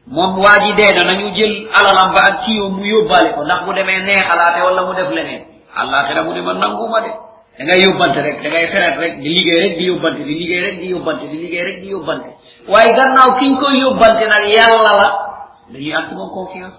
moom 0.07 0.37
waa 0.39 0.57
ji 0.63 0.73
dee 0.75 0.91
na 0.95 1.03
nañu 1.09 1.31
jël 1.35 1.67
alalam 1.73 2.13
ba 2.13 2.21
ak 2.29 2.43
kiyoo 2.45 2.69
mu 2.69 2.83
yóbbaale 2.85 3.33
ko 3.35 3.43
ndax 3.43 3.65
bu 3.65 3.73
demee 3.73 4.03
neexalaate 4.03 4.59
wala 4.65 4.81
mu 4.87 4.93
def 4.93 5.09
leneen 5.09 5.41
àllaaxira 5.75 6.23
mu 6.23 6.33
ne 6.33 6.41
ma 6.41 6.53
nanguma 6.53 6.99
de 7.01 7.11
da 7.57 7.63
ngay 7.63 7.79
yóbbante 7.85 8.19
rek 8.21 8.41
da 8.43 8.49
ngay 8.49 8.67
feret 8.67 8.95
rek 8.99 9.13
di 9.21 9.29
liggéey 9.29 9.59
rek 9.63 9.77
di 9.77 9.83
yóbbante 9.85 10.23
di 10.27 10.33
liggéey 10.35 10.61
rek 10.61 10.79
di 10.81 10.87
yóbbante 10.89 11.25
di 11.31 11.37
liggéey 11.37 11.63
rek 11.63 11.77
di 11.81 11.87
yóbbante 11.89 12.29
waaye 12.67 12.91
gannaaw 12.97 13.29
kiñ 13.39 13.59
koy 13.59 13.75
yóbbante 13.79 14.23
nag 14.27 14.43
yàlla 14.55 14.91
la. 15.01 15.09
Dañuy 15.71 15.93
ci 16.09 16.13
moom 16.15 16.29
confiance. 16.29 16.77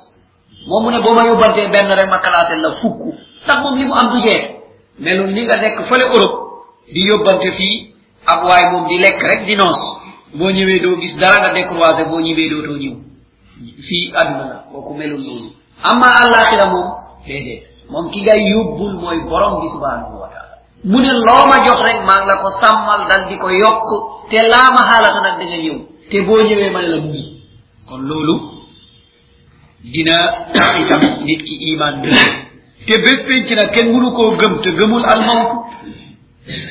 Moom 0.68 0.85
mu 0.85 0.91
ne 0.91 1.01
boo 1.01 1.14
ma 1.14 1.25
yóbbantee 1.27 1.66
rek 1.72 2.09
ma 2.11 2.18
kalaate 2.18 2.55
la 2.61 2.72
fukk 2.83 3.01
ndax 3.45 3.59
moom 3.62 3.79
li 3.79 3.85
mu 3.87 3.95
am 3.95 4.09
du 4.12 4.20
jeex 4.29 4.43
melul 4.99 5.31
ni 5.33 5.45
nga 5.45 5.57
nekk 5.61 5.81
fële 5.89 6.05
Europe 6.12 6.37
di 6.93 7.01
yóbbante 7.09 7.51
fii 7.57 7.95
ak 8.27 8.45
waay 8.45 8.64
moom 8.72 8.87
di 8.89 8.99
lekk 8.99 9.20
rek 9.22 9.47
di 9.47 9.57
noos 9.57 9.81
boo 10.35 10.51
ñëwee 10.51 10.81
doo 10.83 10.97
gis 11.01 11.16
dara 11.16 11.37
nga 11.41 11.53
décroisé 11.55 12.05
boo 12.05 12.20
ñëwee 12.20 12.51
dootoo 12.51 12.77
ñëw 12.77 12.95
fii 13.88 14.12
aduna 14.20 14.57
kooku 14.72 14.94
melul 14.94 15.22
ɗum 15.26 15.50
amma 15.90 16.07
àllaaxira 16.22 16.66
moom 16.72 16.88
déedéet. 17.26 17.62
Moom 17.90 18.11
ki 18.11 18.20
ngay 18.22 18.40
yóbbul 18.52 18.94
mooy 19.02 19.18
borom 19.28 19.61
bi 19.61 19.68
subhanahu 19.74 20.16
wa 20.22 20.28
taala 20.32 20.55
mu 20.84 20.98
ne 21.00 21.12
loo 21.26 21.44
ma 21.50 21.57
jox 21.64 21.80
rek 21.86 22.00
maa 22.07 22.18
ngi 22.20 22.28
la 22.28 22.36
ko 22.42 22.48
sàmmal 22.61 23.02
dal 23.09 23.28
di 23.28 23.36
ko 23.38 23.48
yokk 23.50 23.88
te 24.30 24.38
laama 24.52 24.80
xaalata 24.88 25.20
nag 25.22 25.38
da 25.38 25.44
nga 25.46 25.57
ñëw. 25.64 25.78
Te 26.11 26.16
boo 26.26 26.40
ñëwee 26.48 26.70
ma 26.70 26.80
ne 26.82 26.88
la 26.88 27.00
mu 27.00 27.12
kon 27.88 28.00
loolu 28.09 28.34
dina 29.92 30.16
itam 30.80 31.02
nit 31.26 31.42
ki 31.46 31.55
iman 31.72 32.00
bi 32.02 32.11
te 32.86 32.94
bés 33.05 33.20
penc 33.28 33.48
nag 33.59 33.70
kenn 33.74 33.92
mënu 33.92 34.11
koo 34.16 34.36
gëm 34.40 34.55
te 34.62 34.70
gëmul 34.78 35.05
almawtu 35.12 35.57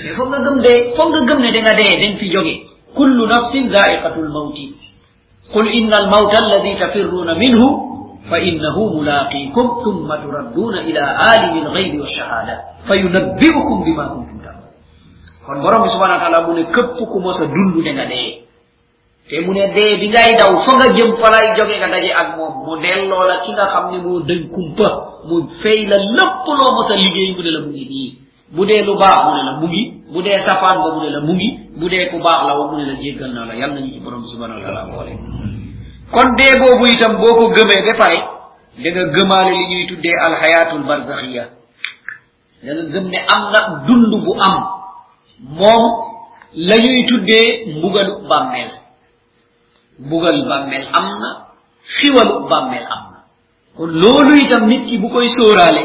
mais 0.03 0.13
foog 0.15 0.29
nga 0.29 0.39
gëm 0.45 0.57
dee 0.61 0.93
foog 0.95 1.09
nga 1.13 1.21
gëm 1.27 1.39
ne 1.41 1.51
da 1.53 1.59
nga 1.61 1.73
dee 1.79 1.99
dañ 2.01 2.17
fi 2.19 2.29
jóge. 2.33 2.55
Kullu 2.95 3.25
nafsin 3.27 3.67
zaiqatu 3.73 4.19
lmawti 4.21 4.65
almawta 5.51 6.37
alladi 6.43 6.75
tafirruuna 6.79 7.35
minhu 7.35 7.67
fa 8.29 8.39
innahu 8.39 8.89
mulaqikum 8.95 9.83
thumma 9.83 10.17
turadduuna 10.23 10.83
ila 10.87 11.03
alimi 11.35 11.59
alghaybi 11.67 11.99
walshahada 11.99 12.55
fa 12.87 12.95
yunabbiukum 12.95 13.83
bima 13.83 14.05
kuntum 14.15 14.39
tamalun 14.39 14.71
kon 15.45 15.57
borom 15.61 15.83
bi 15.83 15.89
subhanahu 15.91 16.17
wa 16.19 16.23
taala 16.23 16.39
mu 16.47 16.53
ne 16.55 16.63
képp 16.71 16.97
ku 17.11 17.19
mos 17.19 17.41
a 17.41 17.45
dund 17.45 17.83
da 17.83 17.91
nga 17.91 18.05
dee 18.05 18.43
te 19.29 19.41
mu 19.45 19.53
ne 19.53 19.67
dee 19.75 19.99
bi 19.99 20.07
ngay 20.09 20.31
daw 20.39 20.55
fa 20.65 20.71
nga 20.79 20.87
jëm 20.95 21.11
fa 21.19 21.27
lay 21.35 21.47
jóge 21.57 21.75
nga 21.79 21.89
daje 21.91 22.11
ak 22.15 22.37
moom 22.37 22.53
mu 22.65 22.73
delloo 22.81 23.23
la 23.27 23.43
ki 23.43 23.51
nga 23.51 23.65
xam 23.67 23.91
ne 23.91 23.97
moo 23.99 24.19
dëñ 24.23 24.41
kumpa 24.55 24.89
mu 25.27 25.35
fay 25.61 25.85
la 25.91 25.97
lépp 25.97 26.45
loo 26.47 26.71
mos 26.75 26.89
a 26.91 26.95
liggéey 26.95 27.35
mu 27.35 27.41
ne 27.43 27.51
la 27.51 27.59
mu 27.59 27.69
ngi 27.75 27.85
nii 27.91 28.11
bu 28.55 28.65
dee 28.65 28.81
lu 28.85 28.93
baax 28.97 29.17
mu 29.25 29.31
ne 29.37 29.41
la 29.47 29.53
mu 29.59 29.67
ngi 29.67 29.83
bu 30.13 30.21
dee 30.21 30.37
safaan 30.45 30.77
ba 30.83 30.89
mu 30.95 31.01
ne 31.03 31.09
la 31.09 31.19
mu 31.21 31.33
ngi 31.33 31.49
bu 31.79 31.89
dee 31.89 32.09
ku 32.11 32.17
baax 32.25 32.39
la 32.47 32.53
wa 32.59 32.63
mu 32.71 32.77
ne 32.77 32.85
la 32.85 32.93
jéggal 33.01 33.31
naa 33.33 33.45
la 33.45 33.53
yàlla 33.55 33.75
nañu 33.75 33.91
ci 33.93 33.99
borom 33.99 34.23
subhanahu 34.25 34.59
wa 34.59 34.65
taala 34.65 34.83
boole. 34.91 35.13
Kon 36.13 36.35
dee 36.37 36.53
boobu 36.61 36.85
itam 36.87 37.17
boo 37.17 37.33
ko 37.39 37.49
gëmee 37.55 37.81
ba 37.87 37.93
pare 37.97 38.19
da 38.83 38.89
nga 38.91 39.03
gëmaale 39.13 39.51
li 39.57 39.65
ñuy 39.69 39.85
tuddee 39.87 40.17
alxayaatul 40.25 40.83
barzaxiya 40.87 41.43
da 42.63 42.71
nga 42.73 42.83
gëm 42.93 43.05
ne 43.09 43.19
am 43.35 43.43
na 43.53 43.59
dund 43.87 44.11
bu 44.25 44.31
am 44.49 44.55
moom 45.59 45.83
la 46.53 46.75
ñuy 46.77 47.05
tuddee 47.09 47.47
mbugalu 47.77 48.27
bàmmeel. 48.29 48.71
Mbugal 49.99 50.37
bàmmeel 50.49 50.87
am 50.93 51.07
na 51.21 51.29
xiwalu 51.97 52.47
bàmmeel 52.49 52.85
am 52.95 53.03
na. 53.13 53.19
Kon 53.77 53.89
loolu 54.01 54.33
itam 54.45 54.67
nit 54.67 54.85
ki 54.89 54.97
bu 54.97 55.09
koy 55.09 55.27
sóoraale 55.29 55.83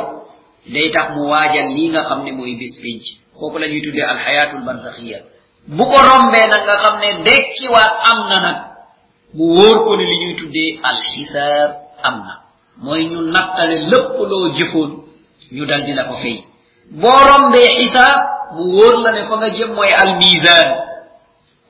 day 0.72 0.90
tax 0.94 1.06
mu 1.16 1.22
waajal 1.30 1.68
lii 1.76 1.88
nga 1.90 2.02
xam 2.08 2.24
ne 2.24 2.32
mooy 2.32 2.54
bés 2.60 2.74
pénc 2.82 3.02
kooku 3.38 3.58
la 3.58 3.66
ñuy 3.68 3.82
tuddee 3.82 4.04
alxayaatul 4.12 4.64
barzaxiya 4.66 5.18
bu 5.76 5.84
ko 5.84 5.98
rombee 6.08 6.46
nag 6.52 6.62
nga 6.66 6.76
xam 6.82 6.94
ne 7.02 7.08
dekkiwaat 7.26 7.92
am 8.10 8.18
na 8.30 8.36
nag 8.46 8.58
mu 9.36 9.44
wóor 9.56 9.76
ko 9.84 9.96
ne 9.96 10.04
li 10.10 10.16
ñuy 10.22 10.34
tuddee 10.40 10.78
alxisaab 10.82 11.70
am 12.02 12.16
na 12.26 12.34
mooy 12.84 13.04
ñu 13.10 13.20
nattale 13.32 13.76
lépp 13.90 14.12
loo 14.30 14.48
jëfoon 14.56 14.90
ñu 15.52 15.64
dal 15.66 15.82
di 15.86 15.92
ko 16.08 16.14
fay 16.22 16.36
boo 17.00 17.20
rombee 17.28 17.68
xisaab 17.78 18.20
mu 18.54 18.62
wóor 18.76 18.94
la 19.04 19.10
ne 19.12 19.22
fa 19.28 19.34
nga 19.36 19.48
jëm 19.56 19.70
mooy 19.76 19.90
almisaan 20.02 20.68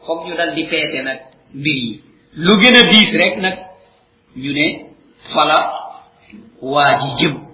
foog 0.06 0.26
ñu 0.26 0.34
dal 0.36 0.54
di 0.54 0.64
peese 0.70 1.02
nag 1.02 1.18
mbir 1.54 1.76
yi 1.84 2.02
lu 2.44 2.52
gën 2.60 2.76
a 2.80 2.82
diis 2.90 3.10
rek 3.20 3.34
nag 3.44 3.56
ñu 4.36 4.52
ne 4.52 4.66
fala 5.34 5.58
waa 6.62 6.92
ji 7.00 7.08
jëm 7.18 7.47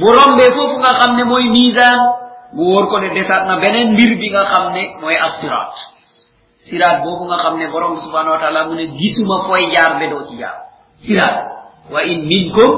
bu 0.00 0.06
rombee 0.12 0.50
foofu 0.56 0.76
nga 0.80 0.92
xam 1.00 1.16
ne 1.16 1.24
mooy 1.24 1.46
misaan 1.56 1.98
mu 2.54 2.62
wóor 2.72 2.84
ko 2.90 2.96
ne 3.00 3.08
desaat 3.16 3.46
na 3.48 3.56
beneen 3.62 3.92
mbir 3.96 4.12
bi 4.20 4.28
nga 4.30 4.44
xam 4.52 4.72
ne 4.76 4.82
mooy 5.00 5.16
assiraat 5.16 5.74
siraat 6.66 7.02
boobu 7.02 7.24
nga 7.30 7.38
xam 7.42 7.54
borom 7.72 7.94
bi 7.96 8.00
subhanahu 8.04 8.34
wa 8.36 8.40
taala 8.42 8.60
mu 8.68 8.74
ne 8.74 8.84
gisuma 8.98 9.36
fooy 9.46 9.70
jaar 9.74 9.98
be 9.98 10.06
doo 10.12 10.22
ci 10.28 10.34
jaar 10.38 10.56
siraat 11.04 11.36
wa 11.92 12.00
in 12.02 12.26
minkum 12.26 12.70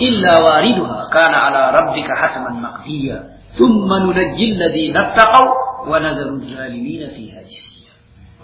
illa 0.00 0.32
wariduha 0.42 0.98
kana 1.14 1.38
ala 1.46 1.60
rabbika 1.76 2.12
hatman 2.18 2.58
maqdiya 2.64 3.16
thumma 3.56 4.02
nunajji 4.02 4.44
alladina 4.56 5.00
ttaqaw 5.14 5.46
wa 5.86 5.96
nadaru 6.02 6.42
zalimina 6.50 7.06
fiha 7.14 7.40
jisiya 7.46 7.92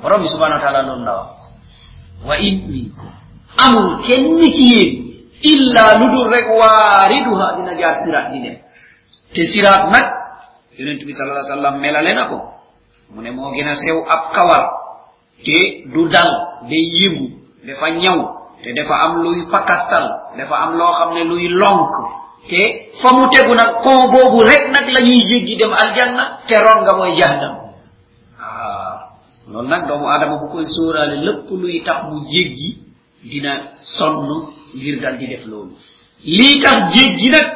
borom 0.02 0.22
subhanahu 0.30 0.60
wa 0.60 0.64
taala 0.64 0.80
loolu 0.86 1.04
la 1.04 1.16
wa 2.28 2.34
in 2.38 2.54
minkum 2.70 3.10
amul 3.58 3.98
kenn 4.06 4.38
ci 4.54 4.64
yéen 4.72 5.01
illa 5.42 5.84
ludul 6.00 6.30
rek 6.30 6.46
waariduha 6.60 7.46
dina 7.56 7.72
jaar 7.80 7.94
sirat 8.04 8.26
di 8.32 8.38
dem 8.44 8.56
te 9.34 9.42
sirat 9.52 9.90
nag 9.90 10.06
yonent 10.78 11.00
bi 11.06 11.12
sallallahu 11.12 11.42
alaihi 11.42 11.52
wasallam 11.54 11.74
melale 11.80 12.12
na 12.14 12.24
ko 12.30 12.38
mu 13.12 13.20
ne 13.22 13.30
moo 13.30 13.52
gën 13.52 13.68
a 13.68 13.74
sew 13.76 13.98
ab 14.08 14.32
kawar 14.34 14.64
te 15.44 15.58
du 15.92 16.08
dal 16.08 16.30
day 16.68 16.84
yëngu 17.00 17.26
dafa 17.66 17.86
ñaw 17.90 18.18
te 18.62 18.72
dafa 18.72 18.94
am 19.04 19.12
luy 19.22 19.46
pakastal 19.50 20.06
dafa 20.38 20.54
am 20.64 20.70
loo 20.78 20.92
xam 20.98 21.10
ne 21.14 21.22
luy 21.24 21.48
lonk. 21.48 22.22
Te 22.48 22.90
fa 23.00 23.08
mu 23.14 23.28
tegu 23.30 23.54
rek 24.42 24.62
nag 24.74 24.86
la 24.94 25.00
ñuy 25.00 25.20
jéggi 25.30 25.56
dem 25.56 25.72
aljanna 25.72 26.38
te 26.48 26.56
ron 26.58 26.82
nga 26.82 26.92
mooy 26.96 27.14
jahannam. 27.18 27.54
Loolu 29.48 29.68
nag 29.68 29.86
doomu 29.88 30.06
adama 30.08 30.36
bu 30.38 30.48
koy 30.50 30.66
sóoraale 30.66 31.16
lépp 31.22 31.50
luy 31.50 31.82
tax 31.86 31.98
mu 32.10 32.26
jéggi 32.30 32.81
dina 33.22 33.52
sonn 33.82 34.26
ngir 34.74 35.00
dal 35.00 35.18
di 35.18 35.26
def 35.26 35.44
loolu. 35.46 35.74
Lii 36.24 36.60
tax 36.62 36.78
jéggi 36.94 37.28
nag 37.30 37.46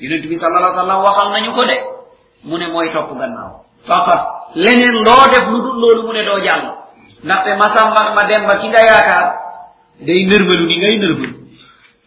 yonent 0.00 0.24
bi 0.28 0.36
sallallahu 0.36 0.62
alayhi 0.64 0.76
wasallam 0.78 1.00
waxal 1.06 1.28
nañu 1.32 1.50
ko 1.54 1.64
de. 1.64 1.76
Mu 2.44 2.58
ne 2.58 2.66
mooy 2.68 2.88
topp 2.92 3.10
gannaaw. 3.18 3.52
Faqat 3.86 4.20
leneen 4.54 4.94
loo 5.06 5.24
def 5.32 5.44
lu 5.50 5.58
dul 5.64 5.76
loolu 5.82 6.02
mu 6.06 6.12
ne 6.12 6.22
doo 6.24 6.38
jàll. 6.44 6.64
Ndaxte 7.24 7.50
masamba 7.58 8.14
ma 8.14 8.24
dem 8.28 8.46
ba 8.46 8.58
ki 8.60 8.68
nga 8.68 8.80
yaakaar 8.88 9.26
day 10.06 10.26
nërmalu 10.26 10.66
ni 10.66 10.76
ngay 10.78 10.96
nërmalu 10.98 11.36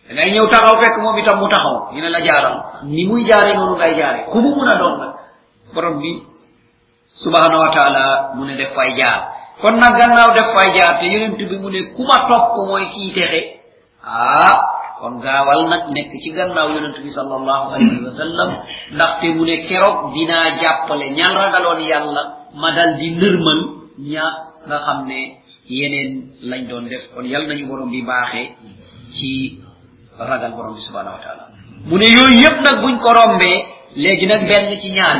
da 0.07 0.11
ngay 0.15 0.31
ñëw 0.33 0.47
taxaw 0.49 0.75
fekk 0.81 0.95
moom 1.01 1.17
itam 1.17 1.37
mu 1.39 1.47
taxaw 1.49 1.93
dina 1.93 2.09
la 2.09 2.19
jaaral. 2.21 2.55
Ni 2.83 3.05
muy 3.07 3.25
jaare 3.27 3.53
noonu 3.55 3.75
ngay 3.75 3.93
jaare. 3.99 4.19
Ku 4.31 4.37
mu 4.39 4.55
mun 4.55 4.69
doon 4.79 4.95
nag 4.99 5.13
borom 5.73 5.99
bi 6.01 6.11
subhanahu 7.13 7.61
wa 7.61 7.69
taala 7.75 8.31
mu 8.35 8.45
def 8.57 8.71
fay 8.75 8.95
jaar 8.97 9.38
kon 9.61 9.75
nag 9.79 9.93
gannaaw 9.99 10.29
def 10.35 10.49
fay 10.55 10.69
jaar 10.75 10.99
te 10.99 11.05
yonent 11.11 11.37
bi 11.37 11.57
mu 11.57 11.69
ne 11.69 11.79
ku 11.95 12.01
ma 12.03 12.17
topp 12.27 12.55
mooy 12.67 12.85
kii 12.93 13.11
texe 13.13 13.41
ah 14.03 14.55
kon 14.99 15.19
gaawal 15.23 15.61
nag 15.71 15.83
nekk 15.95 16.11
ci 16.21 16.29
gannaaw 16.31 16.67
yonent 16.75 16.97
bi 17.03 17.09
sallallahu 17.09 17.65
alayhi 17.75 18.03
wa 18.05 18.11
sallam 18.21 18.49
ndaxte 18.95 19.27
mu 19.35 19.43
ne 19.45 19.55
keroog 19.67 20.13
dinaa 20.13 20.47
jàppale 20.61 21.05
ñan 21.17 21.33
ragaloon 21.41 21.79
yàlla 21.91 22.23
ma 22.61 22.69
dal 22.75 22.91
di 22.99 23.07
nërmal 23.19 23.59
ña 24.11 24.25
nga 24.67 24.77
xam 24.85 24.99
ne 25.07 25.19
yeneen 25.67 26.11
lañ 26.49 26.67
doon 26.69 26.85
def 26.91 27.03
kon 27.13 27.25
yal 27.25 27.43
nañu 27.47 27.65
borom 27.67 27.89
bi 27.91 28.01
baaxee 28.01 28.55
ci 29.15 29.59
ragal 30.19 30.51
borom 30.55 30.73
bi 30.75 30.81
subhanahu 30.81 31.15
wa 31.17 31.21
taala. 31.25 31.43
Mu 31.87 31.95
ne 31.97 32.07
yooyu 32.15 32.39
yëpp 32.43 32.57
nag 32.65 32.77
buñ 32.81 32.95
ko 33.03 33.09
rombee 33.13 33.57
léegi 33.95 34.25
nag 34.27 34.41
benn 34.49 34.79
ci 34.81 34.89
ñaar 34.97 35.17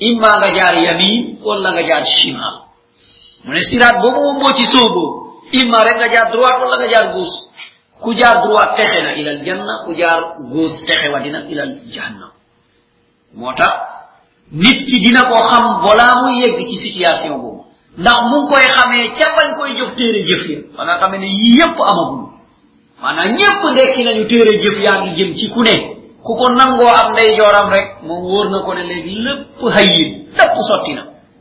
yi 0.00 0.10
imma 0.10 0.30
nga 0.38 0.48
jaar 0.56 0.74
yamin 0.86 1.38
wala 1.44 1.68
nga 1.72 1.82
jaar 1.88 2.04
shimal 2.06 2.54
mu 3.44 3.52
ne 3.54 3.60
sirat 3.62 3.96
moom 4.02 4.36
moo 4.40 4.52
ci 4.56 4.64
sóoboo 4.72 5.10
imma 5.52 5.84
rek 5.84 5.96
nga 5.98 6.08
jaar 6.12 6.30
droite 6.32 6.60
wala 6.62 6.76
nga 6.78 6.88
jaar 6.92 7.06
gauche 7.14 7.38
ku 8.02 8.14
jaar 8.14 8.36
droite 8.44 8.76
texe 8.76 8.98
na 9.02 9.10
ilal 9.20 9.40
janna 9.46 9.74
ku 9.84 9.90
jaar 10.00 10.20
gauche 10.52 10.84
texe 10.86 11.08
wa 11.12 11.20
dina 11.20 11.38
ilal 11.52 11.72
jahannam 11.94 12.32
moo 13.34 13.52
tax 13.58 13.72
nit 14.52 14.78
ki 14.88 14.96
dina 15.04 15.22
ko 15.28 15.36
xam 15.48 15.64
balaa 15.84 16.22
muy 16.22 16.40
yegg 16.42 16.58
ci 16.68 16.76
situation 16.80 17.36
boobu. 17.40 17.64
Ndax 17.98 18.18
mu 18.30 18.36
ngi 18.42 18.48
koy 18.50 18.64
xamee 18.76 19.08
ca 19.18 19.26
bañ 19.36 19.48
koy 19.58 19.70
jox 19.78 19.90
téere 19.96 20.20
jëf 20.28 20.42
ya. 20.50 20.58
Nga 20.84 20.94
xamee 21.00 21.18
ne 21.18 21.26
yii 21.26 21.56
yépp 21.58 21.76
amagul. 21.90 22.24
Maanaam 23.02 23.36
ñépp 23.38 23.62
ndekki 23.72 24.04
nañu 24.04 24.24
téere 24.28 24.52
jëf 24.62 24.76
yaa 24.84 25.00
ngi 25.02 25.10
jëm 25.18 25.30
ci 25.38 25.46
ku 25.50 25.62
ne. 25.62 25.74
Ku 26.24 26.32
ko 26.38 26.46
nangoo 26.52 26.88
am 27.00 27.12
ndey 27.12 27.30
rek 27.72 27.88
na 28.02 28.58
ko 28.64 28.74
ne 28.74 28.82
léegi 28.90 29.14
lépp 29.26 29.60
hayyin 29.74 30.10
lépp 30.36 30.54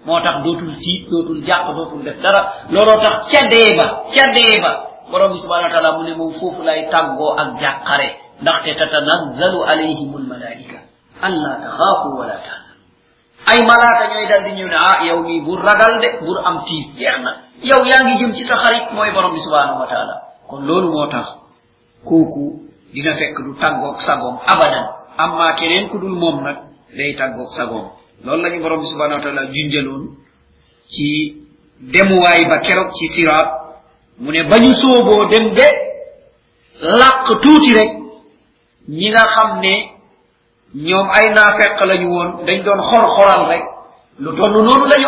moo 0.08 0.20
tax 0.26 0.36
dootul 0.44 0.74
tiit 0.84 1.02
dootul 1.12 1.40
jàq 1.48 1.64
dootul 1.76 2.02
def 2.08 2.18
dara 2.24 2.42
looloo 2.74 2.98
tax 3.04 3.16
ca 3.32 3.40
dee 3.52 3.72
ba 3.80 3.86
ca 4.16 4.24
dee 4.36 4.56
ba 4.64 4.72
borom 5.12 5.32
bi 5.34 5.40
subhanahu 5.44 5.68
wa 5.68 5.74
taala 5.76 5.90
mu 5.98 6.04
ne 6.08 6.14
moom 6.20 6.32
foofu 6.40 6.62
lay 6.64 6.88
tàggoo 6.92 7.36
ak 7.42 7.50
jàqare 7.62 8.08
ndaxte 8.42 8.72
tatanazzalu 8.80 9.60
alayhim 9.72 10.12
almalaika 10.22 10.78
alla 11.28 11.52
taxaafu 11.64 12.08
wala 12.20 12.36
tahzanu 12.46 12.82
ay 13.52 13.60
malaaka 13.70 14.04
ñooy 14.14 14.28
dal 14.32 14.44
di 14.46 14.52
ñëw 14.58 14.68
ne 14.74 14.78
ah 14.90 14.98
yow 15.08 15.20
mii 15.28 15.42
bur 15.46 15.60
ragal 15.68 15.94
de 16.02 16.10
bur 16.26 16.38
am 16.48 16.58
tiis 16.68 16.88
jeex 16.98 17.18
na 17.26 17.32
yow 17.70 17.82
yaa 17.90 18.02
ngi 18.06 18.14
jëm 18.20 18.32
ci 18.38 18.44
sa 18.50 18.56
xarit 18.64 18.86
mooy 18.96 19.12
borom 19.16 19.34
bi 19.34 19.40
subhanahu 19.46 19.80
wa 19.82 19.88
taala 19.88 20.16
kon 20.50 20.62
loolu 20.68 20.88
moo 20.92 21.08
tax 21.08 21.28
kooku 22.08 22.44
dina 22.94 23.12
fekk 23.20 23.36
du 23.46 23.52
tàggoog 23.62 23.98
sagoom 24.08 24.36
abadan 24.54 24.86
amma 25.18 25.54
keneen 25.60 25.90
ku 25.90 25.98
dul 26.00 26.16
moom 26.22 26.44
nag 26.44 26.58
day 26.98 27.16
tàggoog 27.20 27.50
sagoom 27.58 27.86
loolu 28.26 28.42
lañu 28.44 28.60
borom 28.62 28.84
subhanahu 28.86 29.18
wa 29.20 29.24
taala 29.26 29.44
junjaloon 29.54 30.04
ci 30.92 31.08
demuwaay 31.94 32.42
ba 32.50 32.58
keroog 32.66 32.92
ci 32.98 33.08
siraat 33.08 33.50
mu 34.20 34.32
ne 34.32 34.44
bañu 34.44 34.74
sooboo 34.74 35.26
dem 35.32 35.54
be 35.56 35.68
làq 36.82 37.26
tuuti 37.42 37.72
rek 37.78 37.92
ñi 38.90 39.10
nga 39.10 39.24
xam 39.34 39.60
ne 39.62 39.74
ñoom 40.76 41.08
ay 41.18 41.26
naafeq 41.34 41.80
lañu 41.90 42.08
woon 42.10 42.46
dañ 42.46 42.64
doon 42.64 42.82
xor 42.90 43.06
xoral 43.16 43.44
rek 43.52 43.64
lu 44.20 44.30
toll 44.38 44.52
noonu 44.54 44.86
lañu 44.92 45.08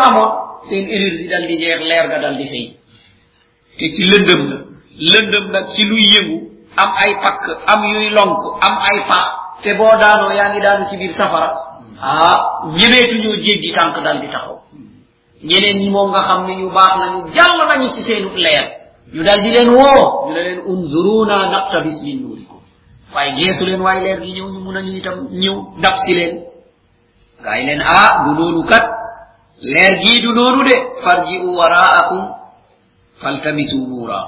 seen 0.67 0.85
énergie 0.89 1.27
dal 1.27 1.47
di 1.47 1.55
jeex 1.57 1.81
leer 1.89 2.05
ga 2.09 2.17
dal 2.19 2.35
di 2.37 2.45
fay 2.51 2.65
te 3.77 3.85
ci 3.93 4.03
lëndëm 4.11 4.41
la 4.49 4.57
lëndëm 5.11 5.45
nag 5.51 5.65
ci 5.73 5.83
luy 5.89 6.03
yëngu 6.13 6.37
am 6.75 6.91
ay 7.03 7.11
pakk 7.23 7.43
am 7.71 7.81
yuy 7.93 8.09
lonk 8.09 8.37
am 8.67 8.75
ay 8.89 8.97
pax 9.09 9.25
te 9.63 9.73
boo 9.77 9.93
daanoo 10.01 10.31
yaa 10.31 10.49
ngi 10.51 10.61
daanu 10.61 10.87
ci 10.89 10.97
biir 10.97 11.13
safara 11.13 11.68
ah 12.01 12.61
ñemeetuñoo 12.77 13.35
jéggi 13.43 13.71
tànk 13.73 13.95
dal 14.03 14.21
di 14.21 14.27
taxaw. 14.27 14.57
Ñeneen 15.43 15.77
ñi 15.81 15.89
moom 15.89 16.09
nga 16.11 16.21
xam 16.23 16.47
ne 16.47 16.53
ñu 16.55 16.69
baax 16.71 16.93
nañu 16.99 17.19
jàll 17.33 17.57
nañu 17.69 17.93
ci 17.95 18.01
seenu 18.03 18.29
leer. 18.35 18.65
Ñu 19.13 19.23
dal 19.23 19.41
di 19.43 19.49
leen 19.51 19.69
woo 19.69 20.27
ñu 20.27 20.33
ne 20.33 20.41
leen 20.43 20.59
unzuruna 20.65 21.49
naqtabis 21.49 22.01
min 22.03 22.21
nurikum 22.21 22.59
waaye 23.13 23.31
geesu 23.37 23.65
leen 23.65 23.81
waaye 23.81 24.01
leer 24.03 24.19
gi 24.21 24.31
ñëw 24.33 24.47
ñu 24.53 24.59
mun 24.59 24.75
a 24.77 24.81
ñu 24.81 24.91
itam 24.97 25.27
ñëw 25.31 25.55
dab 25.81 25.95
si 26.05 26.13
leen. 26.13 26.35
Gaay 27.43 27.65
leen 27.65 27.81
ah 27.81 28.23
du 28.25 28.31
noonu 28.35 28.63
kat. 28.65 28.85
Leer 29.61 29.99
gii 30.01 30.21
du 30.21 30.29
noonu 30.33 30.63
de. 30.63 30.75
Farji'u 31.03 31.55
waraakum 31.57 32.23
faltamisu 33.21 33.77
nuura 33.87 34.19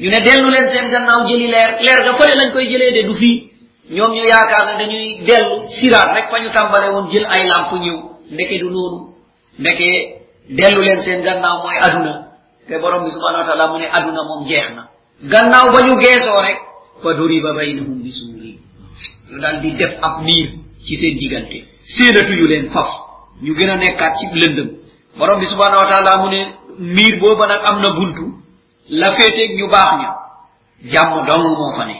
ñu 0.00 0.08
ne 0.10 0.20
dellu 0.20 0.48
leen 0.50 0.66
seen 0.68 0.90
gannaaw 0.90 1.26
jëli 1.28 1.46
leer. 1.48 1.70
Leer 1.84 2.00
ga 2.04 2.12
fële 2.18 2.34
lañ 2.40 2.52
koy 2.52 2.66
jëlee 2.70 2.92
de 2.92 3.02
du 3.08 3.14
fii. 3.14 3.51
ñoom 3.90 4.12
ñu 4.12 4.22
yaakaar 4.24 4.66
ne 4.66 4.78
dañuy 4.84 5.22
dellu 5.26 5.68
siraat 5.68 6.14
rek 6.14 6.30
fa 6.30 6.38
ñu 6.40 6.50
tàmbale 6.52 6.88
woon 6.94 7.10
jël 7.10 7.26
ay 7.26 7.46
lamp 7.48 7.72
ñëw. 7.72 7.98
Ndeke 8.30 8.58
du 8.60 8.70
noonu. 8.70 9.14
Ndeke 9.58 9.88
dellu 10.48 10.82
leen 10.82 11.02
seen 11.02 11.22
gannaaw 11.22 11.62
mooy 11.62 11.76
aduna. 11.80 12.28
Te 12.68 12.78
borom 12.78 13.04
bi 13.04 13.10
subhanahu 13.10 13.40
wa 13.42 13.46
taala 13.46 13.66
mu 13.72 13.78
ne 13.78 13.86
aduna 13.90 14.22
moom 14.24 14.46
jeex 14.46 14.70
na. 14.76 14.88
Gannaaw 15.30 15.72
ba 15.72 15.80
ñu 15.82 15.96
geesoo 15.98 16.40
rek 16.42 16.58
fa 17.02 17.14
duriba 17.14 17.52
baynahum 17.52 18.02
bi 18.02 18.10
suuri. 18.12 18.58
Ñu 19.30 19.40
daal 19.40 19.60
di 19.60 19.72
def 19.76 19.98
ab 20.00 20.22
miir 20.22 20.48
ci 20.86 20.96
seen 20.96 21.16
diggante. 21.18 21.64
Séenatuyu 21.84 22.46
leen 22.46 22.70
faf. 22.70 22.88
Ñu 23.42 23.52
gën 23.54 23.68
a 23.70 23.76
nekkaat 23.76 24.14
ci 24.18 24.26
lëndëm. 24.32 24.68
Borom 25.18 25.38
bi 25.40 25.46
subhanahu 25.46 25.80
wa 25.82 25.88
taala 25.88 26.18
mu 26.22 26.28
ne 26.30 26.40
miir 26.78 27.18
booba 27.20 27.46
nag 27.48 27.60
am 27.64 27.80
na 27.80 27.90
buntu. 27.90 28.24
La 28.88 29.12
féeteeg 29.16 29.56
ñu 29.58 29.68
baax 29.68 30.00
ña. 30.00 30.14
Jàmm 30.84 31.26
dong 31.26 31.42
moo 31.58 31.72
fa 31.76 31.84
ne. 31.86 31.96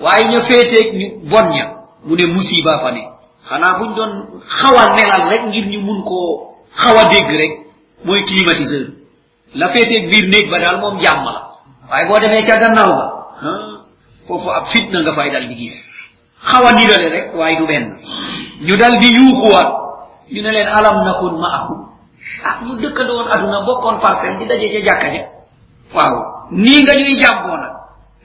Waaye 0.00 0.24
ña 0.32 0.40
féeteeg 0.48 0.88
ñu 0.98 1.06
bon 1.30 1.46
ña 1.54 1.64
mu 2.04 2.14
ne 2.16 2.26
musiba 2.34 2.78
fa 2.82 2.90
ne 2.92 3.02
xanaa 3.48 3.78
buñ 3.78 3.94
doon 3.96 4.12
xaw 4.58 4.74
a 4.82 4.84
nelal 4.96 5.22
rek 5.30 5.42
ngir 5.48 5.66
ñu 5.72 5.80
mun 5.86 6.02
koo 6.04 6.54
xaw 6.82 6.96
a 6.98 7.04
dégg 7.12 7.28
rek 7.40 7.52
mooy 8.04 8.24
climatiseur 8.28 8.86
la 9.54 9.68
féeteeg 9.68 10.10
biir 10.10 10.26
néeg 10.32 10.50
ba 10.50 10.58
daal 10.60 10.80
moom 10.80 10.98
jàmm 11.00 11.24
la 11.24 11.42
waaye 11.90 12.06
boo 12.08 12.18
demee 12.20 12.42
ca 12.46 12.58
gannaaw 12.58 12.92
ba. 12.98 13.06
Foofu 14.26 14.48
ab 14.50 14.64
fitna 14.72 15.00
nga 15.02 15.12
fay 15.14 15.30
dal 15.30 15.46
di 15.48 15.54
gis 15.54 15.76
xaw 16.48 16.64
a 16.66 16.72
rek 17.14 17.34
waaye 17.38 17.56
du 17.58 17.66
benn 17.66 17.86
ñu 18.66 18.74
dal 18.76 18.98
di 19.00 19.08
yuuxuwaat 19.14 19.68
ñu 20.32 20.42
ne 20.42 20.50
leen 20.52 20.66
alam 20.68 21.04
nakun 21.04 21.34
maakum 21.40 21.78
ah 22.44 22.58
ñu 22.64 22.74
dëkkandoon 22.82 23.28
aduna 23.30 23.60
bokkoon 23.66 24.00
parcelle 24.00 24.38
di 24.38 24.46
daje 24.46 24.66
ca 24.72 24.80
jàkka 24.86 25.08
ja. 25.14 25.22
Waaw. 25.94 26.14
Nii 26.50 26.82
nga 26.82 26.94
ñuy 26.94 27.20
jàmboo 27.22 27.56
nag 27.56 27.75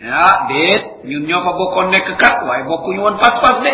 ah 0.10 0.48
déet 0.50 0.84
ñun 1.10 1.24
ñoo 1.28 1.42
fa 1.46 1.52
bokkoon 1.58 1.90
nekk 1.92 2.18
kat 2.18 2.36
waaye 2.48 2.64
bokkuñu 2.70 3.02
woon 3.02 3.18
pas-pas 3.18 3.62
de 3.64 3.72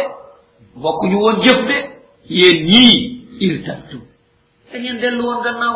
bokkuñu 0.75 1.17
woon 1.23 1.37
jëf 1.43 1.59
de 1.69 1.77
yéen 2.29 2.59
ñii 2.65 2.95
irtattu 3.39 3.97
da 4.71 4.79
ngeen 4.79 4.97
dellu 5.01 5.23
woon 5.23 5.41
gannaaw 5.43 5.75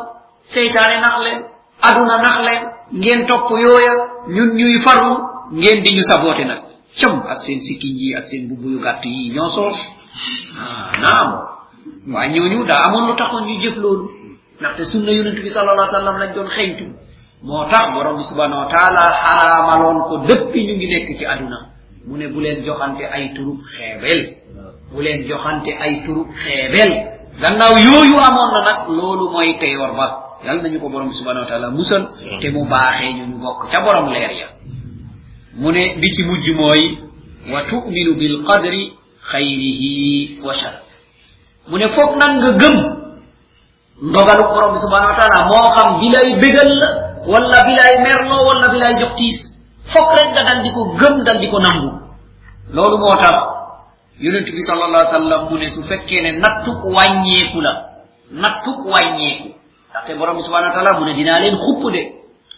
seytaane 0.54 0.98
nax 1.02 1.16
leen 1.26 1.40
aduna 1.88 2.16
nax 2.26 2.38
leen 2.48 2.62
ngeen 3.00 3.28
topp 3.28 3.50
yooya 3.66 3.94
ñun 4.36 4.50
ñuy 4.60 4.78
farlu 4.86 5.14
ngeen 5.60 5.80
di 5.84 5.90
ñu 5.96 6.04
saboote 6.10 6.44
nag 6.46 6.62
cam 7.00 7.24
ak 7.32 7.40
seen 7.44 7.60
sikkiñ 7.62 7.96
yi 8.02 8.16
ak 8.16 8.26
seen 8.30 8.48
bubbu 8.50 8.68
yu 8.74 8.80
gàtt 8.86 9.06
yi 9.06 9.32
ñoo 9.36 9.50
soos 9.56 9.78
ah 10.60 10.92
naam 11.04 11.30
waaye 12.14 12.32
ñooñu 12.36 12.66
daa 12.70 12.82
amoon 12.88 13.08
lu 13.08 13.14
taxoon 13.16 13.46
ñu 13.48 13.62
jëf 13.64 13.76
loolu 13.84 14.06
ndaxte 14.60 14.84
sunna 14.92 15.12
yonent 15.12 15.40
bi 15.44 15.50
sallallahu 15.50 15.88
alayhi 15.96 16.08
wa 16.08 16.20
lañ 16.24 16.34
doon 16.36 16.50
xeñtu 16.56 16.86
moo 17.44 17.66
tax 17.70 17.94
borom 17.94 18.18
bi 18.18 18.24
subhanahu 18.30 18.62
wa 18.66 18.70
taala 18.74 19.04
xaraamaloon 19.22 19.98
ko 20.10 20.18
dëppi 20.28 20.60
ñu 20.68 20.74
ngi 20.76 20.88
nekk 20.88 21.18
ci 21.18 21.26
aduna. 21.26 21.60
Mu 22.08 22.18
ne 22.18 22.28
bu 22.28 22.40
leen 22.42 22.64
joxante 22.66 23.04
ay 23.06 23.34
turub 23.34 23.60
xeebel. 23.74 24.22
Bu 24.92 25.02
leen 25.02 25.28
joxante 25.28 25.72
ay 25.80 26.04
turub 26.06 26.28
xeebel. 26.44 26.92
Gannaaw 27.42 27.74
yooyu 27.88 28.18
amoon 28.18 28.50
na 28.54 28.62
nag 28.68 28.80
loolu 28.90 29.30
mooy 29.32 29.58
teyoor 29.60 29.94
ba. 29.96 30.08
Yal 30.46 30.62
nañu 30.62 30.80
ko 30.80 30.90
borom 30.90 31.08
bi 31.10 31.14
subhanahu 31.16 31.44
wa 31.46 31.50
taala 31.50 31.70
musal 31.70 32.04
te 32.42 32.50
mu 32.50 32.66
baaxee 32.66 33.14
ñu 33.14 33.26
ñu 33.30 33.38
bokk 33.38 33.70
ca 33.72 33.82
borom 33.82 34.10
leer 34.10 34.32
ya. 34.32 34.48
Mu 35.56 35.72
ne 35.72 35.96
bi 36.00 36.08
ci 36.14 36.24
mujj 36.24 36.50
mooy 36.58 36.98
wa 37.52 37.62
tu'minu 37.70 38.16
bil 38.18 38.44
qadri 38.46 38.94
khayrihi 39.32 40.42
wa 40.46 40.54
shar 40.54 40.82
mu 41.70 41.78
ne 41.78 41.88
foog 41.90 42.18
nag 42.18 42.38
nga 42.42 42.52
gëm 42.58 42.76
ndogalu 44.02 44.44
borom 44.50 44.76
subhanahu 44.82 45.12
wa 45.14 45.18
taala 45.18 45.46
moo 45.46 45.66
xam 45.78 46.00
bi 46.00 46.10
lay 46.10 46.36
bégal 46.42 46.70
la 46.82 46.90
walla 47.28 47.64
bilay 47.68 47.94
merlo 48.04 48.46
walla 48.48 48.68
bilay 48.70 49.00
jox 49.00 49.16
tiis. 49.16 49.40
Fok 49.94 50.10
rek 50.18 50.30
nga 50.34 50.44
dal 50.44 50.64
di 50.64 50.72
ko 50.72 50.82
gëm 51.00 51.24
dal 51.26 51.40
di 51.40 51.48
ko 51.50 51.60
nangu. 51.60 51.90
Loolu 52.74 52.98
moo 52.98 53.16
tax 53.18 53.36
yonent 54.20 54.46
bi 54.46 54.62
sal 54.64 54.82
allah 54.82 55.06
sallam 55.12 55.50
mu 55.50 55.58
ne 55.58 55.70
su 55.70 55.84
fekkee 55.84 56.22
ne 56.22 56.32
nattuk 56.40 56.84
wàññeeku 56.86 57.60
la 57.62 57.74
nattuk 58.32 58.86
wàññeeku. 58.86 59.50
Ndaxte 59.92 60.16
borom 60.18 60.38
bi 60.38 60.44
subhana 60.44 60.68
wa 60.68 60.74
taala 60.74 61.00
mu 61.00 61.06
ne 61.06 61.14
dinaa 61.14 61.40
leen 61.40 61.58
xupp 61.58 61.92
de. 61.92 62.02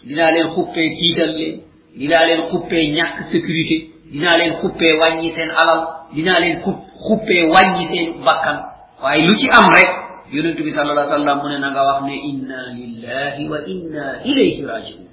Dinaa 0.06 0.30
leen 0.30 0.48
xuppee 0.54 0.88
tiital 0.98 1.32
leen 1.38 1.60
dinaa 1.98 2.26
leen 2.26 2.42
xuppee 2.50 2.92
ñàkk 2.96 3.16
sécurité. 3.32 3.76
Dinaa 4.12 4.36
leen 4.38 4.52
xuppee 4.60 4.92
wàññi 5.00 5.30
seen 5.34 5.50
alal. 5.50 5.80
Dinaa 6.14 6.38
leen 6.40 6.62
xuppee 7.06 7.42
wàññi 7.50 7.86
seen 7.90 8.24
bakkan. 8.24 8.58
Waaye 9.02 9.26
lu 9.26 9.34
ci 9.36 9.48
am 9.50 9.66
rek 9.74 9.90
yonent 10.32 10.56
bi 10.56 10.70
sallallahu 10.72 11.04
alayhi 11.04 11.12
wa 11.12 11.18
sallam 11.20 11.36
mu 11.42 11.48
ne 11.52 11.58
na 11.60 11.68
nga 11.70 11.82
wax 11.88 11.98
ne 12.08 12.14
inna 12.30 12.60
lillahi 12.72 13.42
wa 13.52 13.58
inna 13.66 14.06
ilayhi 14.24 14.62
rajiun. 14.64 15.04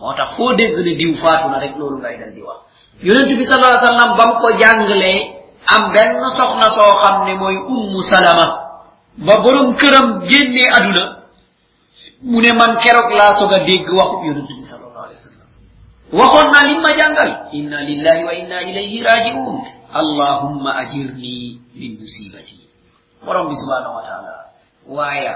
Moo 0.00 0.12
tax 0.16 0.36
foo 0.36 0.52
ne 0.56 0.92
diw 0.96 1.12
faatu 1.20 1.48
na 1.52 1.58
rek 1.60 1.76
loolu 1.76 1.98
ngay 2.00 2.16
dal 2.20 2.32
di 2.32 2.40
wax 2.42 2.60
yonent 3.04 3.28
bi 3.36 3.44
sallallahu 3.44 3.72
alayhi 3.76 3.84
wa 3.84 3.92
sallam 3.92 4.10
bam 4.16 4.30
ko 4.40 4.46
jàngalee 4.60 5.20
am 5.74 5.82
benn 5.92 6.16
soxna 6.38 6.68
soo 6.72 6.92
xam 7.02 7.16
ne 7.26 7.32
mooy 7.36 7.56
ummu 7.56 8.00
salama 8.12 8.46
ba 9.26 9.34
borom 9.44 9.74
këram 9.76 10.24
génnee 10.28 10.68
aduna. 10.76 11.04
Mu 12.22 12.40
ne 12.40 12.52
man 12.52 12.76
keroog 12.82 13.10
laa 13.18 13.32
soog 13.38 13.52
a 13.52 13.58
dégg 13.68 13.88
waxub 13.92 14.22
yonent 14.24 14.48
bi 14.48 14.64
sallallahu 14.70 15.04
alayhi 15.06 15.20
wa 15.20 15.26
sallam 15.28 15.48
waxoon 16.18 16.48
naa 16.52 16.64
lim 16.68 16.80
ma 16.80 16.90
jàngal 16.96 17.30
inna 17.58 17.78
lillahi 17.88 18.22
wa 18.28 18.32
inna 18.40 18.56
ilayhi 18.62 19.02
rajiun. 19.04 19.56
Allahumma 19.92 20.70
ajirni 20.86 21.58
min 21.74 21.98
musibati 21.98 22.69
borom 23.24 23.48
bi 23.48 23.54
subhanahu 23.56 23.94
wa 23.98 24.02
taala. 24.08 24.32
Waaye 24.88 25.32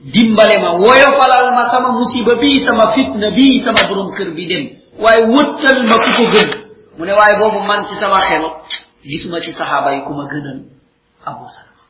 dimbale 0.00 0.56
ma 0.60 0.70
woyofalal 0.82 1.46
ma 1.56 1.64
sama 1.72 1.92
musiba 1.92 2.34
bii 2.40 2.64
sama 2.66 2.92
fitna 2.94 3.30
bii 3.30 3.64
sama 3.64 3.80
borom 3.88 4.12
kër 4.16 4.30
bi 4.36 4.44
dem 4.46 4.64
waaye 5.00 5.24
wëttal 5.34 5.78
ma 5.88 5.96
ku 6.04 6.10
ko 6.16 6.24
gën 6.32 6.48
mu 6.98 7.04
ne 7.04 7.12
waaye 7.12 7.34
boobu 7.40 7.60
man 7.64 7.86
ci 7.88 7.94
sama 7.96 8.20
xel 8.28 8.44
gisuma 9.04 9.40
ci 9.40 9.52
saxaaba 9.52 9.92
yi 9.94 10.04
ku 10.04 10.12
ma 10.12 10.24
gënal 10.32 10.58
abu 11.24 11.44
salama 11.48 11.84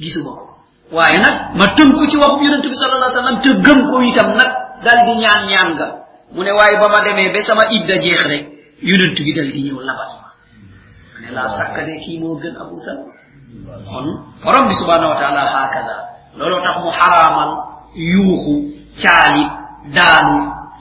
gisuma 0.00 0.30
ko 0.38 0.44
waaye 0.90 1.18
nag 1.22 1.36
ma 1.58 1.66
tënku 1.78 2.02
ci 2.10 2.16
waxu 2.18 2.42
yonente 2.44 2.68
bi 2.68 2.76
sallallahu 2.78 3.10
alayhi 3.10 3.16
wasallam 3.18 3.38
te 3.42 3.50
gëm 3.66 3.78
ko 3.90 3.96
itam 4.10 4.28
nag 4.34 4.50
dal 4.82 4.98
di 5.06 5.14
ñaan 5.22 5.42
ñaan 5.50 5.68
nga 5.78 5.86
mu 6.34 6.42
ne 6.42 6.50
waaye 6.50 6.76
ba 6.82 6.88
ma 6.88 7.00
demee 7.06 7.42
sama 7.46 7.64
idda 7.70 7.94
jeex 8.02 8.22
rek. 8.26 8.52
Yonent 8.82 9.14
bi 9.14 9.30
dal 9.32 9.46
di 9.54 9.62
ñëw 9.70 9.78
labat. 9.86 10.10
Ma 11.14 11.18
ne 11.22 11.30
laa 11.30 11.48
sakkade 11.54 12.02
kii 12.02 12.18
moo 12.18 12.34
gën 12.42 12.56
abu 12.58 12.74
kon 13.90 14.06
borom 14.44 14.68
bi 14.68 14.74
subhanahu 14.80 15.10
wa 15.12 15.18
taala 15.20 15.42
hakada 15.54 15.96
looloo 16.38 16.60
tax 16.64 16.76
mu 16.84 16.90
xaraamal 16.90 17.50
yuuxu 17.96 18.54
caali 19.02 19.44
daanu 19.94 20.36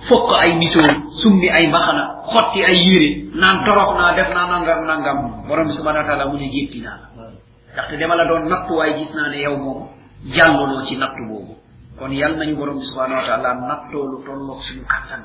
fokk 0.10 0.30
ay 0.42 0.52
misoo 0.58 0.88
summi 1.22 1.50
ay 1.50 1.68
mbaxana 1.68 2.04
xotti 2.32 2.64
ay 2.64 2.78
yére 2.88 3.10
naan 3.40 3.64
torox 3.66 3.90
naa 4.00 4.16
def 4.16 4.30
naa 4.34 4.48
nangam 4.50 4.80
nangam 4.88 5.18
borom 5.48 5.68
bi 5.68 5.74
subhanahu 5.74 6.02
wa 6.04 6.08
taala 6.10 6.26
mu 6.32 6.38
ne 6.38 6.48
jéppi 6.50 6.80
naa 6.82 6.98
la 7.18 7.30
ndaxte 7.74 7.96
dama 8.00 8.16
la 8.16 8.26
doon 8.26 8.48
nattu 8.50 8.74
waaye 8.78 8.94
gis 8.98 9.12
naa 9.16 9.30
ne 9.30 9.38
yow 9.46 9.58
moom 9.58 9.88
jàlloloo 10.36 10.84
ci 10.88 10.96
nattu 10.98 11.24
boobu 11.30 11.54
kon 12.00 12.12
yal 12.12 12.34
nañu 12.38 12.56
borom 12.56 12.80
bi 12.80 12.86
subhanahu 12.86 13.20
wa 13.22 13.26
taala 13.28 13.50
nattoo 13.70 14.06
lu 14.12 14.18
tolloog 14.26 14.60
suñu 14.64 14.84
kattan 14.88 15.22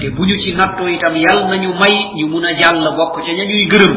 te 0.00 0.06
bu 0.10 0.22
ñu 0.24 0.36
ci 0.38 0.54
nattoo 0.54 0.88
itam 0.88 1.14
yal 1.16 1.48
nañu 1.50 1.74
may 1.78 1.94
ñu 2.16 2.26
mun 2.32 2.44
a 2.44 2.52
jàll 2.54 2.84
bokk 2.96 3.14
ca 3.26 3.32
ña 3.32 3.44
ñuy 3.44 3.66
gërëm 3.68 3.94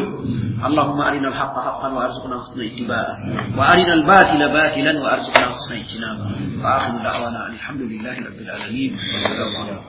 اللهم 0.64 1.00
أرنا 1.00 1.28
الحق 1.28 1.54
حقا 1.54 1.88
وأرزقنا 1.88 2.40
حسن 2.40 2.60
اتباعه. 2.60 3.14
وأرنا 3.58 3.94
الباطل 3.94 4.40
باطلا 4.48 4.92
وأرزقنا 5.02 5.46
حسن 5.54 5.74
اجتنابه. 5.74 6.26
وآخر 6.64 6.92
دعوانا 7.04 7.46
أن 7.46 7.54
الحمد 7.54 7.80
لله 7.80 8.16
رب 8.18 8.38
العالمين. 8.40 8.92
والسلام 8.96 9.52
عليكم. 9.62 9.84